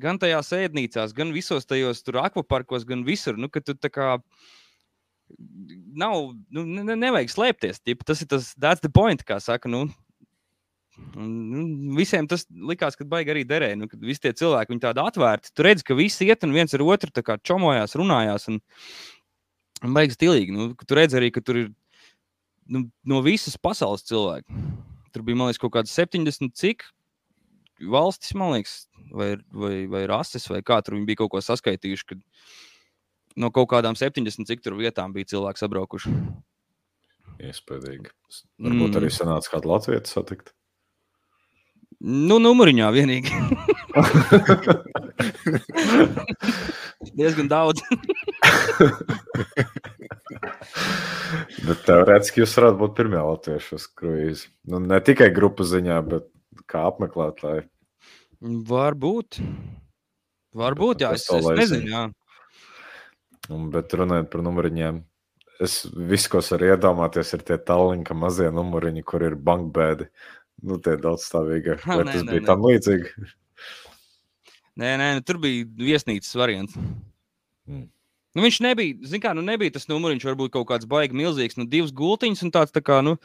Gan 0.00 0.20
tajās 0.22 0.52
ēdnīcās, 0.54 1.12
gan 1.16 1.34
visos 1.34 1.66
tajos 1.68 2.04
tur 2.06 2.20
akvaparkos, 2.22 2.86
gan 2.88 3.02
visur. 3.04 3.36
Nu, 3.40 3.50
tu 3.50 3.90
kā 3.90 4.12
nav, 5.94 6.30
nu, 6.50 6.64
ne, 6.64 6.84
ne- 6.86 6.98
nevajag 6.98 7.32
slēpties. 7.34 7.82
Ķip, 7.84 8.06
tas 8.06 8.22
ir 8.22 8.30
tas, 8.30 8.54
that's 8.54 8.84
the 8.84 8.90
point, 8.92 9.24
kā 9.26 9.40
saka. 9.42 9.68
Nu, 9.68 9.88
Un, 11.16 11.30
nu, 11.50 11.62
visiem 11.98 12.28
tas 12.30 12.46
likās, 12.50 12.96
ka 12.96 13.04
baigi 13.08 13.32
arī 13.34 13.44
derēja. 13.48 13.78
Nu, 13.80 13.88
kad 13.90 14.02
visi 14.04 14.22
tie 14.22 14.32
cilvēki 14.36 14.76
ir 14.76 14.82
tādi 14.84 15.02
atvērti. 15.02 15.52
Tur 15.56 15.66
redz, 15.66 15.82
ka 15.86 15.96
visi 15.98 16.28
iet 16.28 16.44
un 16.46 16.54
viens 16.54 16.74
ar 16.76 16.84
otru 16.86 17.10
tā 17.14 17.24
kā 17.26 17.38
čomojās, 17.42 17.96
runājās. 17.98 18.46
Un, 18.52 18.60
un 19.82 19.96
baigs 19.96 20.18
stilīgi. 20.18 20.54
Nu, 20.54 20.70
tur 20.86 21.00
redz 21.02 21.16
arī, 21.18 21.32
ka 21.34 21.42
tur 21.42 21.64
ir 21.64 21.68
nu, 22.70 22.86
no 23.04 23.20
visas 23.26 23.58
pasaules 23.58 24.06
cilvēki. 24.06 24.62
Tur 25.10 25.26
bija, 25.26 25.40
man 25.40 25.50
liekas, 25.50 25.60
kaut 25.62 25.74
kāds 25.74 25.94
70 25.98 26.54
cik 26.54 26.86
valstis, 27.90 28.34
man 28.36 28.52
liekas, 28.54 28.84
vai, 29.10 29.32
vai, 29.50 29.86
vai 29.90 30.04
rases, 30.06 30.46
vai 30.52 30.60
kā 30.62 30.78
tur 30.84 30.94
viņi 30.98 31.08
bija 31.08 31.22
kaut 31.22 31.32
ko 31.34 31.42
saskaitījuši. 31.42 32.06
Kad 32.12 32.22
no 33.40 33.50
kaut 33.54 33.70
kādām 33.72 33.96
70 33.98 34.46
cik 34.46 34.62
tur 34.62 34.76
vietām 34.78 35.14
bija 35.16 35.32
cilvēki 35.32 35.64
sabraukuši. 35.64 36.14
Iespējams. 37.40 38.44
Varbūt 38.60 38.90
Mm. 38.90 38.96
arī 39.00 39.08
sanāca 39.08 39.54
kādu 39.56 39.70
latviešu 39.72 40.12
satikt. 40.12 40.52
Nu, 42.00 42.38
numuriņā 42.40 42.86
vienīgi. 42.96 43.28
Diezgan 47.18 47.50
daudz. 47.50 47.82
Bet 51.66 51.82
teorētiski 51.88 52.40
jūs 52.40 52.56
varētu 52.56 52.80
būt 52.80 52.96
pirmie 52.96 53.20
latvieši 53.20 53.76
uz 53.76 53.84
kruīzi. 54.00 54.48
Nu, 54.72 54.80
ne 54.80 55.00
tikai 55.04 55.28
grupu 55.36 55.66
ziņā, 55.68 56.00
bet 56.08 56.24
kā 56.70 56.86
apmeklētāji. 56.88 57.66
Varbūt. 58.70 59.42
Varbūt, 60.56 61.04
jā. 61.04 61.12
Es, 61.18 61.28
es 61.28 61.52
nezinu, 61.60 61.92
jā. 61.92 62.02
Un, 63.52 63.68
bet 63.74 63.92
runājot 63.98 64.28
par 64.32 64.40
numuriņiem, 64.46 65.04
es 65.60 65.82
visu, 65.92 66.32
ko 66.32 66.40
varu 66.46 66.70
iedomāties, 66.72 67.34
ir 67.36 67.44
tie 67.44 67.58
tālruņa 67.60 68.16
mazie 68.16 68.48
numuriņi, 68.54 69.04
kur 69.04 69.24
ir 69.26 69.36
bankbēdi. 69.36 70.08
Nu, 70.66 70.76
tie 70.82 70.96
daudzstāvīgi. 71.00 71.78
Ha, 71.84 72.00
Vai 72.00 72.04
nē, 72.08 72.16
tas 72.16 72.26
nē, 72.26 72.34
bija 72.34 72.42
nē. 72.44 72.48
tam 72.48 72.66
līdzīgi? 72.66 73.30
Nē, 74.80 74.90
nē, 75.00 75.08
tur 75.28 75.40
bija 75.42 75.68
viesnīcas 75.80 76.36
variants. 76.38 76.76
Mm. 77.68 77.88
Nu, 78.36 78.44
viņš 78.44 78.60
nebija, 78.62 78.98
zin 79.10 79.22
kā, 79.22 79.32
nu 79.34 79.42
nebija 79.42 79.74
tas 79.74 79.88
numuriņš, 79.90 80.28
varbūt 80.28 80.52
kaut 80.54 80.68
kāds 80.68 80.86
baigi 80.88 81.18
milzīgs, 81.18 81.58
nu 81.58 81.66
divas 81.68 81.90
gultiņas 81.96 82.44
un 82.46 82.52
tāds 82.54 82.74
tā 82.76 82.82
kā, 82.84 83.00
nu, 83.02 83.16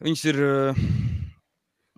viņas 0.00 0.22
ir, 0.32 0.40
uh, 0.40 0.86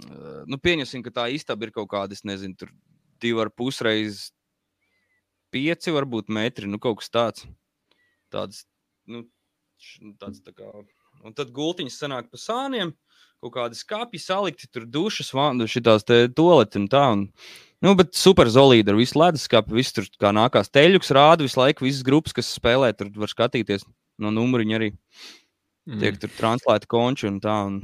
Uh, 0.07 0.45
nu, 0.47 0.59
pieņemsim, 0.63 1.03
ka 1.03 1.11
tā 1.11 1.25
istaba 1.35 1.67
ir 1.67 1.73
kaut 1.75 1.89
kāda, 1.91 2.15
es 2.15 2.23
nezinu, 2.27 2.55
tur 2.59 2.71
divi 3.19 3.41
ar 3.43 3.51
pusreiz 3.51 4.29
pieci, 5.51 5.91
varbūt 5.95 6.31
metri, 6.31 6.69
nu 6.71 6.79
kaut 6.79 7.01
kas 7.01 7.11
tāds. 7.11 7.47
Tāds, 8.31 8.63
nu, 9.11 9.25
nu, 10.05 10.13
tāds 10.21 10.45
tā 10.45 10.55
kā. 10.55 10.71
Un 11.27 11.35
tad 11.35 11.51
gultiņas 11.57 11.99
sanāk 11.99 12.29
pa 12.31 12.39
sāniem, 12.39 12.93
kaut 13.45 13.55
kādi 13.55 13.79
skāpji 13.79 14.21
salikti, 14.23 14.69
tur 14.73 14.87
dušas, 14.89 15.33
vandu, 15.37 15.69
šitās 15.71 16.07
te 16.07 16.27
toleti 16.35 16.81
un 16.81 16.89
tā. 16.91 17.05
Un, 17.15 17.25
nu, 17.85 17.95
bet 17.99 18.15
super 18.19 18.51
zolīda 18.53 18.95
ar 18.95 19.01
visu 19.01 19.19
leduskapu, 19.21 19.77
viss 19.79 19.95
tur 19.97 20.09
kā 20.21 20.33
nākās 20.35 20.73
teļuks 20.75 21.15
rāda 21.17 21.47
visu 21.47 21.61
laiku, 21.61 21.87
visas 21.87 22.07
grupas, 22.07 22.37
kas 22.37 22.51
spēlē, 22.59 22.93
tur 22.99 23.13
var 23.17 23.33
skatīties 23.33 23.87
no 24.23 24.35
numuriņa 24.35 24.79
arī. 24.81 24.93
Mm. 25.89 26.01
Tiek 26.03 26.19
tur 26.21 26.33
translēta 26.37 26.91
konči 26.91 27.31
un 27.31 27.43
tā. 27.43 27.59
Un, 27.71 27.83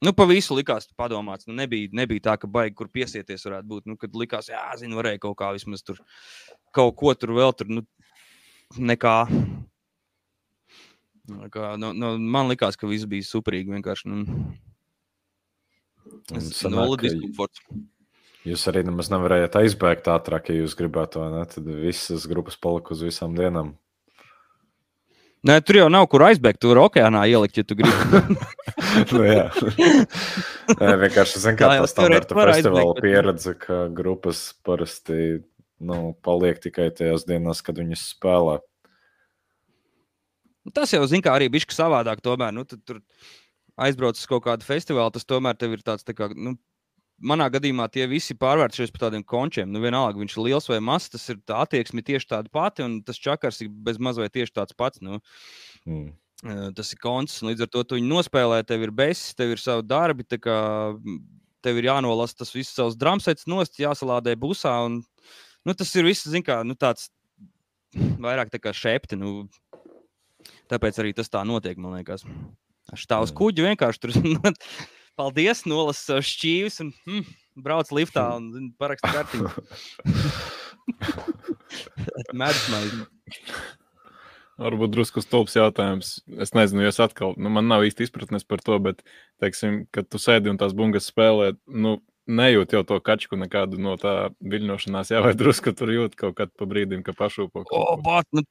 Nu, 0.00 0.14
pa 0.16 0.24
visu 0.24 0.54
likās, 0.56 0.86
padomāts. 0.96 1.44
Nu, 1.44 1.52
nebija, 1.52 1.90
nebija 1.92 2.22
tā, 2.30 2.34
ka 2.40 2.48
baigi, 2.48 2.72
kur 2.78 2.88
piesieties 2.88 3.42
varētu 3.44 3.68
būt. 3.68 3.82
Nu, 3.84 3.98
kad 4.00 4.14
likās, 4.16 4.46
jā, 4.48 4.62
zinu, 4.80 4.96
varēja 4.96 5.20
kaut 5.26 5.36
kā 5.36 5.50
vismaz 5.52 5.84
tur 5.84 5.98
kaut 6.72 6.94
ko 6.96 7.12
tur 7.12 7.34
vēl 7.36 7.52
tur, 7.52 7.68
nu, 7.68 7.84
nekā. 8.78 9.16
Kā, 11.52 11.74
nu, 11.80 11.92
nu, 11.96 12.14
man 12.18 12.50
likās, 12.50 12.78
ka 12.78 12.88
viss 12.90 13.08
bija 13.10 13.26
superīgi. 13.26 13.74
Vienkārši 13.76 14.10
nu, 14.10 14.24
nulle 16.32 17.00
diskomforts. 17.00 17.62
Jūs 18.48 18.64
arī 18.70 18.86
nemaz 18.88 19.10
nevarējāt 19.12 19.58
aizbēgt 19.60 20.08
ātrāk, 20.08 20.48
ja 20.48 20.62
jūs 20.62 20.74
gribētu? 20.78 21.20
Tad 21.52 21.66
visas 21.82 22.24
grupas 22.30 22.56
palika 22.56 22.94
uz 22.96 23.04
visām 23.04 23.36
dienām. 23.36 23.74
Nē, 25.44 25.56
tur 25.64 25.78
jau 25.78 25.86
nav 25.92 26.04
kur 26.12 26.24
aizbēgt. 26.26 26.60
Tur 26.60 26.82
okeānā 26.82 27.22
ielikt, 27.32 27.60
ja 27.60 27.64
tu 27.64 27.76
gribi. 27.78 28.20
nu, 29.14 29.22
jā, 29.24 29.46
Nē, 30.76 30.90
vienkārši 31.06 31.40
zinu, 31.40 31.56
kā 31.60 31.70
tā 31.72 31.86
standarta 31.88 32.36
festivāla 32.36 32.96
pieredze, 33.00 33.54
ka 33.60 33.86
grupas 33.96 34.50
parasti 34.66 35.40
nu, 35.80 36.12
paliek 36.24 36.60
tikai 36.60 36.90
tajās 36.96 37.24
dienās, 37.28 37.64
kad 37.64 37.80
viņas 37.80 38.04
spēlē. 38.14 38.58
Tas 40.76 40.92
jau, 40.92 41.04
zina, 41.08 41.24
kā 41.24 41.36
arī 41.38 41.48
bija 41.52 41.68
savādāk. 41.72 42.20
Tomēr, 42.24 42.52
nu, 42.52 42.66
tur 42.68 43.00
aizbraucis 43.80 44.26
uz 44.26 44.30
kaut 44.30 44.44
kādu 44.44 44.66
festivālu, 44.66 45.12
tas 45.14 45.24
tomēr 45.24 45.56
ir 45.70 45.84
tāds, 45.86 46.04
tā 46.04 46.12
kā, 46.16 46.28
nu, 46.36 46.56
manā 47.20 47.46
gadījumā 47.52 47.86
tie 47.92 48.06
visi 48.10 48.36
pārvērtušies 48.38 48.92
par 48.94 49.06
tādiem 49.06 49.24
končiem. 49.24 49.70
Nu, 49.72 49.82
vienalga, 49.84 50.20
viņš 50.20 50.36
ir 50.36 50.44
liels 50.48 50.68
vai 50.70 50.80
mazs, 50.84 51.10
tas 51.14 51.28
ir 51.32 51.40
tā 51.48 51.62
attieksme 51.64 52.04
tieši 52.04 52.32
tāda 52.32 52.52
pati, 52.52 52.84
un 52.84 53.00
tas 53.06 53.20
čakars 53.20 53.60
ir 53.64 53.70
bez 53.72 54.00
mazliet 54.00 54.34
tieši 54.36 54.56
tāds 54.56 54.76
pats. 54.76 55.02
Nu. 55.04 55.20
Mm. 55.88 56.10
Tas 56.76 56.94
ir 56.94 57.00
konts, 57.02 57.42
līdz 57.44 57.66
ar 57.66 57.68
to 57.68 57.84
tu 57.84 57.98
viņu 57.98 58.08
nospēlē, 58.08 58.62
tev 58.64 58.86
ir 58.86 58.92
besis, 58.96 59.34
tev 59.36 59.52
ir 59.52 59.60
savi 59.60 59.84
darbi, 59.84 60.24
kā, 60.40 60.60
tev 61.60 61.80
ir 61.80 61.90
jānolasa 61.90 62.40
tas 62.40 62.54
viss 62.56 62.72
savs 62.72 62.96
drumsets, 62.96 63.48
nost, 63.50 63.76
jāsalādē 63.80 64.32
busā. 64.40 64.72
Un, 64.88 65.02
nu, 65.68 65.76
tas 65.76 65.92
ir 66.00 66.08
viss, 66.08 66.28
zin 66.28 66.44
kā, 66.46 66.62
nu, 66.64 66.76
tāds 66.80 67.10
vairāk 68.24 68.52
tā 68.52 68.62
kā 68.62 68.72
šepti. 68.76 69.20
Nu, 69.20 69.44
tāpēc 70.70 70.94
arī 71.02 71.10
tas 71.16 71.30
tā 71.32 71.40
notiek, 71.46 71.78
man 71.80 71.98
liekas. 71.98 72.20
Aš 72.94 73.06
tā 73.10 73.16
uz 73.22 73.30
kuģa 73.36 73.60
vienkārši 73.70 74.02
tur 74.02 74.10
paldies, 75.20 75.58
nolas 75.68 76.00
šķīvis 76.08 76.80
un 76.84 76.88
mm, 77.06 77.24
brauc 77.64 77.88
liftā 77.94 78.24
un 78.38 78.70
paraksta 78.80 79.12
kartiņu. 79.14 79.48
Mēdus 82.40 82.66
maizi. 82.72 82.96
Varbūt 84.60 84.92
drusku 84.92 85.22
stulbs 85.24 85.54
jautājums. 85.56 86.18
Es 86.36 86.52
nezinu, 86.52 86.84
es 86.84 87.00
atkal, 87.00 87.32
nu, 87.40 87.48
man 87.52 87.64
nav 87.70 87.86
īsti 87.86 88.04
izpratnes 88.04 88.44
par 88.44 88.60
to, 88.64 88.76
bet, 88.82 89.00
teiksim, 89.40 89.72
kad 89.94 90.10
tu 90.12 90.18
sēdi 90.20 90.50
un 90.52 90.58
tās 90.60 90.74
bungas 90.76 91.08
spēlē, 91.08 91.54
nu, 91.72 91.96
nejūt 92.30 92.74
jau 92.76 92.82
to 92.86 92.98
kačku 93.02 93.38
nekādu 93.40 93.80
no 93.80 93.96
tā 94.00 94.30
viļņošanās, 94.44 95.14
jā, 95.14 95.22
vai 95.24 95.32
drusku 95.38 95.72
tur 95.76 95.92
jūt 95.94 96.16
kaut 96.20 96.36
kad 96.38 96.52
pa 96.52 96.68
brīdim, 96.68 97.00
ka 97.06 97.16
pašūpo. 97.16 97.64
O, 97.72 97.96
bat, 98.04 98.28
nu, 98.36 98.44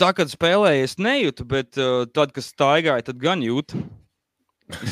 tā, 0.00 0.10
kad 0.16 0.30
spēlēju, 0.32 0.84
es 0.86 0.96
nejūtu, 1.00 1.46
bet 1.48 1.78
uh, 1.80 2.04
tad, 2.14 2.32
kad 2.36 2.46
staigāju, 2.46 3.06
tad 3.10 3.20
gan 3.20 3.42
jūtu. 3.44 3.80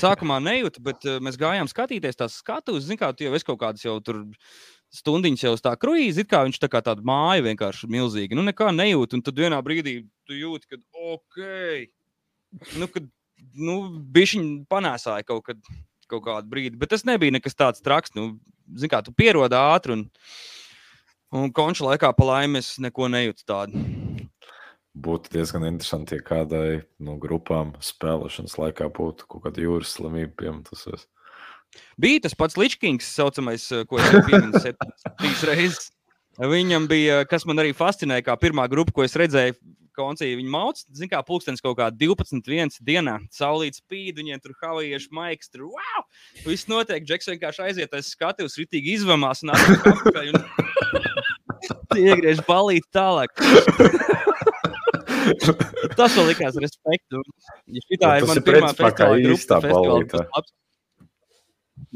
Sākumā 0.01 0.41
nejūtu, 0.43 0.83
bet 0.85 1.05
uh, 1.07 1.21
mēs 1.23 1.39
gājām 1.39 1.71
skatīties 1.71 2.19
tās 2.19 2.39
skatuves. 2.43 2.89
Zinām, 2.89 3.01
kā 3.01 3.13
tu 3.15 3.27
jau 3.27 3.35
esi 3.37 3.47
kaut 3.47 3.61
kādas 3.63 3.85
jau 3.85 3.97
tur 4.05 4.25
stundiņas 4.95 5.45
jau 5.45 5.53
uz 5.55 5.63
tā 5.65 5.75
kruīza, 5.81 6.25
it 6.25 6.31
kā 6.31 6.43
viņš 6.47 6.59
tā 6.63 6.71
kā 6.73 6.81
tāda 6.85 7.05
māja 7.07 7.45
vienkārši 7.47 7.91
milzīga. 7.93 8.37
Nu, 8.39 8.45
nekā 8.47 8.73
nejūt, 8.75 9.19
un 9.19 9.25
tad 9.25 9.39
vienā 9.39 9.61
brīdī 9.65 10.01
tu 10.29 10.37
jūti, 10.37 10.73
ka 10.73 10.81
ok, 11.13 11.39
nu, 12.81 12.89
kad, 12.93 13.11
nu, 13.55 13.79
bišķiņ 14.17 14.49
panēsāja 14.73 15.29
kaut, 15.29 15.45
kad, 15.51 15.61
kaut 16.09 16.25
kādu 16.25 16.51
brīdi, 16.51 16.81
bet 16.81 16.95
tas 16.95 17.05
nebija 17.09 17.37
nekas 17.37 17.57
tāds 17.57 17.85
traks. 17.85 18.17
Nu, 18.19 18.35
Zinām, 18.69 18.93
kā 18.93 19.05
tu 19.05 19.15
pierodi 19.17 19.57
ātri, 19.57 19.95
un, 19.97 20.03
un 21.37 21.55
konča 21.57 21.87
laikā 21.87 22.13
pa 22.17 22.33
laimi 22.35 22.61
es 22.61 22.75
neko 22.83 23.09
nejūtu 23.13 23.49
tādu 23.49 23.89
būtu 25.05 25.33
diezgan 25.35 25.67
interesanti, 25.69 26.19
ja 26.19 26.25
kādai 26.25 26.83
no 27.03 27.17
grupām 27.21 27.75
spēlēšanas 27.85 28.59
laikā 28.59 28.91
būtu 28.95 29.29
kaut 29.31 29.47
kāda 29.47 29.65
jūras 29.65 29.95
slimība 29.97 30.35
piemetusies. 30.43 31.07
Bija 32.01 32.25
tas 32.25 32.37
pats 32.39 32.57
Ličkins, 32.59 33.09
saucamais, 33.19 33.67
eh, 33.73 33.85
ko 33.89 34.01
es 34.01 34.09
pieminu 34.27 34.61
septiņas 34.63 35.47
reizes. 35.51 35.91
Viņam 36.39 36.87
bija, 36.91 37.25
kas 37.27 37.45
man 37.51 37.59
arī 37.59 37.75
fascinēja, 37.75 38.29
kā 38.29 38.37
pirmā 38.39 38.69
grupa, 38.71 38.95
ko 38.95 39.03
es 39.03 39.17
redzēju, 39.19 39.57
koncija. 39.99 40.37
Viņa 40.39 40.53
mauc, 40.55 40.81
zina, 40.95 41.11
kā 41.11 41.23
pulkstenis 41.27 41.63
kaut 41.65 41.75
kā 41.81 41.89
12, 41.91 42.47
1 42.47 42.79
dienā. 42.87 43.17
Saulīt 43.35 43.81
spīd, 43.81 44.21
viņiem 44.21 44.43
tur 44.45 44.55
havajieši 44.63 45.11
maiks, 45.19 45.51
tur 45.51 45.67
wow! 45.73 46.07
Viss 46.47 46.71
notiek, 46.71 47.03
Džeks 47.07 47.33
vienkārši 47.35 47.65
aiziet 47.67 47.99
aiz 47.99 48.13
skatuves, 48.15 48.59
ritīgi 48.61 48.95
izvamās 49.01 49.43
un 49.43 49.57
atpakaļ. 49.57 50.31
Un... 50.31 50.45
Iegriež 51.99 52.43
balīt 52.47 52.87
tālāk. 52.95 53.35
Tas 55.99 56.17
man 56.17 56.29
likās 56.31 56.57
respektu. 56.63 57.23
Ja 57.67 57.85
šitā 57.85 58.15
ir 58.21 58.29
mana 58.31 58.45
pirmā 58.47 58.73
festivāla 58.73 59.21
grupa. 59.27 59.61
Festivāla, 59.61 60.43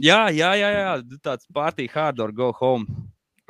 jā, 0.08 0.20
jā, 0.34 0.52
jā, 0.60 0.70
jā, 0.76 0.92
tāds 1.24 1.48
party 1.54 1.88
hard 1.92 2.22
or 2.22 2.32
go 2.36 2.52
home. 2.58 2.86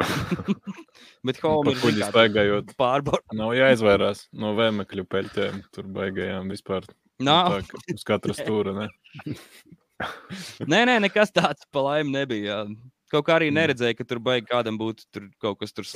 Bet 1.26 1.38
home 1.44 1.74
ir 1.74 1.78
kuģis 1.82 2.08
staigājot. 2.10 2.72
Pārbaudīt. 2.80 3.36
Nav 3.38 3.52
jāizvairās 3.54 4.26
no 4.34 4.54
vēmekļu 4.58 5.04
peļķēm. 5.12 5.60
Tur 5.74 5.90
baigajām 5.94 6.50
vispār. 6.50 6.88
Nav. 7.22 7.60
Tā, 7.62 7.84
uz 7.94 8.02
katra 8.08 8.34
stūra, 8.34 8.74
ne? 8.74 8.88
nē, 10.72 10.82
nē, 10.88 10.98
nekas 11.06 11.30
tāds 11.34 11.68
pa 11.70 11.84
laimi 11.86 12.16
nebija. 12.16 12.62
Jā. 12.64 12.90
Kaut 13.12 13.26
kā 13.28 13.36
arī 13.36 13.50
mm. 13.50 13.58
neredzēja, 13.60 13.98
ka 13.98 14.08
tur 14.08 14.22
baigi 14.24 14.48
kādam 14.48 14.78
būtu 14.80 15.04
tur 15.12 15.28
kaut 15.42 15.60
kas 15.60 15.76
tur 15.76 15.86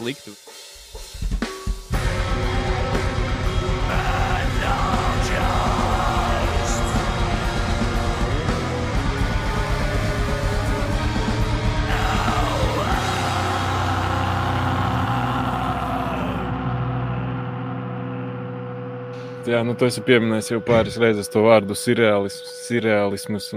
sliktu. 19.46 19.54
Jā, 19.54 19.64
nu, 19.64 19.74
tu 19.78 19.86
esi 19.86 20.02
pieminējis 20.02 20.50
jau 20.52 20.60
pāris 20.60 20.98
reizes 20.98 21.30
to 21.30 21.42
vārdu 21.42 21.74
surreālisms. 21.74 23.52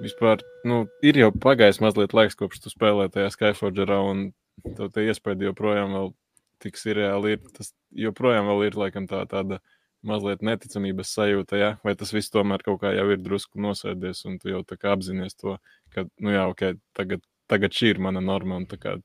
Vispār 0.00 0.40
nu, 0.64 0.88
ir 1.02 1.16
jau 1.16 1.30
pagājis 1.32 1.80
mazliet 1.80 2.14
laiks, 2.14 2.34
kopš 2.34 2.60
tu 2.60 2.70
spēlēji 2.70 3.12
tajā 3.12 3.30
Skyforgerā, 3.34 4.00
un 4.00 4.32
tev 4.76 4.90
tie 4.94 5.08
iespēja 5.10 5.50
joprojām 5.50 5.92
vēl 5.92 6.14
tik 6.60 6.76
surreāli 6.76 7.36
ir. 7.36 7.40
Tas 7.52 7.74
joprojām 7.92 8.48
ir 8.64 8.76
laikam 8.76 9.06
tā, 9.06 9.26
tāda 9.28 9.60
mazliet 10.02 10.40
neticamības 10.40 11.12
sajūta, 11.12 11.56
ja? 11.60 11.76
vai 11.84 11.94
tas 11.94 12.12
viss 12.12 12.32
tomēr 12.32 12.62
kaut 12.64 12.80
kā 12.80 12.94
jau 12.96 13.10
ir 13.12 13.20
drusku 13.20 13.60
nosēdies, 13.60 14.24
un 14.24 14.38
tu 14.40 14.48
jau 14.48 14.62
tā 14.64 14.78
kā 14.80 14.94
apzinājies 14.96 15.36
to, 15.36 15.58
ka, 15.92 16.06
nu 16.24 16.32
jā, 16.32 16.46
ok, 16.48 16.80
tagad, 16.96 17.20
tagad 17.52 17.76
šī 17.76 17.92
ir 17.92 18.00
mana 18.00 18.20
norma, 18.24 18.56
un 18.56 18.64
tā 18.64 18.80
kā 18.80 18.96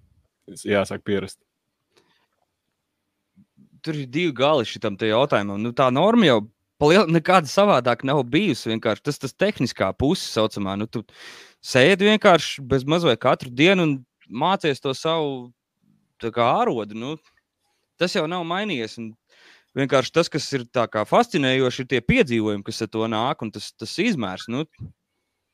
jāsāk 0.64 1.04
pierast 1.04 1.42
tur 3.86 3.98
ir 4.00 4.10
divi 4.10 4.34
gali 4.36 4.66
šitam 4.66 4.98
jautājumam. 4.98 5.62
Nu, 5.62 5.72
tā 5.76 5.92
norma 5.94 6.28
jau 6.28 6.40
paliel, 6.82 7.06
nekāda 7.12 7.50
savādāk 7.50 8.04
nav 8.08 8.24
bijusi. 8.32 8.72
Vienkārši 8.74 9.06
tas 9.06 9.22
ir 9.22 9.36
tehniskā 9.38 9.92
puse, 9.98 10.26
saucamā. 10.32 10.76
Nu, 10.80 10.88
tu 10.90 11.04
sēdi 11.64 12.10
vienkārši 12.10 12.66
bez 12.66 12.86
mazliet 12.88 13.22
katru 13.24 13.54
dienu 13.54 13.86
un 13.88 13.96
mācies 14.30 14.82
to 14.82 14.94
savu 14.98 15.52
ārodu. 16.22 16.98
Nu, 16.98 17.16
tas 18.00 18.16
jau 18.16 18.26
nav 18.28 18.46
mainījies. 18.50 18.98
Un 19.02 19.14
vienkārši 19.78 20.16
tas, 20.16 20.32
kas 20.32 20.48
ir 20.56 20.66
fascinējoši, 21.12 21.84
ir 21.84 21.92
tie 21.92 22.02
piedzīvojumi, 22.02 22.66
kas 22.66 22.82
ar 22.82 22.92
to 22.92 23.08
nāk 23.12 23.46
un 23.46 23.52
tas, 23.52 23.72
tas 23.78 23.98
izmērs. 24.02 24.50
Nu, 24.52 24.66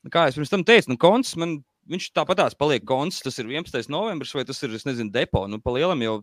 kā 0.10 0.28
jau 0.28 0.40
pirms 0.40 0.54
tam 0.54 0.66
teicu, 0.68 0.94
nu, 0.94 1.02
konts 1.02 1.36
man. 1.36 1.62
Viņš 1.92 2.12
tāpatās 2.14 2.54
paliek 2.56 2.84
konts. 2.88 3.18
Tas 3.26 3.40
ir 3.42 3.48
11. 3.50 3.90
novembris, 3.92 4.32
vai 4.38 4.44
tas 4.46 4.60
ir, 4.64 4.70
es 4.78 4.86
nezinu, 4.86 5.10
depo. 5.12 5.42
Nu, 5.50 5.58
pa 5.60 5.74
lielam 5.74 6.00
jau 6.06 6.20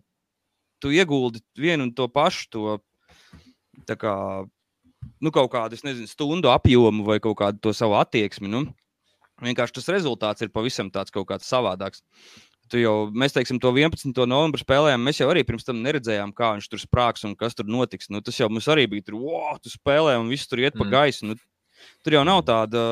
tu 0.81 0.91
ieguldi 0.95 1.41
vienu 1.59 1.87
un 1.87 1.93
to 1.95 2.07
pašu, 2.11 2.49
to 2.53 3.95
kā, 3.99 4.13
nu, 5.21 5.31
kaut 5.31 5.51
kādu 5.53 5.79
nezinu, 5.83 6.09
stundu 6.09 6.51
apjomu 6.53 7.05
vai 7.07 7.19
kaut 7.23 7.39
kādu 7.39 7.61
to 7.63 7.73
savu 7.75 7.97
attieksmi. 7.99 8.51
Nu. 8.51 8.67
Vienkārši 9.39 9.77
tas 9.79 9.89
rezultāts 9.93 10.43
ir 10.43 10.51
pavisam 10.51 10.89
tāds 10.91 11.13
kaut 11.15 11.29
kāds 11.29 11.47
savādāks. 11.47 12.03
Tu 12.69 12.83
jau, 12.83 13.09
mēs 13.09 13.33
teiksim, 13.33 13.57
to 13.57 13.71
11. 13.73 14.13
novembrī 14.29 14.61
spēlējām. 14.61 15.01
Mēs 15.01 15.21
jau 15.23 15.29
arī 15.31 15.41
pirms 15.47 15.65
tam 15.65 15.79
neredzējām, 15.81 16.35
kā 16.37 16.51
viņš 16.57 16.67
tur 16.69 16.81
sprāgs 16.83 17.25
un 17.25 17.33
kas 17.39 17.57
tur 17.57 17.65
notiks. 17.65 18.11
Nu, 18.13 18.21
tas 18.21 18.37
jau 18.37 18.49
mums 18.51 18.67
arī 18.69 18.85
bija 18.91 19.07
tur, 19.07 19.17
wow, 19.23 19.55
tu 19.63 19.71
spēlē 19.73 20.19
un 20.19 20.29
viss 20.29 20.49
tur 20.49 20.61
iet 20.61 20.77
pa 20.77 20.85
mm. 20.85 20.91
gaisu. 20.93 21.31
Nu, 21.31 21.37
tur 22.05 22.19
jau 22.19 22.21
nav 22.27 22.43
tāda 22.45 22.83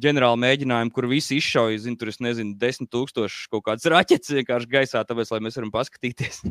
ģenerāla 0.00 0.38
mēģinājuma, 0.40 0.92
kur 0.94 1.06
visi 1.10 1.36
izšauja, 1.40 1.82
zin, 1.84 1.96
tur 2.00 2.10
es 2.12 2.20
nezinu, 2.22 2.54
desmit 2.58 2.90
tūkstoši 2.92 3.48
kaut 3.52 3.64
kādas 3.66 3.88
raķetes 3.92 4.32
vienkārši 4.38 4.70
gaisā, 4.72 5.02
tāpēc, 5.08 5.32
lai 5.34 5.40
mēs 5.44 5.58
varam 5.58 5.72
paskatīties. 5.74 6.42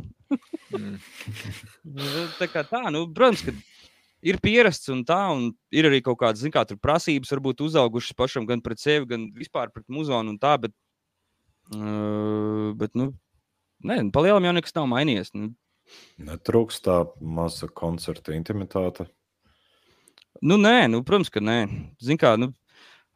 mm. 0.78 0.98
Nu, 1.98 2.26
tā 2.38 2.48
kā 2.52 2.64
tā, 2.68 2.84
nu, 2.94 3.08
protams, 3.16 3.42
ka 3.48 3.56
ir 4.22 4.38
pierasts 4.44 4.92
un 4.94 5.02
tā, 5.08 5.20
un 5.34 5.50
ir 5.74 5.89
arī 5.89 6.02
kaut 6.06 6.20
kādas, 6.22 6.44
zin, 6.44 6.54
kā 6.54 6.64
tur 6.70 6.80
prasības 6.82 7.34
varbūt 7.34 7.66
uzaugušas 7.66 8.18
pašam 8.18 8.46
gan 8.50 8.62
pret 8.64 8.82
sevi, 8.82 9.10
gan 9.10 9.28
vispār 9.38 9.74
pret 9.74 9.88
muzonu 9.92 10.36
un 10.36 10.39
tā, 10.42 10.54
bet, 10.62 10.76
uh, 11.74 12.72
bet 12.78 12.94
nu, 12.98 13.12
nē, 13.86 14.04
palielam 14.14 14.46
jau 14.46 14.56
nekas 14.58 14.78
nav 14.78 14.88
mainījies. 14.94 15.34
Nu. 15.38 15.52
Netrūkst 16.22 16.86
tā 16.86 17.02
maza 17.20 17.68
koncerta 17.68 18.36
intimitāte. 18.38 19.10
Nu, 20.42 20.58
nē, 20.58 20.88
nu, 20.89 21.02
protams, 21.06 21.30
ka 21.34 21.42
nē. 21.44 21.60
Zin 22.02 22.18
kā, 22.22 22.34
nu, 22.39 22.54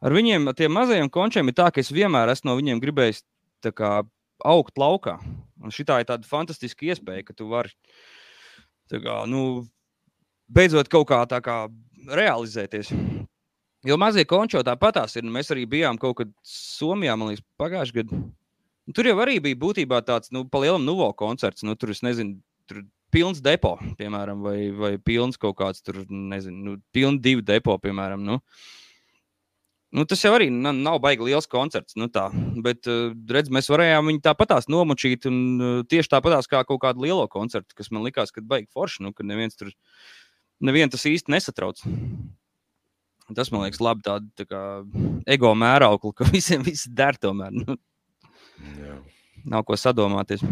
ar 0.06 0.14
viņiem, 0.14 0.50
tiem 0.56 0.74
mazajiem 0.74 1.10
končiem, 1.12 1.50
ir 1.50 1.56
tā, 1.58 1.70
ka 1.74 1.82
es 1.82 1.92
vienmēr 1.94 2.30
esmu 2.32 2.52
no 2.52 2.58
viņiem 2.60 2.82
gribējis 2.82 3.24
kā, 3.74 3.92
augt 4.46 4.78
laukā. 4.78 5.18
Un 5.62 5.72
šī 5.74 5.86
ir 5.86 6.06
tāda 6.06 6.28
fantastiska 6.28 6.86
iespēja, 6.86 7.24
ka 7.26 7.34
tu 7.34 7.48
vari 7.50 7.72
kā, 8.92 9.24
nu, 9.26 9.66
beidzot 10.46 10.90
kaut 10.92 11.08
kā 11.10 11.24
tā 11.26 11.40
kā 11.42 11.64
realizēties. 12.06 12.92
Jo 13.86 13.96
mazie 14.00 14.24
končo 14.26 14.62
tāpatās 14.66 15.14
ir. 15.18 15.26
Mēs 15.30 15.52
arī 15.54 15.66
bijām 15.70 15.98
kaut 15.98 16.16
kad 16.20 16.30
Somijā, 16.46 17.14
man 17.18 17.30
liekas, 17.30 17.44
pagājušajā 17.60 18.02
gadā. 18.02 18.20
Tur 18.94 19.08
jau 19.08 19.16
arī 19.22 19.38
bija 19.42 19.58
būtībā 19.58 20.00
tāds, 20.06 20.30
nu, 20.34 20.44
palielam 20.50 20.84
nuvo 20.86 21.08
koncerts. 21.18 21.64
Nu, 21.66 21.74
tur 21.78 21.90
es 21.94 22.02
nezinu, 22.06 22.38
tur 22.70 22.84
pilns 23.14 23.42
depo, 23.42 23.76
piemēram, 23.98 24.42
vai, 24.42 24.58
vai 24.74 24.92
pilns 25.02 25.38
kaut 25.42 25.56
kāds 25.58 25.82
tur, 25.86 26.04
nezinu, 26.06 26.58
nu, 26.62 26.74
pilns 26.94 27.22
divu 27.22 27.42
depo, 27.46 27.78
piemēram. 27.82 28.22
Nu. 28.26 28.40
Nu, 29.94 30.02
tas 30.08 30.20
jau 30.24 30.32
arī 30.34 30.48
nav 30.50 30.98
baigi 31.00 31.28
liels 31.28 31.46
koncerts. 31.50 31.94
Nu 31.96 32.08
tā. 32.12 32.26
Bet, 32.62 32.88
redz, 33.30 33.52
mēs 33.54 33.70
varējām 33.70 34.10
viņu 34.10 34.22
tāpatās 34.24 34.66
nomočīt. 34.72 35.28
Un, 35.30 35.36
tieši 35.88 36.12
tāpatās 36.16 36.50
kā 36.50 36.64
kaut 36.66 36.82
kādu 36.82 37.06
lielo 37.06 37.28
koncertu, 37.32 37.76
kas 37.78 37.92
man 37.94 38.04
likās, 38.06 38.34
ka 38.34 38.42
baigi 38.44 38.68
forši. 38.74 39.04
Nu, 39.06 39.14
ka 39.16 39.24
neviens 39.26 39.56
tur 39.56 39.70
nevienu 40.60 40.92
tas 40.92 41.06
īsti 41.06 41.32
nesatrauc. 41.32 41.80
Tas 43.34 43.50
man 43.50 43.64
liekas, 43.64 43.82
labi 43.82 44.04
tāda 44.06 44.26
tā 44.38 44.46
kā 44.46 44.62
ego 45.30 45.54
mēraukla, 45.58 46.12
ka 46.18 46.28
visiem 46.34 46.66
viss 46.66 46.90
der 46.90 47.18
tomēr. 47.22 47.54
Nu, 47.54 47.78
Jā. 48.80 48.96
Nav 49.46 49.64
ko 49.68 49.76
sadomāties. 49.78 50.42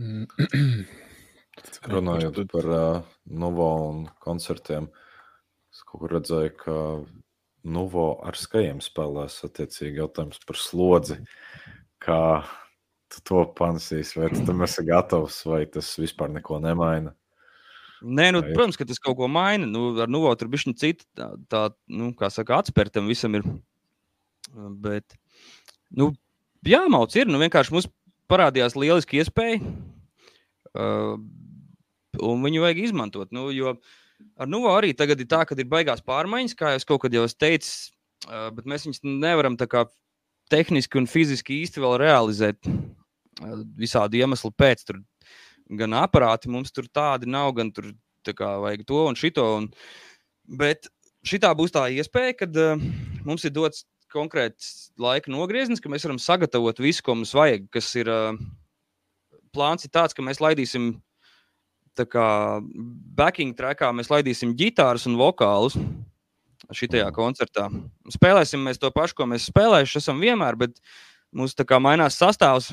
Runājot 1.90 2.38
par 2.52 2.64
uh, 2.72 3.02
Novo 3.26 3.66
un 3.90 3.98
koncertiem, 4.22 4.86
es 5.80 5.86
kaut 5.88 6.04
kur 6.04 6.12
redzēju, 6.18 6.54
ka 6.60 6.76
Novo 7.60 8.14
ar 8.24 8.36
skajiem 8.40 8.78
spēlēs 8.80 9.42
attiecīgi 9.44 10.00
jautājums 10.00 10.40
par 10.48 10.56
slodzi. 10.56 11.18
Kā 12.00 12.20
tu 13.12 13.20
to 13.28 13.42
panesīsi, 13.56 14.16
vai 14.16 14.30
tu 14.32 14.44
tam 14.48 14.62
esi 14.66 14.84
gatavs, 14.88 15.42
vai 15.48 15.66
tas 15.68 15.90
vispār 16.00 16.32
neko 16.32 16.60
nemaina? 16.64 17.12
Nē, 18.00 18.30
nu, 18.32 18.40
protams, 18.54 18.78
ka 18.80 18.86
tas 18.88 19.00
kaut 19.00 19.18
ko 19.18 19.28
maina. 19.28 19.68
Nu, 19.68 19.90
ar 20.00 20.08
Nuvo 20.08 20.32
tur 20.40 20.48
bija 20.52 20.72
cita, 20.72 21.04
tā, 21.16 21.28
tā 21.52 21.62
nu, 21.92 22.14
kā 22.16 22.30
saka, 22.32 22.62
atspērtam 22.62 23.08
visam 23.10 23.36
ir. 23.36 23.44
Bet, 24.80 25.18
nu, 25.92 26.14
jāmauc 26.64 27.12
ir, 27.20 27.28
nu, 27.28 27.40
vienkārši 27.44 27.76
mums 27.76 27.90
parādījās 28.30 28.76
lieliski 28.78 29.20
iespēja, 29.20 29.60
uh, 30.72 31.20
un 32.24 32.46
viņu 32.46 32.64
vajag 32.64 32.86
izmantot. 32.86 33.36
Nu, 33.36 33.50
jo 33.52 33.76
ar 34.40 34.50
Nuvo 34.50 34.72
arī 34.74 34.92
tagad 34.96 35.20
ir 35.20 35.28
tā, 35.30 35.44
ka 35.46 35.56
ir 35.58 35.68
baigās 35.70 36.04
pārmaiņas, 36.06 36.56
kā 36.58 36.74
jau 36.74 36.80
es 36.80 36.88
kaut 36.88 37.02
kad 37.04 37.14
jau 37.14 37.26
teicu, 37.28 37.70
bet 38.56 38.68
mēs 38.68 38.86
viņus 38.86 39.02
nevaram 39.04 39.56
tā 39.60 39.68
kā 39.70 39.86
tehniski 40.50 40.98
un 41.00 41.08
fiziski 41.08 41.60
īsti 41.62 41.82
vēl 41.82 41.98
realizēt 42.02 42.68
visādi 43.78 44.20
iemesli 44.20 44.52
pēc. 44.56 44.84
Tur 44.88 45.00
gan 45.80 45.94
aparāti 46.00 46.50
mums 46.50 46.74
tur 46.74 46.88
tādi 46.90 47.30
nav, 47.30 47.52
gan 47.56 47.70
tur 47.74 47.92
kā, 48.26 48.56
vajag 48.62 48.84
to 48.88 49.04
un 49.08 49.18
šito. 49.18 49.46
Un, 49.60 49.68
bet 50.60 50.90
šitā 51.26 51.52
būs 51.56 51.74
tā 51.74 51.86
iespēja, 51.94 52.36
kad 52.42 52.58
uh, 52.60 52.80
mums 53.26 53.46
ir 53.46 53.54
dots 53.54 53.86
konkrēts 54.10 54.90
laika 54.98 55.30
nogrieznis, 55.30 55.80
ka 55.82 55.92
mēs 55.92 56.04
varam 56.06 56.18
sagatavot 56.18 56.82
visu, 56.82 57.04
ko 57.06 57.14
mums 57.18 57.34
vajag. 57.36 57.68
Kas 57.74 57.92
ir 58.00 58.10
uh, 58.10 58.34
plāns, 59.54 59.86
ir 59.86 59.94
tāds, 59.94 60.16
ka 60.16 60.26
mēs 60.26 60.42
laidīsim. 60.42 60.96
Tā 62.00 62.06
kā 62.08 62.26
backing 63.18 63.52
trackā 63.56 63.90
mēs 63.92 64.08
laidīsim 64.08 64.54
ģitārus 64.56 65.04
un 65.10 65.18
vokālus 65.20 65.76
šajā 66.72 67.10
koncertā. 67.12 67.66
Spēlēsim 68.14 68.62
mēs 68.64 68.80
to 68.80 68.88
pašu, 68.94 69.18
ko 69.18 69.26
mēs 69.28 69.50
spēlējuši 69.50 69.98
esam 70.00 70.22
vienmēr, 70.22 70.56
bet 70.60 70.80
mums 71.34 71.56
tā 71.58 71.66
kā 71.68 71.80
mainās 71.82 72.16
sastāvs 72.20 72.70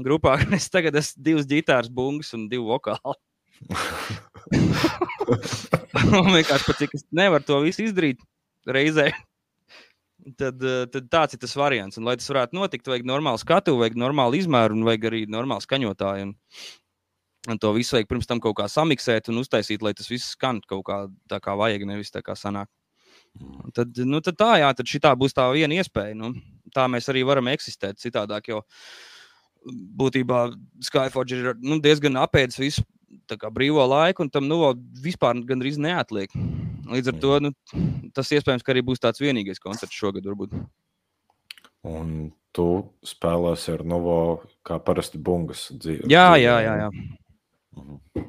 grupā, 0.00 0.38
ka 0.40 0.54
es 0.58 0.70
tagad 0.72 0.96
esmu 1.00 1.24
divas 1.28 1.48
ģitāras, 1.50 1.92
bungas 1.92 2.32
un 2.36 2.48
divu 2.50 2.72
vokālu. 2.72 3.16
Man 6.10 6.34
vienkārši 6.34 6.66
pat 6.68 6.80
cik 6.80 6.96
es 6.98 7.04
nevaru 7.14 7.46
to 7.46 7.60
visu 7.64 7.86
izdarīt 7.86 8.18
reizē. 8.66 9.12
Tad, 10.40 10.62
eh, 10.64 10.86
tad 10.88 11.10
tāds 11.12 11.36
ir 11.36 11.40
tas 11.42 11.52
variants. 11.58 11.98
Un, 12.00 12.06
lai 12.08 12.16
tas 12.16 12.30
varētu 12.30 12.56
notikt, 12.56 12.88
vajag 12.88 13.04
normālu 13.08 13.40
skatu, 13.40 13.76
vajag 13.80 13.98
normālu 14.00 14.38
izmēru 14.38 14.76
un 14.76 14.86
vajag 14.88 15.10
arī 15.10 15.20
normālu 15.28 15.64
skaņotāju. 15.64 16.30
Un, 16.30 16.34
un 17.50 17.60
to 17.60 17.72
visu 17.76 17.96
vajag 17.96 18.08
pirms 18.10 18.28
tam 18.30 18.40
kaut 18.42 18.56
kā 18.60 18.68
samiksēt 18.70 19.28
un 19.32 19.42
uztaisīt, 19.42 19.82
lai 19.84 19.94
tas 19.96 20.08
viss 20.10 20.34
skan 20.36 20.62
kaut 20.68 20.84
kā 20.88 20.98
tā, 21.30 21.40
kā 21.44 21.56
vajag, 21.58 21.86
nevis 21.88 22.12
tā 22.14 22.22
kā 22.24 22.36
sanāk. 22.38 22.70
Un 23.40 23.74
tad, 23.74 23.96
nu, 24.06 24.20
tad 24.22 24.38
tā, 24.38 24.52
jā, 24.62 24.70
tad 24.78 24.88
šī 24.88 25.00
būs 25.18 25.34
tā 25.34 25.48
viena 25.52 25.80
iespēja. 25.80 26.14
Nu, 26.18 26.32
tā 26.74 26.86
mēs 26.90 27.10
arī 27.10 27.24
varam 27.26 27.50
eksistēt 27.50 27.98
citādāk. 28.02 28.52
Jo, 28.52 28.62
būtībā 29.66 30.46
Skyforge 30.84 31.40
ir 31.40 31.56
nu, 31.58 31.80
diezgan 31.82 32.20
apēdis 32.22 32.60
visu 32.62 32.84
brīvo 33.54 33.84
laiku, 33.88 34.24
un 34.24 34.30
tam 34.30 34.46
nu, 34.46 34.60
vispār 35.02 35.38
gandrīz 35.46 35.78
neatliek. 35.80 36.30
Līdz 36.90 37.10
ar 37.10 37.20
to 37.20 37.36
nu, 37.40 37.52
tas 38.14 38.30
iespējams, 38.34 38.62
ka 38.62 38.74
arī 38.74 38.84
būs 38.84 39.02
tāds 39.02 39.22
vienīgais 39.22 39.62
koncerts 39.62 39.96
šogad. 39.96 40.26
Varbūt. 40.28 40.54
Un 41.88 42.32
tu 42.54 42.68
spēlēsi 43.04 43.74
ar 43.74 43.84
Novo 43.88 44.16
kā 44.66 44.78
parasti 44.82 45.18
bungas 45.18 45.68
dzīvi. 45.72 46.08
Jā, 46.12 46.34
jā, 46.40 46.58
jā. 46.64 46.74
jā. 46.84 46.90
Mhm. 47.74 48.28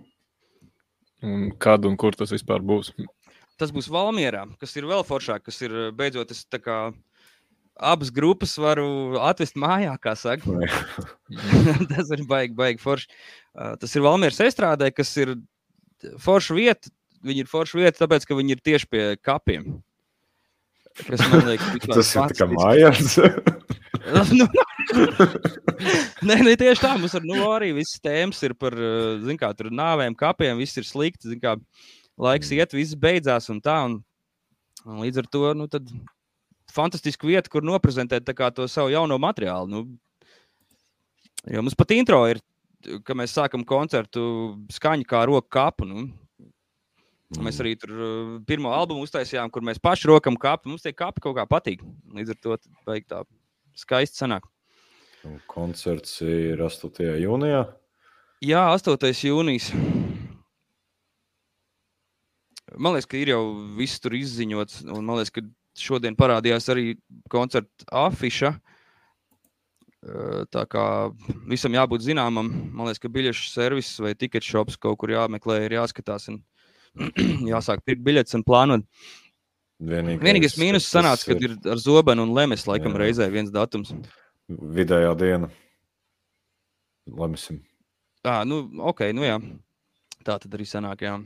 Un 1.25 1.51
kad 1.57 1.85
un 1.87 1.95
kur 1.97 2.13
tas 2.17 2.31
vispār 2.33 2.61
būs? 2.61 2.91
Tas 3.57 3.71
būs 3.71 3.87
Valmjerā, 3.89 4.43
kas 4.59 4.75
ir 4.75 4.87
vēl 4.89 5.05
foršāk, 5.07 5.45
kas 5.47 5.61
ir 5.63 5.73
beidzot 5.95 6.33
es 6.33 6.43
tā 6.51 6.59
kā 6.61 6.79
abas 7.75 8.11
grupas 8.13 8.55
varu 8.59 9.17
atvest 9.23 9.57
mājā, 9.59 9.95
kā 10.01 10.15
saka. 10.19 10.59
tas 11.91 12.11
ir 12.13 12.25
baigi, 12.27 12.55
baigi 12.55 12.83
forši. 12.83 13.09
Uh, 13.55 13.73
tas 13.79 13.95
ir 13.95 14.05
Valmīras 14.05 14.43
estrādē, 14.43 14.91
kas 14.95 15.11
ir 15.21 15.35
forša 16.21 16.57
vieta. 16.57 16.93
Viņi 17.25 17.45
ir 17.45 17.49
forša 17.49 17.79
vieta, 17.79 17.99
tāpēc, 18.03 18.27
ka 18.27 18.37
viņi 18.37 18.53
ir 18.53 18.63
tieši 18.63 18.89
pie 18.91 19.03
kapiem. 19.23 19.79
Kas 21.03 21.23
man 21.31 21.47
liekas, 21.49 21.87
tas 21.95 22.11
ir 22.15 22.35
kā 22.37 22.49
mājās. 22.51 23.17
nu, 24.37 24.45
nē, 26.27 26.37
nē, 26.45 26.55
tieši 26.59 26.81
tā. 26.83 26.93
Mums 26.99 27.15
ar, 27.17 27.25
nu, 27.25 27.37
arī 27.49 27.71
viss 27.79 28.01
tēmas 28.03 28.41
ir 28.45 28.53
par 28.57 28.75
kā, 29.41 29.51
nāvēm, 29.69 30.17
kapiem. 30.17 30.59
Viss 30.61 30.77
ir 30.77 30.87
slikti. 30.87 31.37
Kā, 31.41 31.55
laiks 32.21 32.51
mm. 32.51 32.59
iet, 32.59 32.75
viss 32.77 32.97
beidzās 32.99 33.49
un 33.53 33.61
tā. 33.65 33.77
Un, 33.89 33.99
un 34.85 35.01
līdz 35.01 35.23
ar 35.23 35.29
to 35.33 35.53
nu, 35.57 35.69
fantastiska 36.75 37.27
vieta, 37.27 37.51
kur 37.51 37.65
noprezentēt 37.65 38.27
to 38.27 38.67
savu 38.71 38.93
jauno 38.93 39.17
materiālu. 39.21 39.71
Nu, 39.71 39.85
jo 41.49 41.63
mums 41.65 41.77
pat 41.77 41.95
intro 41.95 42.21
ir, 42.29 42.43
ka 43.05 43.17
mēs 43.17 43.33
sākam 43.33 43.65
koncertu 43.65 44.27
skaņu 44.75 45.09
kā 45.09 45.23
roku 45.25 45.49
kapu. 45.49 45.89
Nu. 45.89 46.05
Mēs 47.41 47.57
arī 47.59 47.73
tur 47.79 47.89
uh, 47.91 48.35
pirmo 48.47 48.69
albumu 48.71 49.03
uztaisījām, 49.03 49.49
kur 49.51 49.65
mēs 49.65 49.81
paši 49.81 50.11
rokam 50.11 50.37
kapu. 50.39 50.69
Mums 50.69 50.85
tie 50.85 50.93
kapi 50.93 51.23
kaut 51.25 51.35
kā 51.39 51.47
patīk. 51.49 51.81
Līdz 52.13 52.35
ar 52.35 52.39
to 52.43 52.59
vajag 52.85 53.09
tā 53.09 53.23
skaisti 53.77 54.23
sanāk. 54.23 54.47
Koncerts 55.49 56.19
ir 56.21 56.61
8. 56.61 57.01
jūnijā. 57.21 57.65
Jā, 58.45 58.67
8. 58.75 59.09
jūnijas. 59.25 59.71
Man 62.75 62.95
liekas, 62.95 63.07
ka 63.09 63.17
ir 63.17 63.31
jau 63.31 63.41
viss 63.77 64.01
tur 64.03 64.15
izziņots. 64.17 64.83
Man 64.91 65.15
liekas, 65.17 65.33
ka 65.33 65.45
šodien 65.79 66.17
parādījās 66.17 66.69
arī 66.73 66.95
koncerta 67.31 67.87
afiša. 68.05 68.55
Tā 70.53 70.63
kā 70.69 70.85
visam 71.49 71.73
jābūt 71.73 72.03
zināmam, 72.05 72.51
man 72.75 72.85
liekas, 72.85 73.01
ka 73.01 73.09
biļešu 73.09 73.47
servis 73.49 73.95
vai 74.03 74.13
tiket 74.13 74.45
shops 74.45 74.77
kaut 74.77 74.99
kur 75.01 75.13
jāmeklē, 75.15 75.63
ir 75.65 75.79
jāskatās 75.79 76.29
un 76.29 76.43
jāsāk 77.53 77.81
pirkt 77.85 78.05
biļetes 78.05 78.37
un 78.37 78.45
plānot. 78.45 78.85
Vienīgais, 79.85 80.23
Vienīgais 80.25 80.57
mīnus 80.57 80.87
sanāca, 80.89 81.27
kad 81.29 81.43
ir 81.45 81.55
ar 81.69 81.81
Zobenu 81.81 82.25
un 82.25 82.33
Lemes 82.33 82.65
laikam 82.65 82.95
jā. 82.95 83.01
reizē 83.03 83.29
viens 83.33 83.51
datums. 83.53 83.93
Vidējā 84.49 85.13
diena. 85.19 85.49
Lemsim. 87.05 87.61
Tā, 88.25 88.39
nu, 88.49 88.63
ok, 88.89 89.09
nu 89.13 89.25
jā. 89.25 89.37
Tā 90.25 90.39
tad 90.41 90.57
arī 90.57 90.65
sanāk, 90.65 91.03
jā. 91.05 91.19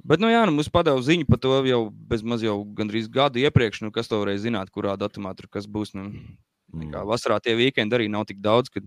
Bet, 0.00 0.22
nu 0.22 0.30
jā, 0.30 0.40
nu, 0.48 0.54
mums 0.56 0.70
padeva 0.72 1.00
ziņu 1.04 1.26
par 1.28 1.38
to 1.42 1.58
jau 1.68 1.80
bezmaz 2.10 2.42
jau 2.42 2.56
gandrīz 2.76 3.10
gadu 3.12 3.42
iepriekš, 3.42 3.82
nu, 3.84 3.92
kas 3.94 4.08
to 4.08 4.18
varēja 4.22 4.46
zināt, 4.46 4.72
kurā 4.72 4.96
datumā 4.98 5.34
tur 5.36 5.50
kas 5.52 5.68
būs. 5.68 5.92
Nu, 5.94 6.08
mm. 6.72 6.96
Vasarā 7.06 7.38
tie 7.44 7.54
vīkendi 7.58 7.98
arī 7.98 8.08
nav 8.10 8.24
tik 8.30 8.40
daudz, 8.42 8.72
kad 8.72 8.86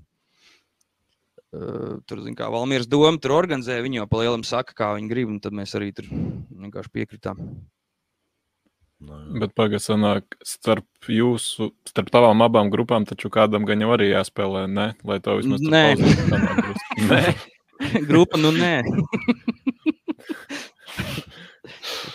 uh, 1.54 2.02
tur, 2.10 2.24
zin 2.26 2.36
kā, 2.40 2.50
Valmieras 2.52 2.90
doma 2.90 3.14
tur 3.22 3.38
organizē, 3.38 3.78
viņi 3.86 4.02
jau 4.02 4.10
pa 4.10 4.24
lielam 4.24 4.44
saka, 4.48 4.76
kā 4.76 4.90
viņi 4.98 5.12
grib, 5.14 5.30
un 5.36 5.40
tad 5.44 5.54
mēs 5.56 5.78
arī 5.78 5.94
tur 5.96 6.10
vienkārši 6.10 6.94
piekritām. 6.98 7.38
No, 9.04 9.18
nu, 9.20 9.40
Bet 9.42 9.52
pagaidi, 9.58 9.84
sanāk, 9.84 10.38
starp 10.48 11.10
jūsu, 11.12 11.72
starp 11.90 12.12
tavām 12.14 12.44
abām 12.46 12.70
grupām, 12.72 13.04
taču 13.10 13.32
kādam 13.34 13.66
gan 13.68 13.82
jau 13.84 13.92
arī 13.96 14.12
jāspēlē, 14.14 14.64
ne? 14.72 14.88
Lai 15.08 15.18
to 15.24 15.36
vismaz 15.40 15.64
nē. 15.64 15.86
nē. 17.12 17.24
Grupa, 18.08 18.40
nu 18.40 18.54
nē. 18.56 18.76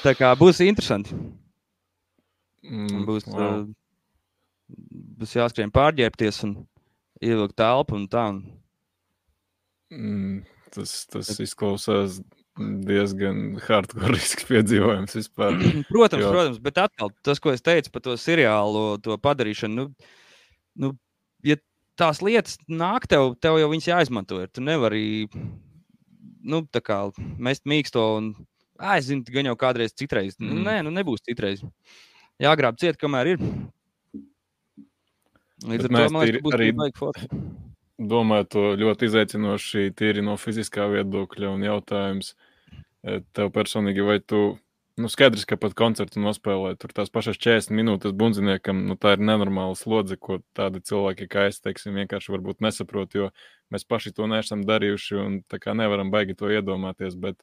Tā 0.05 0.15
kā 0.17 0.31
būs 0.39 0.63
interesanti. 0.65 1.17
Mm, 2.65 3.05
būs, 3.09 3.27
wow. 3.29 3.65
uh, 3.65 3.67
būs 5.21 5.35
jāskrien 5.37 5.73
pārģērbties 5.75 6.43
un 6.47 6.55
ievilkt 7.25 7.57
telpu 7.59 7.99
un 7.99 8.09
tā. 8.09 8.25
Un... 8.33 8.43
Mm, 9.93 10.37
tas, 10.73 11.03
tas 11.13 11.33
izklausās 11.43 12.21
diezgan 12.87 13.59
hardcore 13.63 14.19
piedzīvojums 14.51 15.17
vispār. 15.19 15.57
protams, 15.93 16.25
jo... 16.25 16.33
protams, 16.33 16.61
bet 16.65 16.81
atkal 16.83 17.13
tas, 17.27 17.41
ko 17.43 17.55
es 17.55 17.65
teicu 17.65 17.93
par 17.95 18.05
to 18.05 18.17
seriālu, 18.21 18.85
to 19.05 19.17
padarīšanu, 19.23 19.87
nu, 19.87 20.11
nu, 20.83 20.93
ja 21.47 21.59
tās 21.99 22.23
lietas 22.25 22.59
nāk 22.71 23.09
tev, 23.11 23.33
tev 23.43 23.59
jau 23.63 23.71
viņas 23.73 23.91
jāizmanto. 23.91 24.43
Ir. 24.45 24.53
Tu 24.53 24.65
nevari 24.65 25.05
nu, 26.49 26.65
mest 27.39 27.67
mīksto 27.69 28.05
un 28.19 28.33
aizņemt, 28.79 29.33
gan 29.35 29.51
jau 29.51 29.57
kādreiz 29.59 29.97
citreiz. 29.99 30.39
Nu, 30.39 30.53
mm. 30.53 30.67
Nē, 30.69 30.77
nu 30.87 30.95
nebūs 30.95 31.25
citreiz. 31.27 31.65
Jāgrāb 32.39 32.79
ciet, 32.79 32.99
kamēr 33.01 33.35
ir. 33.35 33.49
Līdz 35.67 35.89
bet 35.89 35.97
ar 35.99 36.05
to 36.07 36.15
man 36.15 36.29
liekas, 36.29 36.45
būs 36.45 36.55
arī 36.55 36.69
baigi 36.79 37.01
forši 37.01 37.31
domāju, 37.99 38.47
to 38.53 38.65
ļoti 38.79 39.09
izaicinoši 39.11 39.91
tīri 39.99 40.23
no 40.25 40.37
fiziskā 40.39 40.87
viedokļa 40.93 41.51
un 41.51 41.67
jautājums. 41.67 42.33
E, 42.33 42.48
tev 43.05 43.51
personīgi, 43.55 44.03
vai 44.05 44.19
tu, 44.21 44.59
nu, 44.99 45.11
skaidrs, 45.13 45.47
ka 45.49 45.59
pat 45.61 45.75
koncertu 45.79 46.23
nospēlē 46.23 46.75
tur 46.81 46.93
tās 46.97 47.13
pašas 47.15 47.39
40 47.39 47.75
minūtes 47.79 48.15
bundziniekam, 48.19 48.85
nu, 48.89 48.97
tā 49.01 49.15
ir 49.17 49.23
nenormāla 49.23 49.77
slodze, 49.79 50.19
ko 50.19 50.41
tādi 50.59 50.83
cilvēki 50.85 51.29
kā 51.31 51.47
es, 51.51 51.61
teiksim, 51.65 51.97
vienkārši 52.03 52.35
varbūt 52.35 52.65
nesaprot, 52.65 53.15
jo 53.15 53.31
mēs 53.73 53.87
paši 53.89 54.15
to 54.17 54.27
neesam 54.31 54.65
darījuši 54.67 55.21
un 55.23 55.39
tā 55.51 55.61
kā 55.63 55.77
nevaram 55.79 56.11
baigi 56.15 56.37
to 56.39 56.51
iedomāties, 56.53 57.19
bet, 57.21 57.39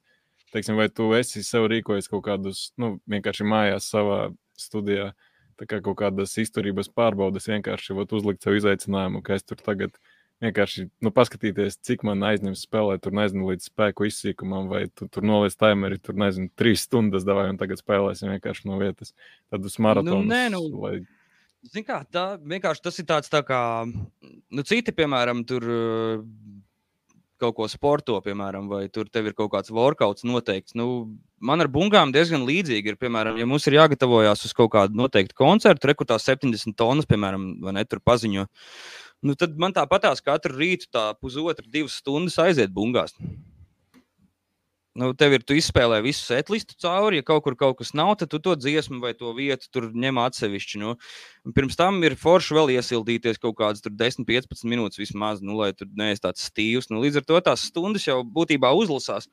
teiksim, 0.56 0.76
vai 0.80 0.90
tu 0.90 1.12
esi 1.18 1.44
sev 1.44 1.70
rīkojis 1.72 2.12
kaut 2.12 2.26
kādus, 2.28 2.68
nu, 2.82 2.98
vienkārši 3.12 3.48
mājās 3.48 3.88
savā 3.92 4.20
studijā, 4.60 5.14
tā 5.60 5.68
kā 5.70 5.80
kaut 5.84 6.00
kādas 6.02 6.36
izturības 6.40 6.92
pārbaudas 6.92 7.48
vienkārši 7.48 7.96
uzlikt 7.96 8.44
sev 8.44 8.60
izaicinājumu, 8.60 9.24
ka 9.24 9.40
es 9.40 9.48
tur 9.48 9.60
tagad 9.64 9.96
esmu 9.96 10.15
vienkārši 10.46 10.88
nu, 11.04 11.12
paskatīties, 11.16 11.80
cik 11.86 12.06
man 12.08 12.24
aizņems 12.26 12.66
spēlēt, 12.68 13.04
tur 13.06 13.16
nezinu, 13.18 13.50
līdz 13.52 13.70
spēku 13.72 14.08
izsīkumam, 14.10 14.70
vai 14.72 14.86
tu, 14.94 15.10
tur 15.12 15.26
noliec 15.28 15.58
timeri, 15.60 16.00
tur 16.02 16.18
nezinu, 16.20 16.52
trīs 16.60 16.86
stundas 16.88 17.28
davai, 17.28 17.50
un 17.54 17.60
tagad 17.62 17.82
spēlēsim 17.82 18.32
vienkārši 18.36 18.70
no 18.70 18.80
vietas. 18.82 19.16
Tādus 19.54 19.78
maratonus. 19.82 20.26
Nu, 20.26 20.32
nē, 20.32 20.44
nu, 20.56 20.64
lai... 20.84 21.00
Zin 21.74 21.86
kā, 21.86 22.04
tā 22.14 22.36
vienkārši 22.46 22.86
tas 22.86 23.02
ir 23.02 23.08
tāds 23.10 23.32
tā 23.34 23.42
kā, 23.46 23.60
nu, 23.90 24.66
citi, 24.70 24.94
piemēram, 24.94 25.42
tur 25.50 25.66
kaut 27.42 27.56
ko 27.58 27.66
sporto, 27.68 28.16
piemēram, 28.24 28.70
vai 28.72 28.86
tur 28.94 29.10
tev 29.12 29.28
ir 29.28 29.34
kaut 29.36 29.50
kāds 29.52 29.74
workouts 29.74 30.24
noteikts. 30.24 30.76
Nu, 30.78 31.18
man 31.44 31.60
ar 31.60 31.68
bungām 31.74 32.14
diezgan 32.16 32.46
līdzīgi 32.48 32.94
ir, 32.94 33.00
piemēram, 33.02 33.42
ja 33.42 33.48
mums 33.50 33.66
ir 33.68 33.76
jāgatavojas 33.76 34.46
uz 34.48 34.54
kaut 34.56 34.72
kādu 34.78 34.96
noteiktu 34.96 35.36
koncertu, 35.42 35.90
rekrutās 35.90 36.30
70 36.30 36.78
tonnas, 36.80 37.10
piemēram, 37.10 37.50
vai 37.66 37.76
ne, 37.76 37.84
tur 37.90 38.00
paziņo. 38.06 38.46
Uh, 38.46 39.05
nu, 39.24 39.36
tad 39.40 39.56
man 39.62 39.76
tāpatās 39.76 40.24
katru 40.26 40.58
rītu 40.58 40.90
tā 40.92 41.12
pusotra, 41.22 41.66
divas 41.72 42.00
stundas 42.02 42.40
aiziet 42.42 42.74
bungās. 42.76 43.16
Nu, 44.96 45.10
tev 45.12 45.34
ir, 45.36 45.44
tu 45.44 45.58
izspēlē 45.60 45.98
visu 46.06 46.22
setlistu 46.24 46.78
cauri. 46.80 47.20
Ja 47.20 47.26
kaut 47.28 47.44
kur 47.44 47.58
kaut 47.60 47.82
kas 47.82 47.92
nav, 48.00 48.14
tad 48.16 48.30
tu 48.32 48.40
to 48.40 48.54
dziesmu 48.56 49.02
vai 49.04 49.12
to 49.12 49.34
vietu 49.36 49.68
tur 49.68 49.90
ņem 49.92 50.22
atsevišķi. 50.24 50.80
Nu. 50.80 50.94
Pirms 51.58 51.76
tam 51.76 52.00
ir 52.08 52.16
forši 52.16 52.56
vēl 52.56 52.72
iesildīties 52.78 53.42
kaut 53.44 53.58
kādas 53.60 53.84
10, 53.84 54.24
15 54.24 54.64
minūtes 54.72 55.02
vismaz, 55.02 55.44
nu, 55.44 55.58
lai 55.60 55.74
tur 55.76 55.90
neesi 56.00 56.24
tāds 56.24 56.48
stīvs. 56.48 56.88
Nu, 56.94 57.04
līdz 57.04 57.20
ar 57.20 57.28
to 57.28 57.42
tās 57.50 57.68
stundas 57.68 58.08
jau 58.08 58.22
būtībā 58.24 58.72
uzlasās. 58.72 59.28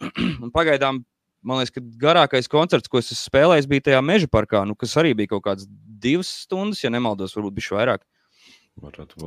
pagaidām, 0.56 1.04
man 1.44 1.60
liekas, 1.60 1.76
ka 1.76 1.84
garākais 2.06 2.48
koncerts, 2.48 2.88
ko 2.88 3.04
es 3.04 3.12
spēlēju, 3.12 3.68
bija 3.68 3.90
tajā 3.90 4.00
meža 4.00 4.32
parkā, 4.32 4.64
nu, 4.64 4.78
kas 4.80 4.96
arī 4.96 5.12
bija 5.18 5.34
kaut 5.34 5.44
kāds 5.50 5.68
divas 5.68 6.32
stundas, 6.46 6.80
ja 6.86 6.88
nemaldos, 6.94 7.36
varbūt 7.36 7.60
bija 7.60 7.76
vairāk. 7.76 8.08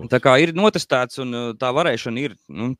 Tā 0.09 0.19
kā 0.23 0.33
ir 0.41 0.55
notestēts, 0.57 1.19
un 1.21 1.35
uh, 1.37 1.51
tā 1.59 1.69
varēšana 1.75 2.21
ir. 2.23 2.33
Nu, 2.49 2.71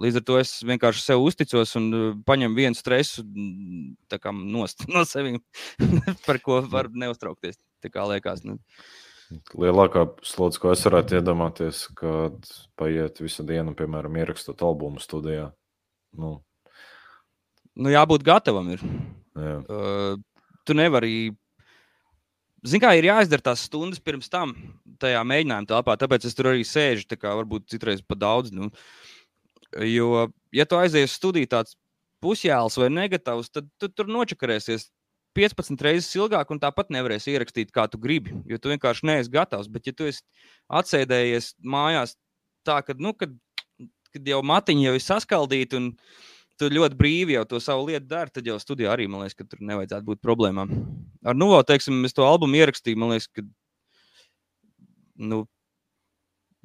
līdz 0.00 0.20
ar 0.20 0.24
to 0.28 0.38
es 0.40 0.52
vienkārši 0.64 1.02
sev 1.02 1.24
uzticos 1.24 1.74
un 1.80 1.88
uh, 1.90 2.04
paņemu 2.26 2.56
vienu 2.56 2.78
stresu 2.78 3.24
mm, 3.26 4.44
nost, 4.54 4.86
no 4.88 5.02
sevis, 5.08 5.40
par 6.26 6.38
ko 6.44 6.60
var 6.70 6.88
neuztraukties. 6.94 7.58
Tā 7.82 7.90
kā 7.92 8.06
liekas. 8.06 8.44
Nu. 8.46 8.60
Lielākā 9.58 10.06
slodze, 10.26 10.60
ko 10.62 10.72
es 10.74 10.82
varētu 10.86 11.18
iedomāties, 11.20 11.84
kad 11.98 12.48
paiet 12.78 13.20
visu 13.22 13.44
dienu, 13.46 13.74
piemēram, 13.78 14.16
ierakstot 14.22 14.62
albumu 14.66 15.02
studijā. 15.02 15.50
Nu. 16.18 16.38
Nu, 17.78 17.90
jābūt 17.92 18.26
gatavam. 18.26 18.72
Ir. 18.74 18.82
Jā. 19.38 19.58
Uh, 19.66 20.54
tu 20.66 20.74
nevari 20.78 21.30
Ziniet, 22.60 22.82
kā 22.84 22.92
ir 22.98 23.08
jāizdara 23.08 23.50
tās 23.50 23.64
stundas 23.64 24.02
pirms 24.04 24.28
tam, 24.28 24.52
tajā 25.00 25.20
mēģinājuma 25.24 25.68
telpā. 25.70 25.96
Tāpēc 26.00 26.26
es 26.28 26.36
tur 26.36 26.50
arī 26.52 26.64
sēžu, 26.66 27.06
tā 27.08 27.16
kā 27.16 27.32
varbūt 27.38 27.70
citreiz 27.72 28.02
pa 28.04 28.18
daudz. 28.20 28.52
Nu. 28.52 28.68
Jo, 29.86 30.26
ja 30.52 30.66
tu 30.68 30.76
aizies 30.76 31.14
studiju 31.16 31.48
tāds 31.48 31.78
pusjēls 32.20 32.76
vai 32.80 32.90
negatīvs, 32.92 33.48
tad 33.54 33.70
tu 33.80 33.88
tur 33.88 34.10
nočakarēsies 34.12 34.90
15 35.36 35.84
reizes 35.86 36.10
ilgāk, 36.18 36.50
un 36.50 36.60
tāpat 36.60 36.90
nevarēsi 36.92 37.32
ierakstīt, 37.32 37.70
kā 37.72 37.86
tu 37.88 38.00
gribi. 38.02 38.34
Jo 38.50 38.58
tu 38.58 38.72
vienkārši 38.72 39.06
neesi 39.08 39.32
gatavs. 39.32 39.70
Bet, 39.70 39.86
ja 39.86 39.96
tu 39.96 40.08
esi 40.10 40.24
atsēdējies 40.68 41.54
mājās 41.64 42.16
tā, 42.66 42.80
ka, 42.84 42.96
nu, 42.98 43.14
kad, 43.16 43.32
kad 44.10 44.32
jau 44.34 44.42
matiņi 44.44 44.88
jau 44.88 44.96
ir 44.98 45.06
saskaldīti, 45.06 45.80
un 45.80 45.92
tu 46.60 46.68
ļoti 46.70 46.98
brīvi 46.98 47.36
jau 47.38 47.46
to 47.48 47.60
savu 47.62 47.88
lietu 47.88 48.06
dari, 48.10 48.32
tad 48.34 48.48
jau 48.48 48.58
studijā 48.60 48.92
arī 48.92 49.08
man 49.08 49.24
liekas, 49.24 49.38
ka 49.38 49.48
tur 49.48 49.62
nevajadzētu 49.64 50.06
būt 50.10 50.20
problēmām. 50.24 50.74
Ar 51.24 51.38
Nuvo, 51.38 51.60
teiksim, 51.66 52.02
es 52.08 52.16
to 52.16 52.26
albumu 52.26 52.60
ierakstīju, 52.60 53.00
man 53.00 53.14
liekas, 53.14 53.30
ka, 53.32 53.44
nu, 55.30 55.42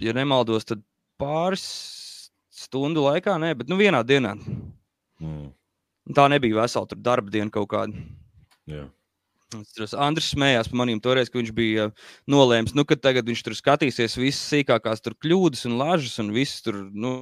ja 0.03 0.15
nemaldos, 0.15 0.67
tad 0.67 0.83
pāris 1.21 1.65
stundu 2.55 3.05
laikā, 3.07 3.37
nē, 3.41 3.53
bet 3.59 3.71
nu, 3.71 3.79
vienā 3.79 4.03
dienā. 4.07 4.35
Mm. 5.23 5.49
Tā 6.15 6.27
nebija 6.29 6.61
vesela 6.61 6.99
darba 7.01 7.33
diena 7.33 7.51
kaut 7.53 7.71
kāda. 7.71 8.05
Yeah. 8.69 8.91
Andris 9.53 10.31
smējās 10.33 10.69
par 10.71 10.79
maniem 10.81 10.99
toreiz, 11.01 11.29
ka 11.31 11.39
viņš 11.39 11.51
bija 11.55 11.89
nolēmis, 12.31 12.73
nu, 12.75 12.83
ka 12.87 12.97
tagad 12.99 13.27
viņš 13.29 13.43
tur 13.45 13.55
skatīsies 13.55 14.17
visas 14.19 14.43
sīkākās 14.51 15.03
tur 15.05 15.15
kļūdas 15.21 15.65
un 15.69 15.77
lažas 15.79 16.17
un 16.23 16.33
visas 16.35 16.65
tur. 16.65 16.81
Nu, 16.91 17.13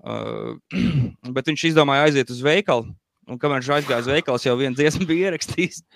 Uh, 0.00 0.56
bet 1.36 1.50
viņš 1.50 1.70
izdomāja 1.70 2.08
aiziet 2.08 2.32
uz 2.32 2.40
veikalu. 2.44 2.88
Un 3.30 3.38
kamēr 3.38 3.60
viņš 3.60 3.72
aizgāja 3.76 4.02
uz 4.02 4.08
veikalu, 4.10 4.40
jau 4.42 4.56
viena 4.58 4.74
dziesma 4.74 5.06
bija 5.06 5.30
ierakstījis. 5.30 5.82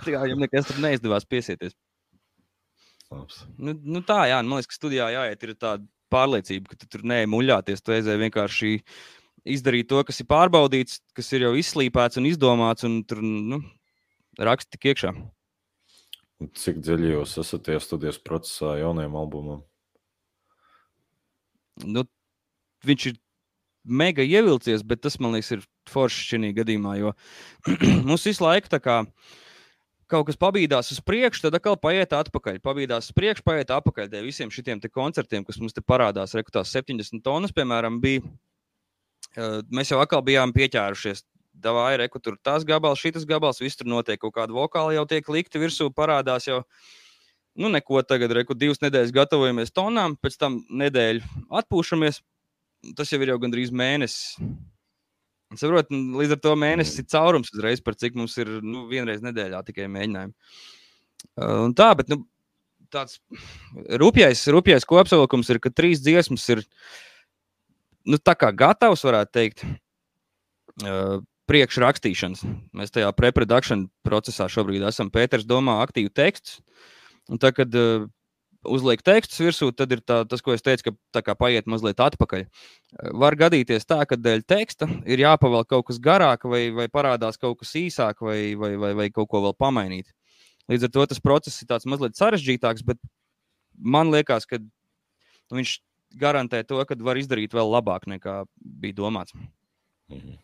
tā 0.00 0.08
kā 0.08 0.18
viņam 0.22 0.44
nekas 0.44 0.68
tur 0.70 0.78
neizdevās 0.80 1.26
piesieties. 1.28 1.74
Labs. 3.10 3.42
Nu, 3.58 3.74
nu 3.74 4.00
tā, 4.06 4.22
jā, 4.30 4.38
man 4.46 4.60
liekas, 4.60 4.70
ka 4.70 4.78
studijā 4.78 5.08
jāiet 5.10 5.42
ir 5.44 5.56
tāda 5.58 5.84
pārliecība, 6.14 6.70
ka 6.70 6.78
tu 6.78 6.88
tur 6.90 7.02
nemuļāties. 7.10 7.82
Tu 7.82 7.96
aizēji 7.96 8.22
vienkārši 8.24 8.70
izdarīt 9.50 9.88
to, 9.90 10.02
kas 10.06 10.22
ir 10.22 10.28
pārbaudīts, 10.30 11.00
kas 11.16 11.32
ir 11.34 11.46
jau 11.48 11.52
izslīpēts 11.58 12.20
un 12.20 12.28
izdomāts, 12.30 12.86
un 12.86 13.00
tur 13.08 13.22
nu, 13.24 13.60
raksti 14.38 14.76
tik 14.76 14.92
iekšā. 14.92 15.14
Cik 16.56 16.78
dziļi 16.80 17.10
jūs 17.16 17.36
esat 17.42 17.68
iestudijas 17.74 18.20
procesā 18.24 18.78
jaunajam 18.80 19.18
albumam? 19.20 19.64
Nu, 21.86 22.04
viņš 22.86 23.06
ir 23.10 23.18
mega 23.84 24.24
ievilcies, 24.24 24.84
bet 24.86 25.02
tas 25.04 25.18
man 25.20 25.36
liekas, 25.36 25.52
ir 25.56 25.64
forši 25.90 26.26
šajā 26.32 26.52
gadījumā. 26.60 26.96
Jo 27.00 27.14
mums 28.08 28.26
visu 28.28 28.44
laiku 28.44 28.70
tā 28.72 28.80
kā 28.82 29.00
kaut 30.10 30.26
kas 30.26 30.38
pabīdās 30.40 30.90
uz 30.90 31.00
priekšu, 31.06 31.46
tad 31.46 31.56
atkal 31.60 31.78
paiet 31.80 32.12
atpakaļ. 32.16 32.58
Pabīdās 32.64 33.10
uz 33.10 33.16
priekšu, 33.16 33.44
paiet 33.46 33.70
atpakaļ. 33.70 34.10
Dēļ 34.10 34.26
visiem 34.26 34.50
šiem 34.50 34.82
koncertiem, 34.90 35.44
kas 35.46 35.60
mums 35.62 35.76
te 35.76 35.84
parādās, 35.86 36.34
rekrutās 36.34 36.72
70 36.74 37.22
tonnas, 37.22 37.54
piemēram, 37.54 38.00
bija. 38.02 38.24
Mēs 39.70 39.92
jau 39.92 40.00
atkal 40.02 40.24
bijām 40.26 40.50
pieķērušies 40.50 41.22
davai, 41.60 41.94
reku, 42.00 42.18
tur 42.18 42.38
tas 42.42 42.64
gabals, 42.66 42.98
šis 42.98 43.26
gabals, 43.28 43.60
viss 43.62 43.78
tur 43.78 43.86
notiek, 43.90 44.18
kaut 44.20 44.34
kāda 44.34 44.54
vokāla 44.56 44.96
jau 44.96 45.04
tiek 45.06 45.28
likta 45.30 45.60
virsū, 45.62 45.90
parādās 45.94 46.48
jau. 46.48 46.64
Nu, 47.60 47.68
neko 47.68 48.00
tagad, 48.08 48.32
reku, 48.32 48.56
divas 48.56 48.80
nedēļas 48.80 49.12
gatavojamies 49.12 49.74
tonām, 49.76 50.16
pēc 50.16 50.38
tam 50.40 50.62
nedēļu 50.80 51.46
atpūšamies. 51.60 52.22
Tas 52.96 53.12
jau 53.12 53.20
ir 53.20 53.34
jau 53.34 53.40
gandrīz 53.42 53.72
mēnesis. 53.76 54.38
Saprot, 55.58 55.90
līdz 55.90 56.36
ar 56.36 56.40
to 56.40 56.54
mēnesis 56.56 57.02
ir 57.02 57.08
caurums 57.10 57.50
uzreiz, 57.52 57.82
par 57.84 57.98
cik 57.98 58.16
mums 58.16 58.36
ir 58.40 58.52
nu, 58.62 58.86
vienreiz 58.88 59.20
nedēļā 59.24 59.64
tikai 59.66 59.88
mēģinājumi. 59.90 60.54
Uh, 61.34 61.66
tā, 61.76 61.90
bet 61.98 62.08
nu, 62.08 62.22
tāds 62.94 63.18
rupjais, 64.00 64.46
rupjais 64.54 64.86
kopsavilkums 64.88 65.50
ir, 65.52 65.60
ka 65.60 65.72
trīs 65.74 66.00
dziesmas 66.04 66.46
ir 66.54 66.62
nu, 68.06 68.16
tā 68.16 68.36
kā 68.38 68.52
gatavs, 68.56 69.02
varētu 69.04 69.36
teikt, 69.36 69.66
uh, 70.86 71.18
priekšrakstīšanas. 71.50 72.44
Mēs 72.78 72.94
tajā 72.94 73.10
preprodukcijas 73.18 73.88
procesā 74.06 74.46
šobrīd 74.50 74.86
esam. 74.86 75.10
Pēters 75.12 75.48
domā 75.48 75.80
aktīvu 75.82 76.14
tekstu. 76.14 76.62
Un 77.30 77.38
tā, 77.38 77.52
kad 77.54 77.74
uh, 77.78 78.08
uzliek 78.66 79.00
tekstus 79.04 79.40
virsū, 79.40 79.70
tad 79.76 79.92
ir 79.94 80.02
tā, 80.04 80.20
tas, 80.28 80.42
ko 80.44 80.52
es 80.52 80.64
teicu, 80.64 80.90
ka 80.90 80.92
tā 81.16 81.22
kā 81.24 81.34
paiet 81.38 81.68
mazliet 81.70 82.00
atpakaļ. 82.02 82.44
Var 83.22 83.36
gadīties 83.40 83.86
tā, 83.88 84.02
ka 84.08 84.18
dēļ 84.20 84.44
teksta 84.48 84.88
ir 85.08 85.22
jāpavēl 85.24 85.64
kaut 85.68 85.88
kas 85.88 86.00
garāk, 86.02 86.44
vai, 86.50 86.66
vai 86.74 86.88
parādās 86.92 87.40
kaut 87.40 87.60
kas 87.62 87.72
īsāk, 87.80 88.20
vai, 88.26 88.54
vai, 88.60 88.74
vai, 88.80 88.92
vai 88.98 89.08
kaut 89.14 89.30
ko 89.32 89.44
vēl 89.46 89.56
pamainīt. 89.56 90.10
Līdz 90.70 90.86
ar 90.86 90.92
to 90.94 91.06
tas 91.12 91.22
process 91.22 91.62
ir 91.62 91.70
tāds 91.70 91.88
mazliet 91.88 92.18
sarežģītāks, 92.18 92.84
bet 92.86 93.00
man 93.80 94.12
liekas, 94.12 94.46
ka 94.46 94.60
viņš 95.54 95.78
garantē 96.20 96.62
to, 96.66 96.82
ka 96.84 96.98
var 97.00 97.18
izdarīt 97.18 97.54
vēl 97.56 97.72
labāk 97.72 98.06
nekā 98.10 98.42
bija 98.58 99.00
domāts. 99.00 99.34
Mhm. 100.12 100.38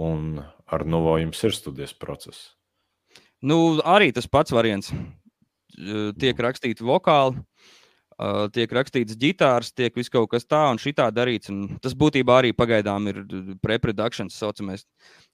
Un 0.00 0.40
ar 0.64 0.86
Novo 0.88 1.18
jums 1.20 1.42
ir 1.44 1.52
studijas 1.52 1.92
process? 1.92 2.54
Nu, 3.44 3.80
arī 3.84 4.14
tas 4.16 4.28
pats 4.28 4.52
variants 4.52 4.92
tiek 6.20 6.40
rakstīti 6.46 6.84
vokāli, 6.86 7.42
tiek 8.52 8.72
rakstīts 8.76 9.16
ģitārs, 9.20 9.72
tiek 9.72 9.94
viss 9.96 10.12
kaut 10.12 10.28
kas 10.32 10.44
tā 10.44 10.60
un 10.70 10.80
šitā 10.80 11.08
darīts. 11.14 11.50
Un 11.52 11.78
tas 11.82 11.94
būtībā 11.96 12.40
arī 12.40 12.52
pagaidām 12.56 13.08
ir 13.12 13.22
preprodukcijas, 13.64 14.36
saucamais. 14.36 14.84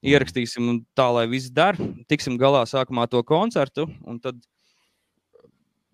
Ierakstīsim 0.07 0.85
tā, 0.97 1.09
lai 1.17 1.27
viss 1.31 1.51
der, 1.51 1.79
tiksim 2.11 2.39
galā 2.39 2.63
sākumā 2.69 3.09
to 3.11 3.23
koncertu, 3.27 3.89
un 4.07 4.21
tad, 4.23 4.39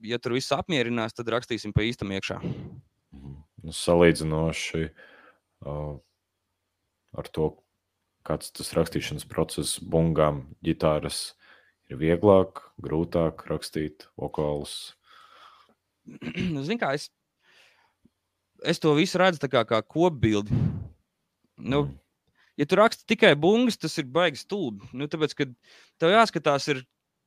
ja 0.04 0.20
tur 0.20 0.36
viss 0.36 0.52
apmierinās, 0.52 1.16
tad 1.16 1.32
rakstīsim 1.32 1.72
pa 1.72 1.86
īstam 1.88 2.12
iekšā. 2.12 2.42
Mhm. 2.42 3.34
Nu, 3.62 3.70
salīdzinoši 3.70 4.88
uh, 4.90 5.94
ar 7.14 7.28
to, 7.30 7.52
kāds 8.26 8.52
tas 8.54 8.72
rakstīšanas 8.76 9.26
process 9.30 9.78
bungām, 9.78 10.44
ģitāras 10.66 11.32
ir 11.92 12.00
vieglāk, 12.00 12.62
grūtāk 12.82 13.44
rakstīt 13.50 14.08
vokālus? 14.18 14.94
Zini, 16.66 16.78
kā 16.80 16.94
es, 16.96 17.08
es 18.66 18.80
to 18.82 18.94
visu 18.98 19.20
redzu 19.20 19.50
kā, 19.52 19.64
kā 19.68 19.82
kopbildi. 19.84 20.56
Nu, 21.62 21.84
mm. 21.84 21.98
Ja 22.60 22.66
tu 22.68 22.76
raksti 22.76 23.06
tikai 23.08 23.32
bungas, 23.40 23.78
tas 23.80 23.94
ir 23.96 24.08
baigs 24.12 24.42
stulbi. 24.44 24.84
Nu, 24.92 25.08
tāpēc, 25.08 25.32
kad 25.38 25.52
tev 26.00 26.12
jāskatās, 26.12 26.66
ir, 26.68 26.82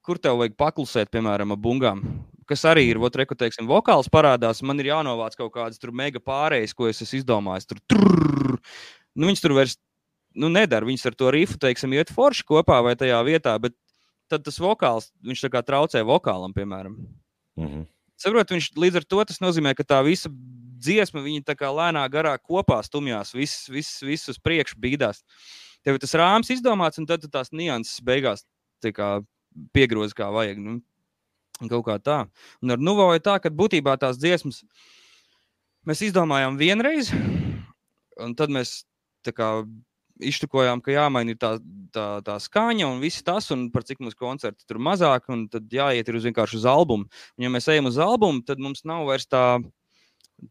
kur 0.05 0.19
tev 0.21 0.37
vajag 0.41 0.53
paklusēt, 0.59 1.09
piemēram, 1.13 1.55
ar 1.55 1.61
bungām. 1.61 2.03
Kas 2.45 2.61
arī 2.69 2.85
ir, 2.91 2.99
mm. 2.99 3.07
otrs, 3.09 3.39
teiksim, 3.39 3.69
vokāls 3.69 4.11
parādās. 4.13 4.61
Man 4.61 4.81
ir 4.81 4.91
jānovāc 4.91 5.37
kaut 5.39 5.55
kādas 5.55 5.81
mega 5.91 6.21
pārējas, 6.21 6.75
ko 6.77 6.91
es 6.91 7.01
esmu 7.01 7.23
izdomājis. 7.23 7.71
Tur, 7.71 7.81
tur, 7.89 8.59
nu, 9.15 9.31
viņš 9.31 9.41
tur 9.41 9.57
vairs 9.57 9.79
nu, 10.37 10.51
nedara. 10.53 10.85
Viņas 10.85 11.09
ar 11.09 11.17
to 11.17 11.33
rifu, 11.33 11.57
teiksim, 11.61 11.97
iet 11.97 12.13
forši 12.13 12.45
kopā 12.45 12.83
vai 12.85 12.93
tajā 12.99 13.23
vietā, 13.25 13.57
bet 13.61 13.73
tad 14.31 14.45
tas 14.45 14.59
vokāls, 14.61 15.11
viņš 15.25 15.45
tā 15.45 15.51
kā 15.53 15.61
traucē 15.65 16.01
vokālam, 16.05 16.53
piemēram. 16.55 16.97
Mm 17.55 17.67
-hmm. 17.67 17.85
Saprot, 18.17 18.51
viņš 18.51 18.71
līdz 18.79 18.95
ar 18.95 19.03
to 19.03 19.23
tas 19.25 19.41
nozīmē, 19.43 19.75
ka 19.75 19.83
tā 19.83 20.03
visa 20.03 20.29
dziesma, 20.79 21.21
viņa 21.21 21.43
tā 21.43 21.55
kā 21.55 21.69
lēnā 21.71 22.03
garā 22.11 22.37
kopā 22.37 22.81
stumjās, 22.83 23.33
viss, 23.33 23.69
viss, 23.69 24.01
viss 24.01 24.29
uz 24.29 24.39
priekšu 24.39 24.79
bīdās. 24.79 25.23
Tev 25.83 25.99
tas 25.99 26.13
rāms 26.13 26.49
izdomāts, 26.49 26.97
un 26.97 27.05
tad 27.05 27.25
tās 27.31 27.51
nianses 27.51 28.01
beigās 28.01 28.45
kā 28.85 29.21
piegroza 29.73 30.13
kā 30.13 30.29
vajag. 30.33 30.59
Nu, 30.61 30.81
kaut 31.69 31.85
kā 31.87 31.99
tā. 31.99 32.17
Un 32.61 32.71
ar 32.75 32.81
Nuvo 32.81 33.07
ir 33.15 33.23
tā, 33.23 33.39
ka 33.41 33.49
būtībā 33.49 33.97
tās 33.97 34.19
dziesmas 34.21 34.63
mēs 35.85 36.01
izdomājām 36.01 36.57
vienreiz, 36.57 37.11
un 38.21 38.35
tad 38.35 38.53
mēs 38.53 38.83
kā, 39.35 39.49
iztukojām, 40.23 40.81
ka 40.83 40.93
jāmaina 40.93 41.35
tā, 41.39 41.55
tā, 41.95 42.05
tā 42.25 42.35
skaņa 42.41 42.87
un 42.87 43.01
viss 43.03 43.23
tas, 43.25 43.49
un 43.55 43.67
par 43.73 43.85
cik 43.87 44.01
mums 44.03 44.17
koncerti 44.17 44.67
tur 44.67 44.79
mazāk, 44.83 45.27
un 45.33 45.47
tad 45.51 45.71
jāiet 45.71 46.11
uz 46.13 46.27
vienkārši 46.29 46.59
uz 46.61 46.67
albumu. 46.69 47.09
Un, 47.35 47.47
ja 47.47 47.51
mēs 47.51 47.67
ejam 47.71 47.89
uz 47.91 47.99
albumu, 48.01 48.43
tad 48.47 48.61
mums 48.63 48.85
nav 48.87 49.07
vairs 49.09 49.27
tā. 49.27 49.45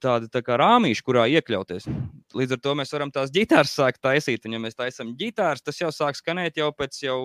Tāda 0.00 0.30
tā 0.32 0.40
kā 0.40 0.56
rāmīša, 0.56 1.02
kurā 1.04 1.26
iekļauties. 1.28 1.84
Līdz 2.32 2.54
ar 2.56 2.60
to 2.64 2.72
mēs 2.80 2.92
varam 2.94 3.10
tās 3.12 3.28
ģitāras 3.28 3.74
sākt 3.76 4.00
taisīt. 4.00 4.46
Un, 4.48 4.54
ja 4.56 4.60
mēs 4.62 4.78
taisām 4.78 5.10
ģitāras, 5.20 5.60
tas 5.60 5.76
jau 5.76 5.90
sāk 5.92 6.16
skanēt 6.16 6.56
jau 6.56 6.70
pēc 6.72 7.02
jau 7.02 7.18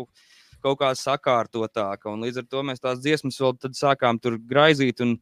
kaut 0.59 0.81
kā 0.81 0.89
sakārtotāka. 0.91 2.11
Un 2.11 2.27
līdz 2.27 2.41
ar 2.41 2.49
to 2.51 2.65
mēs 2.67 2.83
tās 2.83 2.99
dziesmas 2.99 3.39
vēl 3.39 3.55
sākām 3.79 4.19
tur 4.19 4.35
graizīt 4.51 4.99
un 5.05 5.15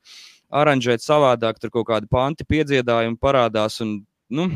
aranžēt 0.50 1.06
savādāk. 1.06 1.62
Tur 1.62 1.76
kaut 1.78 1.92
kādi 1.92 2.10
panti 2.10 2.48
piedziedājumi 2.50 3.22
parādās. 3.22 3.78
Un, 3.86 4.00
nu, 4.34 4.50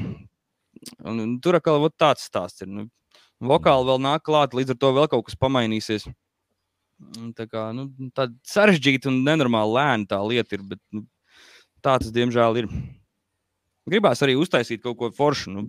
Un, 1.06 1.20
un 1.22 1.38
tur 1.44 1.58
atkal 1.58 1.86
tāds 1.94 2.26
stāsts 2.26 2.64
ir. 2.66 2.70
Nu, 2.72 2.88
vokāli 3.52 3.88
vēl 3.90 4.02
nāk 4.02 4.26
klāt, 4.26 4.56
līdz 4.58 4.76
ar 4.76 4.82
to 4.82 4.92
vēl 4.98 5.10
kaut 5.12 5.28
kas 5.28 5.38
pamainīsies. 5.40 6.08
Tā 7.38 7.48
kā 7.50 7.70
nu, 7.74 7.88
tāda 8.14 8.34
sarežģīta 8.46 9.10
un 9.10 9.24
nenormāli 9.26 9.78
lēna 9.78 10.10
tā 10.10 10.20
lieta 10.26 10.58
ir, 10.58 10.66
bet 10.74 10.82
nu, 10.94 11.06
tā 11.82 11.98
tas 12.02 12.14
diemžēl 12.14 12.64
ir. 12.64 12.70
Gribās 13.90 14.22
arī 14.22 14.36
uztaisīt 14.38 14.84
kaut 14.84 15.00
ko 15.00 15.10
foršu. 15.16 15.54
Nu, 15.56 15.66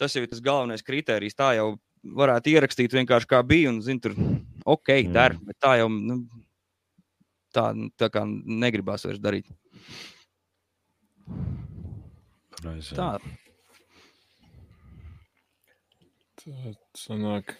tas 0.00 0.16
jau 0.16 0.24
ir 0.24 0.30
tas 0.32 0.42
galvenais 0.42 0.82
kriterijs. 0.82 1.38
Tā 1.38 1.52
jau 1.58 1.74
varētu 2.02 2.54
ierakstīt 2.54 2.94
vienkārši 2.96 3.28
kā 3.30 3.42
bija 3.46 3.70
un, 3.70 3.82
zin, 3.84 4.00
tur 4.02 4.16
ok, 4.64 4.90
der, 5.12 5.36
bet 5.46 5.58
tā 5.62 5.76
jau 5.82 5.90
nu, 5.92 6.22
tā, 7.54 7.70
tā 8.00 8.10
kā 8.12 8.24
negribās 8.26 9.06
vairs 9.06 9.22
darīt. 9.22 9.50
Reizē. 12.64 12.96
Tā. 12.96 13.12
Sanāk, 16.96 17.56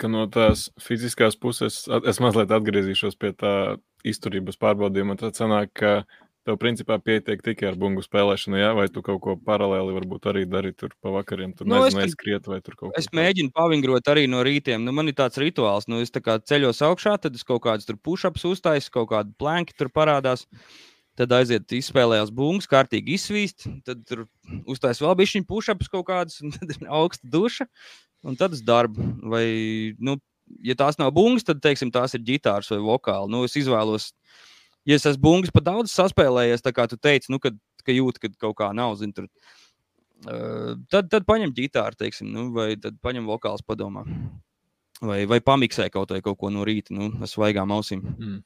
ka 0.00 0.08
no 0.10 0.26
tās 0.32 0.68
fiziskās 0.82 1.38
puses 1.40 1.84
es 1.88 2.20
mazliet 2.22 2.52
atgriezīšos 2.52 3.16
pie 3.20 3.32
tā 3.36 3.54
izturības 4.06 4.58
pārbaudījuma. 4.60 5.16
Tad 5.20 5.38
sanāk, 5.38 5.72
ka 5.76 5.92
tev 6.48 6.56
principā 6.60 6.96
pietiek 7.02 7.42
tikai 7.44 7.70
ar 7.70 7.78
bungu 7.80 8.02
spēlēšanu, 8.04 8.58
jā, 8.60 8.70
vai 8.76 8.86
tu 8.92 9.02
kaut 9.04 9.20
ko 9.24 9.36
paralēli 9.46 9.94
varbūt 9.96 10.28
arī 10.32 10.44
dari 10.48 10.72
tur 10.76 10.94
pa 11.02 11.12
vakariem. 11.14 11.54
Tur 11.56 11.68
nu, 11.68 11.78
nezinu, 11.78 12.04
es, 12.06 12.14
skriet 12.16 12.48
vai 12.50 12.60
tur 12.64 12.76
kaut 12.76 12.90
ko. 12.90 12.94
Es 13.00 13.10
mēģinu 13.16 13.52
pavingrot 13.56 14.12
arī 14.12 14.26
no 14.30 14.44
rītiem. 14.46 14.84
Nu, 14.84 14.94
man 14.96 15.12
ir 15.12 15.16
tāds 15.20 15.40
rituāls, 15.40 15.88
nu, 15.90 16.00
es 16.04 16.12
tā 16.12 16.24
kā 16.24 16.38
ceļos 16.40 16.82
augšā, 16.88 17.16
tad 17.24 17.36
es 17.36 17.46
kaut 17.46 17.64
kādus 17.68 17.88
tur 17.88 18.00
push-ups 18.00 18.46
uztaisu, 18.48 18.92
kaut 18.96 19.12
kādu 19.14 19.36
planki 19.40 19.76
tur 19.76 19.92
parādās. 19.92 20.46
Tad 21.18 21.32
aiziet, 21.36 21.66
izspēlējās 21.76 22.30
bungas, 22.32 22.68
kārtīgi 22.70 23.18
izsvīst. 23.18 23.66
Tad 23.84 24.06
tur 24.08 24.22
uztaisīja 24.70 25.08
vēl 25.08 25.18
bišķiņu 25.20 25.48
push-ups 25.50 25.90
kaut 25.92 26.06
kādus, 26.08 26.38
un 26.40 26.54
tad 26.54 26.72
ir 26.72 26.86
augsta 26.88 27.28
duša 27.28 27.66
un 28.26 28.36
tad 28.38 28.54
uz 28.56 28.62
darbu. 28.64 29.04
Vai, 29.32 29.46
nu, 30.02 30.16
ja 30.66 30.76
tās 30.78 30.98
nav 31.00 31.12
bungas, 31.16 31.46
tad 31.46 31.62
teiksim, 31.64 31.92
tās 31.94 32.16
ir 32.16 32.24
ģitāras 32.26 32.70
vai 32.72 32.80
vokāli. 32.84 33.30
Nu, 33.32 33.44
es 33.48 33.56
izvēlos, 33.60 34.10
ja 34.88 34.98
es 34.98 35.08
esmu 35.08 35.24
bungas 35.28 35.54
pa 35.54 35.62
daudz 35.64 35.94
saspēlējies, 35.94 36.64
tā 36.66 36.74
kā 36.76 36.86
tu 36.90 37.00
teici, 37.00 37.32
nu, 37.32 37.40
kad, 37.42 37.56
ka 37.86 37.94
jūt, 37.94 38.20
ka 38.22 38.32
kaut 38.46 38.58
kā 38.60 38.70
nav. 38.76 38.96
Zin, 39.00 39.14
tur, 39.16 39.30
uh, 40.26 40.76
tad, 40.92 41.10
tad 41.12 41.26
paņem 41.28 41.54
ģitāru, 41.56 41.98
teiksim, 42.00 42.30
nu, 42.34 42.50
vai 42.56 42.74
tad 42.80 43.00
paņem 43.04 43.28
vokāls 43.30 43.66
padomā. 43.66 44.06
Vai, 45.00 45.22
vai 45.24 45.40
pamiksē 45.40 45.88
kaut, 45.88 46.12
kaut 46.20 46.36
ko 46.36 46.50
no 46.52 46.66
rīta, 46.68 46.92
nu, 46.92 47.08
ar 47.24 47.28
svaigām 47.30 47.72
ausīm. 47.72 48.04
Mm. 48.04 48.38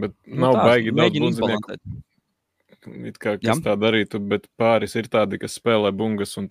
Bet 0.00 0.12
nu 0.28 0.44
nav 0.44 0.52
nu, 0.52 0.58
tā, 0.58 0.64
baigi 0.68 0.92
daudz 0.94 1.40
it 1.72 1.80
kā 2.84 3.34
kas 3.36 3.44
Jā. 3.44 3.56
tā 3.64 3.74
darītu, 3.78 4.20
bet 4.30 4.46
pāris 4.60 4.94
ir 4.98 5.08
tādi, 5.12 5.38
kas 5.40 5.56
spēlē 5.58 5.92
bungas 5.96 6.36
un 6.40 6.48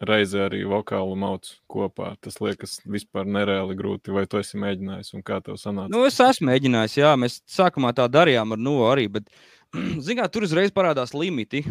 reizē 0.00 0.46
arī 0.46 0.62
vokālu 0.68 1.16
mauc 1.18 1.48
kopā. 1.70 2.14
Tas 2.20 2.40
liekas 2.40 2.80
vispār 2.84 3.26
nereāli 3.26 3.76
grūti. 3.78 4.14
Vai 4.14 4.26
tu 4.26 4.38
esi 4.38 4.60
mēģinājis 4.62 5.14
un 5.16 5.24
kā 5.26 5.40
tev 5.44 5.58
sanāca? 5.60 5.92
Nu, 5.92 6.04
es 6.06 6.20
esmu 6.20 6.50
mēģinājis, 6.50 6.98
jā, 7.00 7.12
mēs 7.18 7.40
sākumā 7.50 7.92
tā 7.96 8.08
darījām 8.08 8.54
ar 8.56 8.62
Novu 8.62 8.86
arī, 8.90 9.08
bet, 9.18 9.28
zinām, 10.06 10.30
tur 10.30 10.46
uzreiz 10.46 10.74
parādās 10.74 11.14
limiti. 11.16 11.64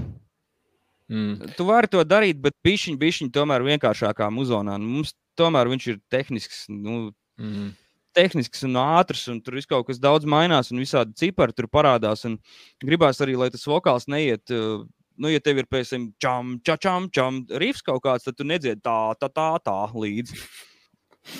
Mm. 1.12 1.54
Tu 1.56 1.66
vari 1.68 1.92
to 1.92 2.02
darīt, 2.04 2.42
bet 2.42 2.56
pišķiņi, 2.66 3.00
pišķiņi 3.02 3.34
tomēr 3.34 3.66
vienkāršākā 3.66 4.32
muzonā. 4.34 4.80
Nu, 4.82 4.98
mums 4.98 5.14
tomēr 5.38 5.70
viņš 5.70 5.90
ir 5.94 6.00
tehnisks. 6.10 6.66
Nu, 6.72 7.12
mm 7.38 7.74
tehnisks 8.16 8.64
un 8.68 8.80
ātrs, 8.80 9.28
un 9.32 9.42
tur 9.44 9.60
viss 9.60 9.70
kaut 9.70 9.90
kas 9.90 10.00
daudz 10.02 10.28
mainās, 10.30 10.72
un 10.72 10.82
visādi 10.82 11.16
cipari 11.20 11.56
tur 11.56 11.68
parādās. 11.72 12.26
Gribās 12.84 13.20
arī, 13.24 13.36
lai 13.40 13.52
tas 13.54 13.68
vokāls 13.68 14.08
neiet 14.12 14.54
uh, 14.56 14.86
nu, 15.18 15.32
ja 15.32 15.42
tev 15.44 15.62
ir 15.62 15.68
pēc 15.72 15.92
tam 15.94 16.08
čam, 16.22 16.56
čam, 16.66 16.80
čam, 16.82 17.10
čam 17.14 17.42
rīps 17.62 17.84
kaut 17.86 18.04
kāds, 18.06 18.28
tad 18.28 18.38
tu 18.38 18.48
nedziedi 18.48 18.82
tā, 18.84 18.98
tā, 19.20 19.30
tā, 19.32 19.50
tā 19.64 19.78
līdzi. 19.96 20.40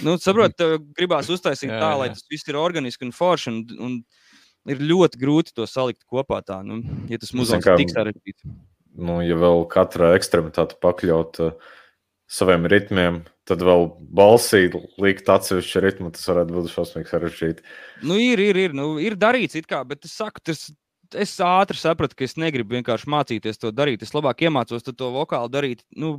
Nu, 0.06 0.16
saprot, 0.22 0.56
tev 0.58 0.80
gribās 0.98 1.30
uztaisīt 1.30 1.70
jā, 1.70 1.80
tā, 1.82 1.92
lai 2.00 2.10
tas 2.14 2.26
viss 2.32 2.48
ir 2.50 2.58
organiski 2.58 3.06
un 3.06 3.14
forši. 3.14 3.52
Un, 3.52 3.60
un 3.86 4.72
ir 4.74 4.82
ļoti 4.82 5.20
grūti 5.22 5.54
to 5.58 5.68
salikt 5.70 6.02
kopā. 6.10 6.42
Tā, 6.46 6.62
nu, 6.66 6.80
ja 7.12 7.20
tas 7.22 7.36
mums 7.38 7.54
ir 7.54 7.62
tik 7.62 7.94
sarežģīts. 7.94 8.48
Nu, 8.96 9.20
ja 9.22 9.38
vēl 9.38 9.66
katra 9.70 10.14
ekstremitāte 10.18 10.80
pakļaut 10.82 11.42
uh, 11.44 11.74
saviem 12.32 12.66
ritmiem, 12.70 13.22
tad 13.46 13.62
vēl 13.66 13.88
balsī 14.18 14.68
likt 15.02 15.30
atsevišķu 15.30 15.84
ritmu, 15.84 16.12
tas 16.16 16.26
varētu 16.30 16.56
būt 16.56 16.72
šausmīgi 16.74 17.12
sarežģīti. 17.12 17.66
Nu, 18.08 18.18
ir, 18.22 18.42
ir, 18.42 18.60
ir, 18.68 18.76
nu, 18.78 18.96
ir 19.02 19.18
darīts, 19.20 19.60
kā, 19.70 19.84
bet 19.88 20.08
es 20.08 20.16
saku, 20.18 20.42
tas, 20.46 20.68
es 21.14 21.36
ātri 21.44 21.78
sapratu, 21.78 22.18
ka 22.18 22.26
es 22.26 22.38
negribu 22.42 22.78
vienkārši 22.80 23.12
mācīties 23.12 23.62
to 23.62 23.72
darīt. 23.76 24.04
Es 24.06 24.16
labāk 24.18 24.46
iemācos 24.48 24.86
to 24.90 25.12
vokālu 25.14 25.52
darīt 25.54 25.86
nu, 25.96 26.18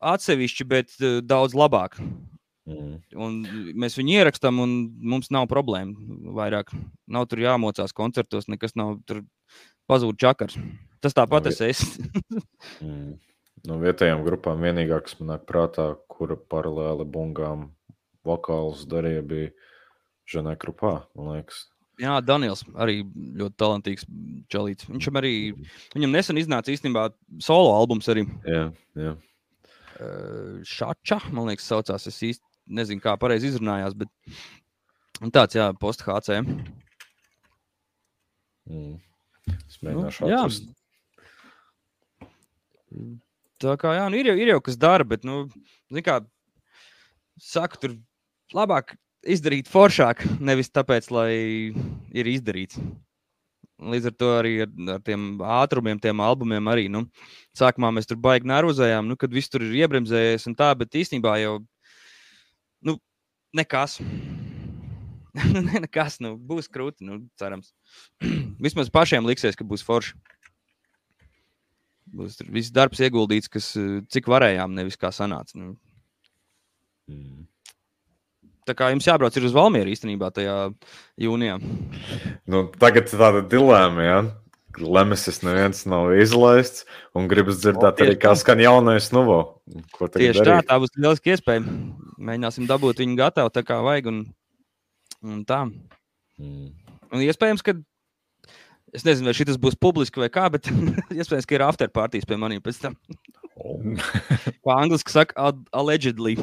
atsevišķi, 0.00 0.68
bet 0.68 0.96
uh, 1.00 1.20
daudz 1.20 1.56
labāk. 1.58 1.98
Mm. 2.70 3.00
Un 3.18 3.40
mēs 3.80 3.96
viņu 3.98 4.20
ierakstām, 4.20 4.60
un 4.62 4.74
mums 5.12 5.30
nav 5.34 5.48
problēma. 5.50 5.96
Vairāk 6.36 6.72
nav 7.10 7.26
tur 7.28 7.42
jāmocās 7.42 7.94
koncertos, 7.96 8.48
nekas 8.52 8.76
nav 8.78 8.98
tur 9.08 9.24
pazūd 9.90 10.20
čakars. 10.20 10.56
Tas 11.02 11.16
tāpat 11.16 11.48
no, 11.48 11.52
es 11.52 11.60
esmu. 11.64 12.22
mm. 12.84 13.10
No 13.68 13.76
vietējām 13.80 14.22
grupām 14.24 14.62
vienīgā, 14.64 15.02
kas 15.04 15.18
manā 15.20 15.36
prātā, 15.44 15.90
kura 16.08 16.36
paralēli 16.36 17.04
bungām 17.04 17.66
vokālus 18.24 18.86
darīja, 18.88 19.24
bija 19.26 19.50
Žanē 20.30 20.54
Krupā, 20.60 20.94
man 21.18 21.34
liekas. 21.34 21.66
Jā, 22.00 22.14
Daniels 22.24 22.62
arī 22.80 23.02
ļoti 23.36 23.56
talantīgs 23.60 24.06
čalīts. 24.52 24.86
Viņš 24.88 25.10
arī, 25.20 25.34
viņam 25.92 26.14
nesen 26.14 26.40
iznāca 26.40 26.72
īstenībā 26.72 27.10
solo 27.44 27.74
albums 27.76 28.08
arī. 28.08 28.24
Jā, 28.48 28.62
jā. 28.96 29.12
Šača, 30.64 31.20
man 31.28 31.50
liekas, 31.50 31.68
saucās. 31.68 32.08
Es 32.08 32.22
īsti 32.24 32.74
nezinu, 32.80 33.04
kā 33.04 33.12
pareizi 33.20 33.50
izrunājās, 33.50 33.96
bet 34.00 34.08
tāds, 35.34 35.58
jā, 35.58 35.68
post-HC. 35.82 36.40
Mm. 38.70 38.96
Es 39.66 39.80
mēģināšu 39.84 40.24
nu, 40.24 40.30
atrast. 40.38 40.70
Tā 43.60 43.76
kā, 43.80 43.92
jā, 43.92 44.06
nu, 44.08 44.16
ir, 44.16 44.30
jau, 44.30 44.36
ir 44.40 44.54
jau 44.54 44.60
kas 44.64 44.78
dara, 44.80 45.04
bet, 45.04 45.26
nu, 45.28 45.44
kā 46.04 46.20
saka, 47.40 47.76
tur 47.82 47.96
labāk 48.56 48.94
izdarīt 49.28 49.68
foršāk, 49.68 50.24
nevis 50.40 50.72
tāpēc, 50.72 51.10
lai 51.12 51.32
ir 52.16 52.30
izdarīts. 52.30 52.80
Līdz 53.80 54.10
ar 54.10 54.14
to 54.20 54.30
arī 54.36 54.54
ar, 54.64 54.72
ar 54.96 55.04
tiem 55.04 55.28
ātrumiem, 55.40 56.00
tiem 56.00 56.20
albumiem 56.20 56.66
arī. 56.68 56.86
Nu, 56.92 57.06
sākumā 57.56 57.88
mēs 57.96 58.08
tur 58.08 58.18
baigi 58.20 58.48
nervozējām, 58.48 59.08
nu, 59.08 59.16
kad 59.20 59.32
viss 59.32 59.52
tur 59.52 59.64
ir 59.64 59.78
iebremzējies 59.80 60.44
un 60.50 60.56
tā, 60.56 60.72
bet 60.76 60.98
īstenībā 61.00 61.38
jau 61.40 61.54
nu, 62.84 62.98
nekas. 63.56 63.98
ne, 65.56 65.80
nekas, 65.84 66.18
nu, 66.24 66.34
būs 66.36 66.68
krūti, 66.72 67.08
nu, 67.08 67.22
cerams. 67.40 67.72
Vismaz 68.64 68.92
pašiem 68.92 69.28
liksies, 69.28 69.56
ka 69.56 69.64
būs 69.68 69.84
forši. 69.86 70.16
Viss 72.10 72.72
darbs 72.74 73.00
ieguldīts, 73.04 73.50
kas 73.52 73.72
cik 74.10 74.28
varējām, 74.30 74.74
nevis 74.74 74.98
kā 74.98 75.12
sanāca. 75.14 75.54
Nu. 75.58 75.76
Mm. 77.10 77.46
Tā 78.68 78.76
kā 78.76 78.90
jums 78.92 79.06
jābrauc 79.08 79.34
uz 79.40 79.54
Valmieru 79.56 79.90
īstenībā 79.90 80.30
tajā 80.34 80.56
jūnijā. 81.18 81.56
Nu, 82.50 82.66
tagad 82.78 83.08
ir 83.08 83.22
tāda 83.22 83.42
dilemma, 83.46 84.04
ja? 84.04 84.20
Lemesis 84.80 85.40
neviens 85.42 85.82
nav 85.90 86.12
izlaists, 86.14 86.84
un 87.18 87.26
gribas 87.30 87.58
dzirdēt 87.58 87.98
o, 87.98 88.04
arī, 88.04 88.14
kā 88.20 88.36
skan 88.38 88.62
jaunais 88.62 89.10
Nuvo. 89.10 89.40
Tieši 89.98 90.44
darīt? 90.44 90.46
tā, 90.46 90.60
tā 90.68 90.78
būs 90.82 90.94
lieliski 90.94 91.34
iespēja. 91.34 91.64
Mēģināsim 92.20 92.68
dabūt 92.70 93.02
viņu 93.02 93.18
gatavu 93.18 93.50
tā 93.54 93.64
kā 93.66 93.80
vajag, 93.82 94.12
un, 94.12 94.20
un 95.26 95.42
tā. 95.48 95.64
Mm. 96.38 96.70
Un 97.10 97.24
iespējams, 97.26 97.64
ka 97.66 97.74
Es 98.96 99.04
nezinu, 99.06 99.30
vai 99.30 99.36
šis 99.38 99.58
būs 99.62 99.78
publiski 99.78 100.22
vai 100.22 100.30
kā, 100.32 100.48
bet 100.50 100.66
iespējams, 101.18 101.46
ka 101.46 101.56
ir 101.56 101.66
afterpartijas 101.66 102.26
pie 102.26 102.38
maniem 102.40 102.62
pēc 102.64 102.80
tam. 102.82 102.96
Oh. 103.60 103.82
kā 104.64 104.76
angliski 104.76 105.12
saka, 105.12 105.52
allegedly. 105.76 106.36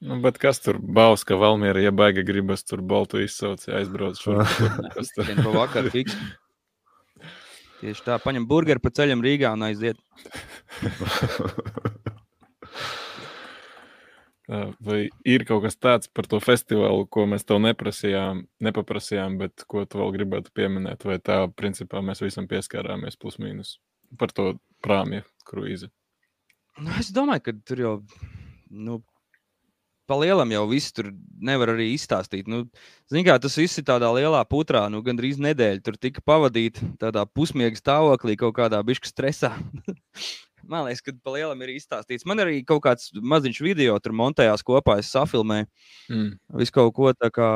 Nu, 0.00 0.16
bet 0.24 0.38
kas 0.40 0.62
tur 0.64 0.78
baus, 0.80 1.26
ka 1.28 1.36
Valmiera, 1.36 1.80
ja 1.84 1.92
baigi 1.92 2.24
gribas 2.24 2.64
tur 2.64 2.80
baltu 2.80 3.20
izsauc, 3.20 3.66
aizbrauc 3.68 4.20
šur. 4.20 4.40
Kas 4.94 5.12
tur? 5.12 5.28
pa 5.28 5.50
vakar 5.52 5.90
fiks. 5.92 6.16
Tieši 7.80 8.06
tā, 8.06 8.16
paņem 8.20 8.46
burgeru 8.48 8.80
pa 8.80 8.92
ceļam 8.96 9.20
Rīgā 9.24 9.52
un 9.56 9.68
aiziet. 9.68 10.00
Vai 14.50 15.04
ir 15.28 15.44
kaut 15.46 15.62
kas 15.62 15.76
tāds 15.78 16.10
par 16.10 16.26
to 16.26 16.40
festivālu, 16.42 17.04
ko 17.06 17.22
mēs 17.30 17.46
tev 17.46 17.60
neprasījām, 17.62 18.42
nepaprasījām, 18.66 19.36
bet 19.38 19.62
ko 19.70 19.84
tu 19.86 20.00
vēl 20.00 20.10
gribētu 20.16 20.50
pieminēt? 20.56 21.06
Vai 21.06 21.20
tā, 21.22 21.44
principā, 21.54 22.02
mēs 22.02 22.24
visam 22.24 22.48
pieskārāmies 22.50 23.20
plus 23.20 23.38
mīnus 23.38 23.76
par 24.18 24.34
to 24.34 24.56
prāmju 24.82 25.22
kruīzi? 25.46 25.92
Nu, 26.80 26.90
es 26.98 27.12
domāju, 27.14 27.46
ka 27.46 27.54
tur 27.70 27.84
jau 27.84 27.94
nu, 28.74 28.98
pa 30.10 30.18
lielam 30.18 30.50
jau 30.50 30.64
viss 30.66 30.90
tur 30.98 31.12
nevar 31.38 31.76
arī 31.76 31.92
izstāstīt. 31.94 32.50
Nu, 32.50 32.64
kā, 33.22 33.38
tas 33.38 33.54
viss 33.60 33.78
ir 33.78 33.86
tādā 33.86 34.10
lielā 34.16 34.42
putrā, 34.50 34.88
nu, 34.90 35.04
gandrīz 35.06 35.38
nedēļa. 35.38 35.84
Tur 35.86 35.98
tika 36.02 36.26
pavadīta 36.26 36.90
tādā 36.98 37.22
pusmiega 37.30 37.78
stāvoklī, 37.78 38.34
kaut 38.40 38.56
kādā 38.58 38.82
bišķi 38.82 39.14
stresā. 39.14 39.54
Man 40.70 40.86
liekas, 40.86 41.02
ka 41.02 41.14
pa 41.18 41.34
lielam 41.34 41.62
ir 41.64 41.72
izstāstīts. 41.74 42.26
Man 42.30 42.38
arī 42.42 42.60
kaut 42.66 42.84
kāds 42.84 43.10
maziņš 43.14 43.58
video 43.64 43.96
tur 44.02 44.14
montējās 44.14 44.62
kopā, 44.66 45.00
es 45.02 45.10
safilmēju. 45.10 45.66
Mm. 46.12 46.28
Visu 46.60 46.74
kaut 46.76 46.92
ko 46.94 47.10
tā 47.16 47.30
kā, 47.34 47.48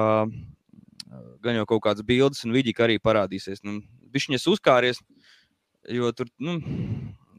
gan 1.45 1.61
jau 1.61 1.67
kaut 1.71 1.85
kādas 1.87 2.07
bildes 2.07 2.43
un 2.47 2.55
vidi 2.57 2.75
arī 2.75 2.99
parādīsies. 2.99 3.63
Nu, 3.67 3.81
Viņš 4.15 4.29
viņas 4.31 4.45
uzkāries, 4.47 5.01
jo 5.91 6.11
tur, 6.15 6.29
nu, 6.39 6.53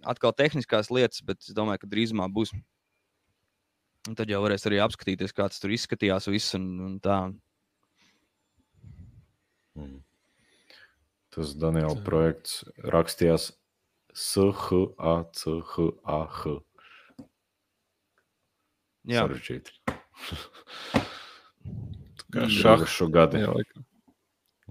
atkal 0.03 0.33
tehniskās 0.35 0.89
lietas, 0.91 1.21
bet 1.23 1.39
es 1.39 1.55
domāju, 1.55 1.85
ka 1.85 1.91
drīzumā 1.91 2.27
būs. 2.27 2.51
Un 4.05 4.17
tad 4.19 4.27
jau 4.29 4.41
varēs 4.43 4.67
arī 4.67 4.81
apskatīties, 4.83 5.31
kā 5.31 5.47
tas 5.47 5.63
tur 5.63 5.71
izskatījās. 5.71 6.27
Viss, 6.29 6.51
un, 6.59 6.65
un 6.83 6.97
tā. 6.99 7.19
Mm. 9.79 10.01
Tas 11.35 11.55
Daniela 11.59 11.95
projekts 12.03 12.61
rakstījās 12.91 13.49
S-H-A-C-H-A-H. 14.15 16.41
Jā, 19.05 19.21
sarežģīti. 19.25 19.71
Kā 22.35 22.47
šādu 22.51 23.07
gadu. 23.13 23.39
Jā, 23.43 23.51
laikam. 23.53 23.85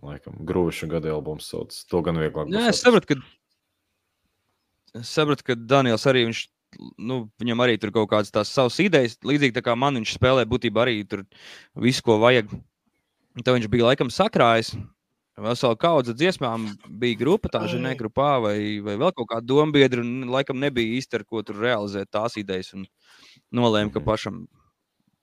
Laikam, 0.04 0.34
grūšu 0.44 0.88
gadu 0.90 1.08
albums 1.14 1.46
sauc. 1.48 1.72
To 1.88 2.02
gan 2.04 2.18
vieglāk. 2.20 2.50
Jā, 2.52 2.66
es 2.72 2.82
sapratu, 2.84 3.14
ka, 3.14 3.20
es 5.00 5.08
sapratu, 5.08 5.46
ka 5.46 5.56
Daniels 5.56 6.04
arī 6.10 6.26
viņš 6.28 6.40
nu, 6.98 7.30
viņam 7.40 7.62
arī 7.64 7.78
tur 7.80 7.90
kaut 7.94 8.10
kādas 8.12 8.34
tās 8.34 8.52
savas 8.52 8.76
idejas. 8.82 9.16
Līdzīgi 9.26 9.62
kā 9.64 9.76
man 9.78 10.00
viņš 10.00 10.16
spēlē, 10.18 10.42
būtībā 10.50 10.84
arī 10.84 10.94
tur 11.08 11.24
visu, 11.80 12.04
ko 12.04 12.18
vajag. 12.22 12.46
Tad 13.40 13.56
viņš 13.56 13.70
bija 13.70 13.88
laikam 13.90 14.12
sakrājis. 14.12 14.74
Veselu 15.34 15.74
kaudzi 15.74 16.14
dziesmām 16.14 16.68
bija 17.00 17.18
grupa, 17.18 17.50
tā 17.50 17.64
žēlē, 17.66 17.96
grupā 17.98 18.36
vai, 18.44 18.58
vai 18.84 18.94
vēl 19.00 19.10
kaut 19.16 19.26
kāda 19.32 19.42
doma 19.50 19.74
biedra. 19.74 20.04
Un 20.04 20.30
laikam 20.30 20.60
nebija 20.62 21.00
īsti 21.00 21.18
ar 21.18 21.24
ko 21.26 21.42
tur 21.42 21.58
realizēt 21.58 22.12
tās 22.14 22.38
idejas. 22.38 22.70
Un 22.76 22.86
nolēma, 23.54 23.90
ka 23.94 24.02
pašam, 24.04 24.44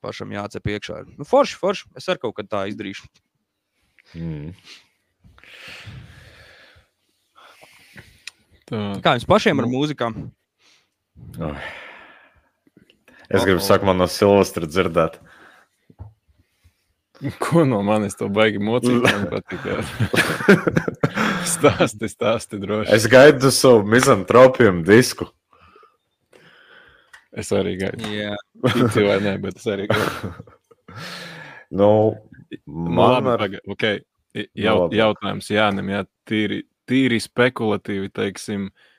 pašam 0.04 0.34
jācep 0.36 0.68
iekšā. 0.74 1.00
Nu, 1.16 1.28
forši, 1.28 1.56
forši. 1.64 1.88
Es 1.96 2.12
arī 2.12 2.26
kaut 2.26 2.36
kad 2.42 2.52
tā 2.52 2.66
izdarīšu. 2.74 3.08
Mm. 4.20 4.52
Tā. 8.68 8.84
Kā 9.04 9.16
jums 9.16 9.28
pašiem 9.32 9.64
ar 9.64 9.68
nu. 9.68 9.78
mūzikām? 9.78 10.20
Oh. 11.40 11.72
Es 13.32 13.46
gribu 13.48 13.64
sakt, 13.64 13.88
man 13.88 14.00
no 14.00 14.12
Silvestra 14.12 14.68
dzirdēt. 14.68 15.22
Ko 17.44 17.66
no 17.68 17.82
manis 17.86 18.18
to 18.20 18.30
baigi 18.34 18.62
mocīt? 18.62 19.02
Man 19.04 19.28
patīk. 19.32 19.68
stāsti, 21.54 22.10
stāsti 22.10 22.62
droši. 22.62 22.92
Es 22.96 23.08
gaidu 23.12 23.52
savu 23.54 23.86
mizantropiju 23.88 24.80
disku. 24.88 25.30
Es 27.32 27.52
arī 27.56 27.78
gaidu. 27.80 28.10
Jā, 28.12 28.36
Tici 28.66 29.06
vai 29.08 29.20
nē, 29.24 29.38
bet 29.44 29.62
es 29.62 29.68
arī 29.72 29.88
gaidu. 29.92 30.32
nu, 31.80 31.92
nu 32.66 32.88
man 32.90 32.96
nu, 32.96 33.12
labi, 33.16 33.36
ar... 33.36 33.60
okay. 33.72 34.02
Jaut, 34.56 34.94
jautājums 34.96 35.50
Jānim, 35.52 35.90
jā, 35.92 36.06
tīri, 36.28 36.62
tīri 36.88 37.18
spekulatīvi, 37.20 38.08
teiksim, 38.16 38.70
uh, 38.70 38.92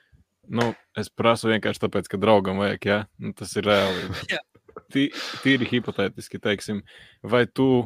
Nu, 0.51 0.73
es 0.99 1.07
prasu 1.09 1.49
vienkārši 1.51 1.85
tāpēc, 1.85 2.09
ka 2.11 2.19
draugam 2.19 2.59
vajag, 2.59 2.87
ja 2.87 2.97
nu, 3.21 3.31
tas 3.37 3.53
ir 3.59 3.67
reāli. 3.67 4.09
Tī, 4.91 5.07
tīri 5.43 5.67
hipotētiski, 5.69 6.41
teiksim, 6.43 6.81
vai 7.23 7.45
tu 7.47 7.85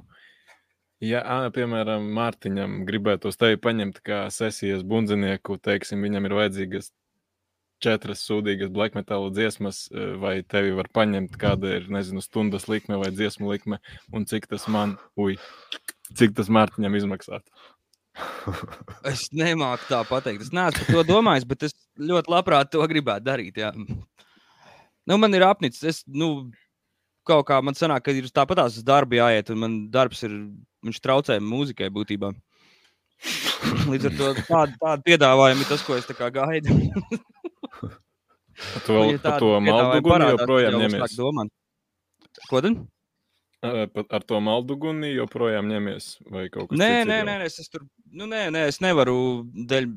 Ja, 1.04 1.22
piemēram, 1.54 2.08
Mārtiņam 2.18 2.80
gribētos 2.88 3.38
tevi 3.38 3.60
paņemt 3.62 4.00
kā 4.06 4.24
sesijas 4.34 4.82
bundzinieku, 4.82 5.60
teiksim, 5.62 6.02
viņam 6.02 6.26
ir 6.26 6.34
vajadzīgas 6.40 6.90
četras 7.84 8.24
sūdīgas 8.26 8.72
black 8.74 8.98
metal 8.98 9.30
dziesmas, 9.30 9.84
vai 10.18 10.40
tevi 10.42 10.74
var 10.78 10.90
paņemt, 10.98 11.38
kāda 11.38 11.76
ir, 11.78 11.88
nezinu, 11.94 12.24
stundas 12.26 12.66
likme 12.72 12.98
vai 12.98 13.12
dziesmu 13.14 13.52
likme, 13.52 13.78
un 14.10 14.26
cik 14.26 14.50
tas 14.50 14.66
man, 14.74 14.96
ui, 15.22 15.38
cik 16.18 16.34
tas 16.40 16.50
Mārtiņam 16.50 16.98
izmaksātu? 16.98 17.54
es 19.12 19.28
nemāku 19.36 19.90
tā 19.92 20.02
pateikt. 20.10 20.48
Es 20.48 20.54
neesmu 20.56 20.88
par 20.88 20.96
to 20.96 21.04
domājis, 21.12 21.46
bet 21.50 21.68
es 21.70 21.76
ļoti 22.02 22.34
labprāt 22.34 22.72
to 22.74 22.86
gribētu 22.90 23.28
darīt. 23.28 23.60
Jā. 23.62 23.74
Nu, 23.78 25.18
man 25.22 25.38
ir 25.38 25.46
apnicis. 25.46 25.84
Es, 25.86 26.02
nu, 26.08 26.50
kaut 27.28 27.46
kā 27.50 27.60
man 27.64 27.78
sanāk, 27.78 28.08
ka 28.08 28.16
ir 28.16 28.30
tāpat 28.34 28.62
tās 28.62 28.80
darbi 28.88 29.22
jāiet, 29.22 29.52
un 29.54 29.62
man 29.64 29.78
darbs 29.94 30.24
ir, 30.28 30.34
viņš 30.90 31.02
traucē 31.04 31.40
mūzikai 31.44 31.90
būtībā. 31.94 32.34
Līdz 33.88 34.10
ar 34.10 34.18
to 34.18 34.34
tādu, 34.48 34.76
tādu 34.82 35.08
piedāvājumu 35.08 35.64
ir 35.66 35.72
tas, 35.72 35.84
ko 35.86 35.98
es 35.98 36.06
gaidu. 36.10 36.76
to, 38.86 39.00
ja 39.12 39.18
par 39.24 39.40
to 39.42 39.58
maldu 39.64 40.02
gunu 40.06 40.30
joprojām 40.36 40.78
ņemies. 40.84 41.18
Ko 42.50 42.62
tad? 42.66 42.78
Ar 43.66 44.24
to 44.30 44.40
maldu 44.46 44.78
gunu 44.78 45.10
joprojām 45.10 45.70
ņemies? 45.72 46.10
Nē, 46.78 46.92
nē, 47.10 47.24
nē, 47.26 47.38
es, 47.48 47.58
es 47.64 47.72
tur 47.74 47.88
nu, 48.14 48.28
nē, 48.30 48.48
nē, 48.54 48.68
es 48.70 48.80
nevaru 48.84 49.18
dēļ 49.72 49.88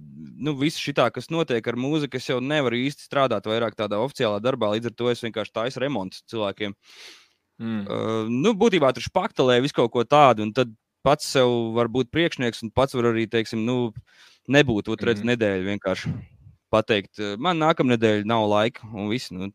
nu, 0.46 0.54
visu 0.60 0.80
šī 0.80 0.94
tā, 0.96 1.10
kas 1.14 1.28
notiek 1.32 1.66
ar 1.68 1.76
mūziku. 1.80 2.16
Es 2.16 2.28
jau 2.30 2.40
nevaru 2.40 2.80
īsti 2.80 3.04
strādāt 3.04 3.48
vairāk 3.48 3.76
tādā 3.78 4.00
oficiālā 4.00 4.40
darbā. 4.42 4.72
Līdz 4.74 4.90
ar 4.90 4.96
to 4.96 5.10
es 5.12 5.24
vienkārši 5.24 5.56
taisu 5.60 5.84
remontu 5.84 6.24
cilvēkiem. 6.32 6.76
Mm. 7.60 7.80
Uh, 7.84 8.30
nu, 8.32 8.54
būtībā 8.56 8.92
tur 8.96 9.04
spaktelē 9.04 9.58
visu 9.60 9.76
kaut 9.76 9.92
ko 9.92 10.04
tādu, 10.08 10.46
un 10.46 10.54
tad 10.56 10.72
pats 11.04 11.28
sev 11.34 11.50
var 11.76 11.90
būt 11.92 12.10
priekšnieks, 12.12 12.64
un 12.64 12.72
pats 12.72 12.96
var 12.96 13.10
arī, 13.12 13.26
teiksim, 13.30 13.62
nu, 13.68 13.92
nebūt 14.50 14.88
otru 14.92 15.12
mm. 15.12 15.26
nedēļu 15.32 15.68
vienkārši 15.68 16.14
pateikt, 16.70 17.20
man 17.42 17.60
nākamā 17.60 17.96
nedēļa 17.96 18.28
nav 18.30 18.46
laika, 18.50 18.86
un 18.94 19.10
viss. 19.10 19.32
Nu, 19.34 19.50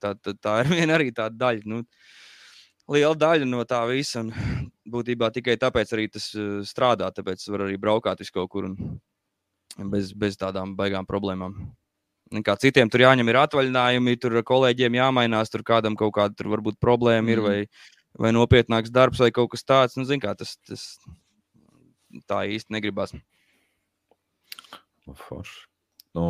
tā, 0.00 0.14
tā, 0.14 0.34
tā 0.36 0.60
ir 0.62 0.70
viena 0.76 0.98
arī 0.98 1.10
tāda 1.14 1.36
daļa. 1.46 1.64
Nu, 1.68 1.82
liela 2.92 3.16
daļa 3.18 3.48
no 3.48 3.64
tā 3.68 3.82
visa. 3.90 4.22
Un 4.24 4.70
būtībā 4.92 5.32
tikai 5.34 5.56
tāpēc 5.60 5.96
arī 5.96 6.08
tas 6.12 6.28
strādā. 6.68 7.10
Tāpēc 7.14 7.48
var 7.52 7.66
arī 7.66 7.80
braukāt 7.80 8.22
uz 8.24 8.30
kaut 8.34 8.52
kur 8.52 8.68
un 8.70 8.76
bez, 9.92 10.12
bez 10.16 10.38
tādām 10.40 10.76
baigām 10.78 11.08
problēmām. 11.08 11.56
Kā 12.26 12.56
citiem 12.58 12.90
tur 12.90 13.04
jāņem 13.04 13.28
ir 13.30 13.36
atvaļinājumi, 13.38 14.16
tur 14.18 14.40
kolēģiem 14.46 14.98
jāmainās, 14.98 15.52
tur 15.52 15.62
kādam 15.66 15.94
kaut 15.98 16.16
kāda 16.16 16.34
tur 16.34 16.50
varbūt 16.56 16.80
problēma 16.82 17.30
ir, 17.30 17.38
mm. 17.38 17.46
vai, 17.46 17.92
vai 18.18 18.32
nopietnāks 18.34 18.90
darbs, 18.90 19.22
vai 19.22 19.30
kaut 19.34 19.52
kas 19.54 19.62
tāds. 19.62 19.94
Nu, 19.98 20.02
zin, 20.08 20.18
kā, 20.22 20.34
tas, 20.34 20.56
tas 20.66 20.88
tā 22.26 22.42
īsti 22.50 22.74
negribas. 22.74 23.14
Nu, 25.06 25.14
forši. 25.14 25.68
Nu, 26.16 26.24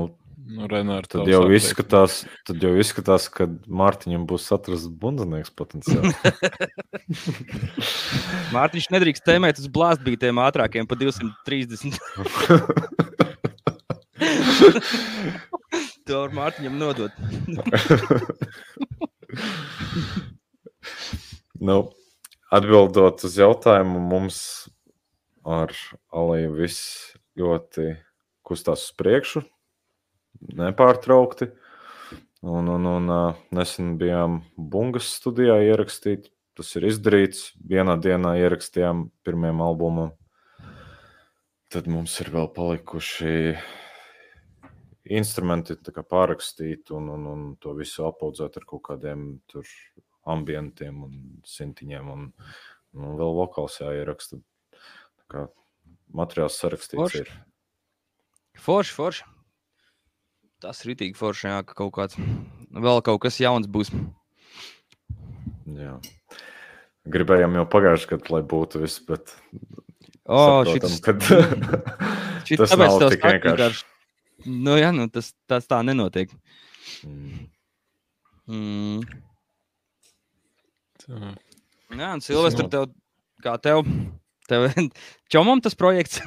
nu, 0.50 0.66
Renāri, 0.68 1.08
tad, 1.08 1.24
jau 1.30 1.46
izskatās, 1.54 2.24
tad 2.44 2.60
jau 2.60 2.74
izskatās, 2.76 3.30
ka 3.32 3.46
Mārtiņam 3.64 4.26
būs 4.28 4.52
atrasts 4.52 4.90
bundzinieks 5.00 5.52
potenciāli. 5.56 6.12
Mārtiņš 8.56 8.92
nedrīkst 8.92 9.24
tēmēt 9.24 9.62
uz 9.62 9.72
blāztbītiem 9.72 10.44
ātrākiem 10.44 10.84
pa 10.90 10.98
230. 11.00 11.96
To 16.06 16.20
var 16.22 16.30
Mārtiņam 16.30 16.76
nodot. 16.78 17.10
nu, 21.66 21.90
atbildot 22.54 23.24
uz 23.26 23.34
jautājumu, 23.40 23.98
mums 24.12 24.38
ar 25.42 25.74
Aliju 26.14 26.52
viss 26.60 26.80
ļoti 27.38 27.96
kustās 28.46 28.84
uz 28.86 28.92
priekšu, 28.98 29.42
nepārtraukti. 30.60 31.46
Un, 32.46 32.68
un, 32.70 32.86
un 32.86 33.10
nesen 33.56 33.98
bijām 33.98 34.44
Bungas 34.54 35.08
studijā 35.18 35.56
ierakstīt. 35.66 36.30
Tas 36.56 36.70
ir 36.78 36.86
izdarīts. 36.86 37.50
Vienā 37.58 37.98
dienā 37.98 38.36
ierakstījām 38.38 39.10
pirmajam 39.26 39.60
albumam. 39.66 40.14
Tad 41.74 41.90
mums 41.90 42.14
ir 42.22 42.30
vēl 42.30 42.46
palikuši 42.54 43.58
instrumenti 45.14 45.76
pārrakstīt 45.76 46.90
un, 46.94 47.10
un, 47.14 47.26
un 47.30 47.44
to 47.62 47.74
visu 47.78 48.06
apaudzēt 48.08 48.58
ar 48.58 48.66
kaut 48.68 48.82
kādiem 48.90 49.28
ambientiem 50.26 51.04
un 51.06 51.16
sintiņiem. 51.46 52.10
Un, 52.10 52.28
un 52.96 53.16
vēl 53.20 53.38
vokāls 53.38 53.80
jāieraksta. 53.82 54.40
Materiāls 56.16 56.58
sarakstīts 56.60 57.00
forši. 57.00 57.24
ir. 57.24 57.32
Forši, 58.62 58.94
forši. 58.96 59.24
Tas 60.62 60.80
ir 60.82 60.92
rītīgi 60.92 61.18
forši, 61.18 61.48
jā, 61.50 61.56
ka 61.68 61.76
kaut 61.76 61.92
kāds 61.98 62.16
vēl 62.72 63.02
kaut 63.04 63.20
kas 63.26 63.40
jauns 63.42 63.68
būs. 63.68 63.90
Jā. 65.76 65.98
Gribējām 67.06 67.58
jau 67.58 67.66
pagājušajā 67.70 68.16
gadā, 68.16 68.32
lai 68.34 68.40
būtu 68.50 68.80
viss, 68.82 69.02
bet. 69.06 69.34
O, 70.26 70.38
oh, 70.38 70.62
šitas, 70.66 70.96
kad... 71.04 71.20
tas 71.22 72.72
nav 72.80 72.96
tik 73.12 73.22
vienkārši. 73.22 73.84
Nu, 74.44 74.76
jā, 74.76 74.92
nu, 74.92 75.08
tas, 75.12 75.32
tas 75.48 75.64
tā 75.70 75.80
nenotiek. 75.86 76.32
Mm. 77.06 77.46
Mm. 78.46 79.00
Tā. 81.02 81.32
Jā, 81.96 82.10
un 82.12 82.22
Silvestri, 82.22 82.66
tev, 82.70 82.90
kā 83.42 83.56
tev, 83.62 83.82
tev 84.50 84.68
čomam 85.32 85.62
tas 85.64 85.78
projekts? 85.78 86.20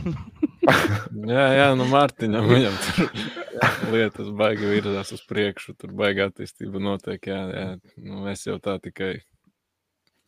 jā, 1.34 1.46
jā, 1.56 1.68
nu 1.78 1.88
Mārtiņam 1.92 2.50
viņam 2.50 2.78
tur 2.86 3.12
lietas 3.94 4.32
baigi 4.40 4.70
virzās 4.70 5.14
uz 5.16 5.24
priekšu, 5.30 5.76
tur 5.80 5.94
baigi 6.00 6.26
attīstība 6.26 6.82
notiek, 6.84 7.30
jā, 7.32 7.42
jā. 7.54 7.68
Nu, 8.02 8.24
es 8.32 8.46
jau 8.48 8.58
tā 8.64 8.78
tikai 8.84 9.18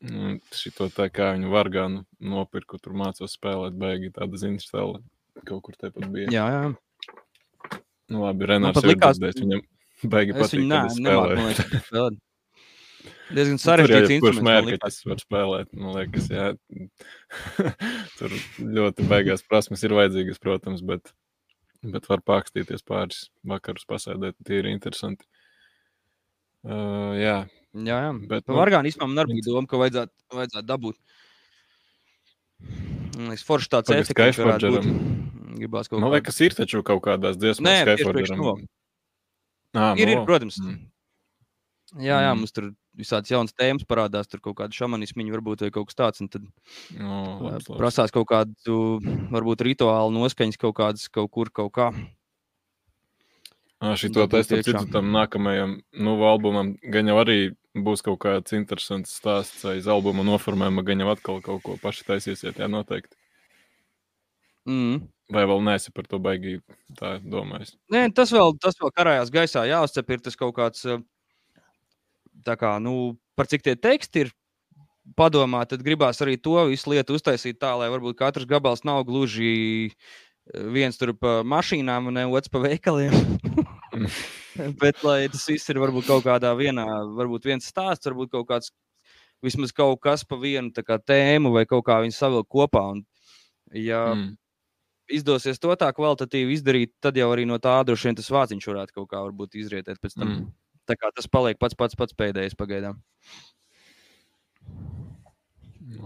nu, 0.07 0.37
šito 0.55 0.89
tā 0.93 1.09
kā 1.13 1.33
viņu 1.35 1.51
vargānu 1.53 2.05
nopirku, 2.19 2.79
tur 2.81 2.95
mācos 2.97 3.35
spēlēt 3.37 3.77
baigi 3.79 4.13
tāda 4.15 4.39
ziņas 4.41 4.69
stela 4.69 5.01
kaut 5.47 5.63
kur 5.67 5.77
tepat 5.79 6.09
bija. 6.11 6.31
Jā, 6.33 6.47
jā. 6.51 6.63
Nu, 8.11 8.25
labi, 8.25 8.49
Renārs 8.49 8.81
ir 8.81 8.91
likās... 8.91 9.19
dzirdējis, 9.19 9.39
viņam 9.45 10.11
baigi 10.11 10.35
patīk, 10.35 10.59
viņu, 10.59 10.69
nē, 10.71 10.81
spēlē. 10.97 12.11
Diezgan 13.31 13.55
nu, 13.55 13.61
sarežģīts 13.63 14.13
instruments. 14.17 14.25
Kurš 14.25 14.41
mērķis 14.47 14.97
var 15.07 15.21
spēlēt, 15.21 15.69
man 15.77 15.95
liekas, 15.95 16.27
jā. 16.31 16.47
Tur 18.19 18.35
ļoti 18.79 19.07
baigās 19.07 19.45
prasmes 19.47 19.85
ir 19.87 19.95
vajadzīgas, 19.95 20.41
protams, 20.43 20.83
bet, 20.83 21.13
bet 21.85 22.09
var 22.11 22.23
pārkstīties 22.27 22.83
pāris 22.87 23.29
vakarus 23.47 23.87
pasēdēt, 23.87 24.35
tie 24.47 24.59
ir 24.59 24.67
interesanti. 24.73 25.23
Uh, 26.67 27.15
jā. 27.15 27.37
Jā, 27.71 28.03
jā. 28.09 28.11
Bet, 28.27 28.43
nu, 28.51 28.59
vargānu 28.59 28.91
īstenībā 28.91 29.07
man 29.13 29.23
arī 29.23 29.39
bija 29.39 29.47
doma, 29.47 29.69
ka 29.71 29.79
vajadzētu, 29.79 30.15
vajadzētu 30.35 30.67
dabūt. 30.67 30.99
Man 33.15 33.31
liekas, 33.31 33.47
forši 33.47 33.71
tāds 33.71 33.95
efekts, 33.95 34.17
ka 34.17 34.49
varētu 34.51 34.75
būt 34.75 35.20
gribās 35.59 35.89
kaut. 35.91 36.01
Man 36.03 36.13
liekas, 36.15 36.39
ir 36.45 36.55
taču 36.57 36.83
kaut 36.87 37.03
kādās 37.05 37.39
dziesmās, 37.39 37.83
kas 37.87 37.99
Skyforgeram. 38.01 38.63
Ah, 39.71 39.95
ir, 39.99 40.11
ir, 40.11 40.23
protams. 40.27 40.59
Mm. 40.59 40.79
Jā, 41.99 42.21
jā, 42.23 42.31
mm. 42.31 42.39
mums 42.39 42.55
tur 42.55 42.71
visādas 42.97 43.31
jaunas 43.31 43.55
tēmas 43.55 43.85
parādās, 43.87 44.29
tur 44.31 44.41
kaut 44.43 44.57
kāda 44.59 44.75
šamanisma, 44.75 45.25
varbūt 45.33 45.65
vai 45.65 45.71
kaut 45.75 45.89
kas 45.89 45.99
tāds. 45.99 46.23
Tad 46.31 46.47
no, 46.97 47.21
labs, 47.43 47.67
labs. 47.67 47.77
prasās 47.79 48.15
kaut 48.15 48.29
kādu, 48.31 48.79
varbūt 49.31 49.63
rituālu 49.67 50.15
noskaņas 50.15 50.59
kaut 50.61 50.75
kādas, 50.79 51.07
kaut 51.11 51.31
kur, 51.33 51.51
kaut 51.51 51.71
kā. 51.75 51.91
Šī 53.81 54.11
to 54.13 54.27
testu 54.29 54.59
citu 54.61 54.83
tam 54.93 55.09
nākamajam 55.09 55.79
nu, 55.97 56.11
albumam 56.29 56.75
gan 56.93 57.07
jau 57.09 57.15
arī 57.17 57.39
būs 57.73 58.03
kaut 58.05 58.19
kāds 58.21 58.53
interesants 58.53 59.15
stāsts 59.17 59.63
aiz 59.65 59.87
albuma 59.89 60.25
noformējuma, 60.27 60.83
gan 60.85 61.01
jau 61.01 61.09
atkal 61.15 61.41
kaut 61.41 61.63
ko 61.65 61.77
paši 61.81 62.05
taisīsiet, 62.11 62.59
jā, 62.61 62.67
noteikti. 62.69 63.17
Mm. 64.69 65.07
Vai 65.31 65.45
vēl 65.47 65.61
neesi 65.63 65.93
par 65.95 66.07
to 66.11 66.19
baigi 66.19 66.57
tā 66.99 67.15
domājis? 67.23 67.75
Nē, 67.93 68.07
tas 68.15 68.33
vēl, 68.35 68.55
tas 68.59 68.75
vēl 68.79 68.91
karājās 68.95 69.31
gaisā 69.31 69.63
jāuzcep, 69.69 70.11
ir 70.11 70.23
tas 70.25 70.35
kaut 70.39 70.55
kāds, 70.57 70.83
tā 72.45 72.55
kā, 72.59 72.75
nu, 72.83 73.15
par 73.39 73.47
cik 73.51 73.63
tie 73.63 73.77
teksti 73.79 74.25
ir 74.25 74.33
padomā, 75.17 75.63
tad 75.69 75.83
gribās 75.85 76.19
arī 76.23 76.35
to 76.41 76.57
visu 76.69 76.91
lietu 76.91 77.15
uztaisīt 77.17 77.61
tā, 77.61 77.71
lai 77.79 77.89
varbūt 77.93 78.19
katrs 78.19 78.49
gabals 78.49 78.83
nav 78.87 79.05
gluži 79.07 79.93
viens 80.51 80.97
tur 80.99 81.13
pa 81.15 81.39
mašīnām 81.47 82.09
un 82.11 82.17
ne 82.19 82.27
otrs 82.27 82.51
pa 82.51 82.61
veikaliem. 82.63 83.15
Bet 84.81 85.03
lai 85.05 85.29
tas 85.31 85.47
viss 85.47 85.71
ir 85.71 85.79
varbūt 85.79 86.09
kaut 86.09 86.25
kādā 86.27 86.51
vienā, 86.59 86.85
varbūt 87.15 87.47
viens 87.47 87.67
stāsts, 87.71 88.07
varbūt 88.09 88.33
kaut 88.35 88.49
kāds, 88.49 88.73
vismaz 89.43 89.71
kaut 89.75 90.01
kas 90.03 90.25
pa 90.27 90.35
vienu 90.41 90.73
kā, 90.75 90.99
tēmu 90.99 91.53
vai 91.55 91.63
kaut 91.69 91.85
kā 91.87 92.01
viņu 92.03 92.17
savilkt 92.17 92.51
kopā. 92.51 92.83
Un, 92.97 93.03
ja, 93.71 94.11
mm 94.11 94.37
izdosies 95.17 95.59
to 95.61 95.75
tā 95.79 95.91
kvalitatīvi 95.95 96.57
izdarīt, 96.57 96.93
tad 97.03 97.17
jau 97.19 97.29
arī 97.33 97.45
no 97.49 97.59
tā 97.61 97.75
droši 97.87 98.09
vien 98.09 98.19
tas 98.19 98.31
vāciņš 98.33 98.67
varētu 98.71 98.97
kaut 98.97 99.09
kā 99.11 99.23
izrietēt 99.59 100.01
pēc 100.01 100.17
tam. 100.17 100.27
Mm. 100.27 100.49
Tā 100.89 100.97
kā 100.97 101.11
tas 101.15 101.29
paliek 101.31 101.59
pats 101.61 101.77
pats, 101.77 101.95
pats 101.95 102.17
pēdējais 102.17 102.57
pagaidām. 102.57 102.99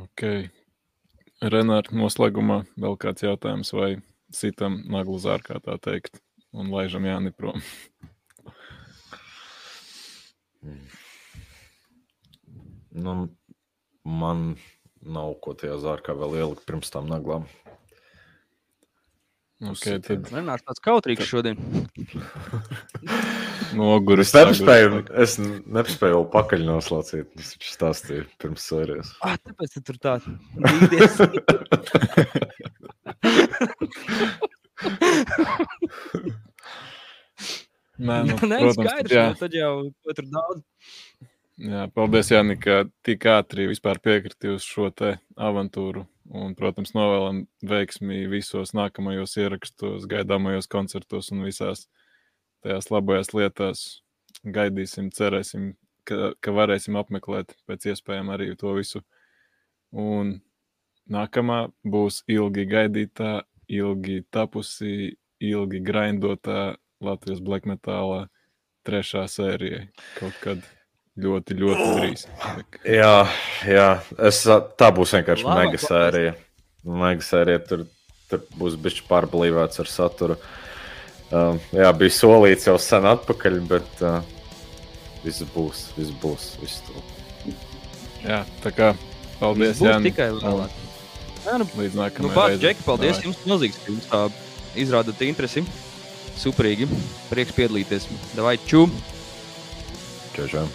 Okay. 0.06 0.49
Renāri, 1.43 1.91
noslēgumā 1.95 2.64
vēl 2.80 2.95
kāds 2.99 3.26
jautājums, 3.26 3.74
vai 3.76 3.95
sitam 4.34 4.80
naglu 4.89 5.18
zārkā 5.22 5.60
tā 5.64 5.78
teikt, 5.84 6.22
un 6.56 6.72
laižam 6.74 7.06
Jāni 7.06 7.32
prom. 7.36 7.62
nu, 13.06 13.14
man 14.03 14.56
nav 15.06 15.36
ko 15.43 15.53
tajā 15.53 15.78
zārkā 15.84 16.16
vēl 16.18 16.39
ielikt 16.41 16.66
pirms 16.66 16.89
tam 16.93 17.10
naglām. 17.12 17.45
Okay, 19.64 20.01
tad... 20.03 20.26
Renārs 20.36 20.66
tāds 20.68 20.82
kautrīgs 20.84 21.30
šodien. 21.30 21.56
Noguris. 23.80 24.34
Es 24.36 24.49
nespēju, 24.49 24.97
es 25.24 25.38
nespēju 25.39 26.18
vēl 26.18 26.26
pakaļ 26.34 26.66
noslaucīt. 26.68 27.30
Es 27.39 27.53
taču 27.53 27.72
stāstīju 27.72 28.26
pirms 28.41 28.66
sērijas. 28.68 29.14
Ah, 29.24 29.38
tāpēc 29.39 29.78
tu 29.78 29.84
tur 29.88 29.99
tā. 30.03 30.18
Nē, 37.95 38.18
nu, 38.28 38.36
Nē, 38.36 38.60
protams, 38.60 38.76
skaidrs, 38.76 39.16
jā. 39.16 39.24
nu, 39.32 39.39
tad 39.39 39.56
jau 39.56 39.72
tur 40.12 40.28
daudz. 40.36 40.66
Jā, 41.64 41.86
paldies, 41.95 42.34
Jāni, 42.34 42.60
ka 42.60 42.84
tik 43.08 43.24
ātri 43.32 43.70
vispār 43.72 44.03
piekriti 44.03 44.51
uz 44.51 44.68
šo 44.68 44.91
te 44.91 45.16
avantūru. 45.39 46.03
Un, 46.26 46.56
protams, 46.58 46.96
novēlam 46.98 47.44
veiksmi 47.62 48.24
visos 48.32 48.74
nākamajos 48.74 49.36
ierakstos, 49.38 50.08
gaidāmajos 50.10 50.68
koncertos 50.72 51.30
un 51.36 51.44
visās 51.46 51.86
tajās 52.66 52.90
labajās 52.90 53.34
lietās. 53.38 53.84
Gaidīsim, 54.46 55.12
cerēsim, 55.16 55.74
ka, 56.06 56.34
ka 56.42 56.54
varēsim 56.54 56.98
apmeklēt 57.00 57.56
pēc 57.70 57.92
iespējām 57.94 58.32
arī 58.34 58.52
to 58.58 58.74
visu. 58.78 59.02
Un 59.94 60.40
nākamā 61.10 61.68
būs 61.86 62.24
ilgi 62.30 62.66
gaidītā, 62.70 63.46
ilgi 63.70 64.24
tapusī, 64.34 65.16
ilgi 65.42 65.82
grindotā 65.86 66.76
Latvijas 67.06 67.42
black 67.44 67.70
metālā 67.70 68.26
trešā 68.86 69.26
sērija 69.30 69.86
kaut 70.18 70.38
kad 70.44 70.66
ļoti, 71.22 71.55
ļoti 71.59 71.88
drīz. 71.99 72.26
Jā, 72.88 73.16
jā. 73.70 73.88
Es, 74.30 74.43
tā 74.80 74.91
būs 74.95 75.16
vienkārši 75.16 75.47
mega 75.47 75.82
sērija. 75.82 76.36
Mega 76.86 77.26
sērija 77.26 77.63
tur, 77.66 77.86
tur 78.30 78.45
būs 78.59 78.78
bijis 78.82 79.01
pārblīvēts 79.09 79.82
ar 79.84 79.91
saturu. 79.91 80.38
Um, 81.34 81.57
jā, 81.74 81.89
bija 81.97 82.13
solīts 82.13 82.68
jau 82.70 82.78
sen 82.82 83.07
atpakaļ, 83.09 83.59
bet 83.70 84.03
uh, 84.05 84.20
viss 85.24 85.45
būs, 85.55 85.88
viss 85.97 86.13
būs, 86.22 86.51
viss 86.61 86.84
tur. 86.86 87.01
Jā, 88.26 88.43
tā 88.61 88.72
kā 88.74 88.91
paldies, 89.39 89.82
Jāni. 89.82 90.11
tikai 90.11 90.30
vēlāk. 90.38 90.78
Jā, 91.45 91.57
nu, 91.61 91.68
Līdz 91.78 91.97
nu 91.97 92.01
nākamajai 92.01 92.36
pats, 92.36 92.53
reizei. 92.53 92.61
Džeki, 92.63 92.86
paldies 92.86 93.18
Davai. 93.18 93.28
jums 93.28 93.43
milzīgs, 93.49 93.82
ka 93.82 93.91
jūs 93.93 94.07
tā 94.09 94.22
izrādat 94.82 95.26
interesi. 95.26 95.66
Superīgi. 96.36 96.88
Prieks 97.30 97.53
piedalīties. 97.55 98.09
Davai, 98.36 98.57
čū! 98.68 98.88
Čau, 100.36 100.48
čau. 100.52 100.66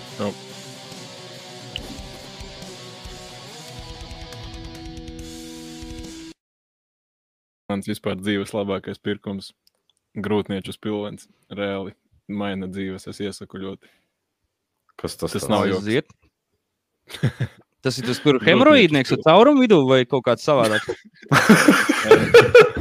Mans 7.69 7.85
vispār 7.85 8.17
dzīves 8.17 8.55
labākais 8.57 8.97
pirkums- 9.05 9.53
grūtnieču 10.25 10.73
spilvens. 10.73 11.29
Reāli 11.53 11.93
maina 12.33 12.71
dzīves. 12.73 13.05
Es 13.13 13.21
iesaku 13.21 13.61
ļoti. 13.61 13.93
Kas 14.97 15.21
tas, 15.21 15.37
Tas 15.37 15.49
nav 15.53 15.69
joks. 15.69 15.85
Aiziet. 15.85 16.09
Tas 17.85 17.97
ir 18.01 18.05
tas, 18.09 18.19
kur 18.21 18.41
hemoroīdnieks 18.41 19.13
ar 19.13 19.23
caurumu 19.25 19.65
vidū 19.65 19.85
vai 19.89 20.05
kaut 20.05 20.25
kāds 20.25 20.45
savādāks? 20.45 20.89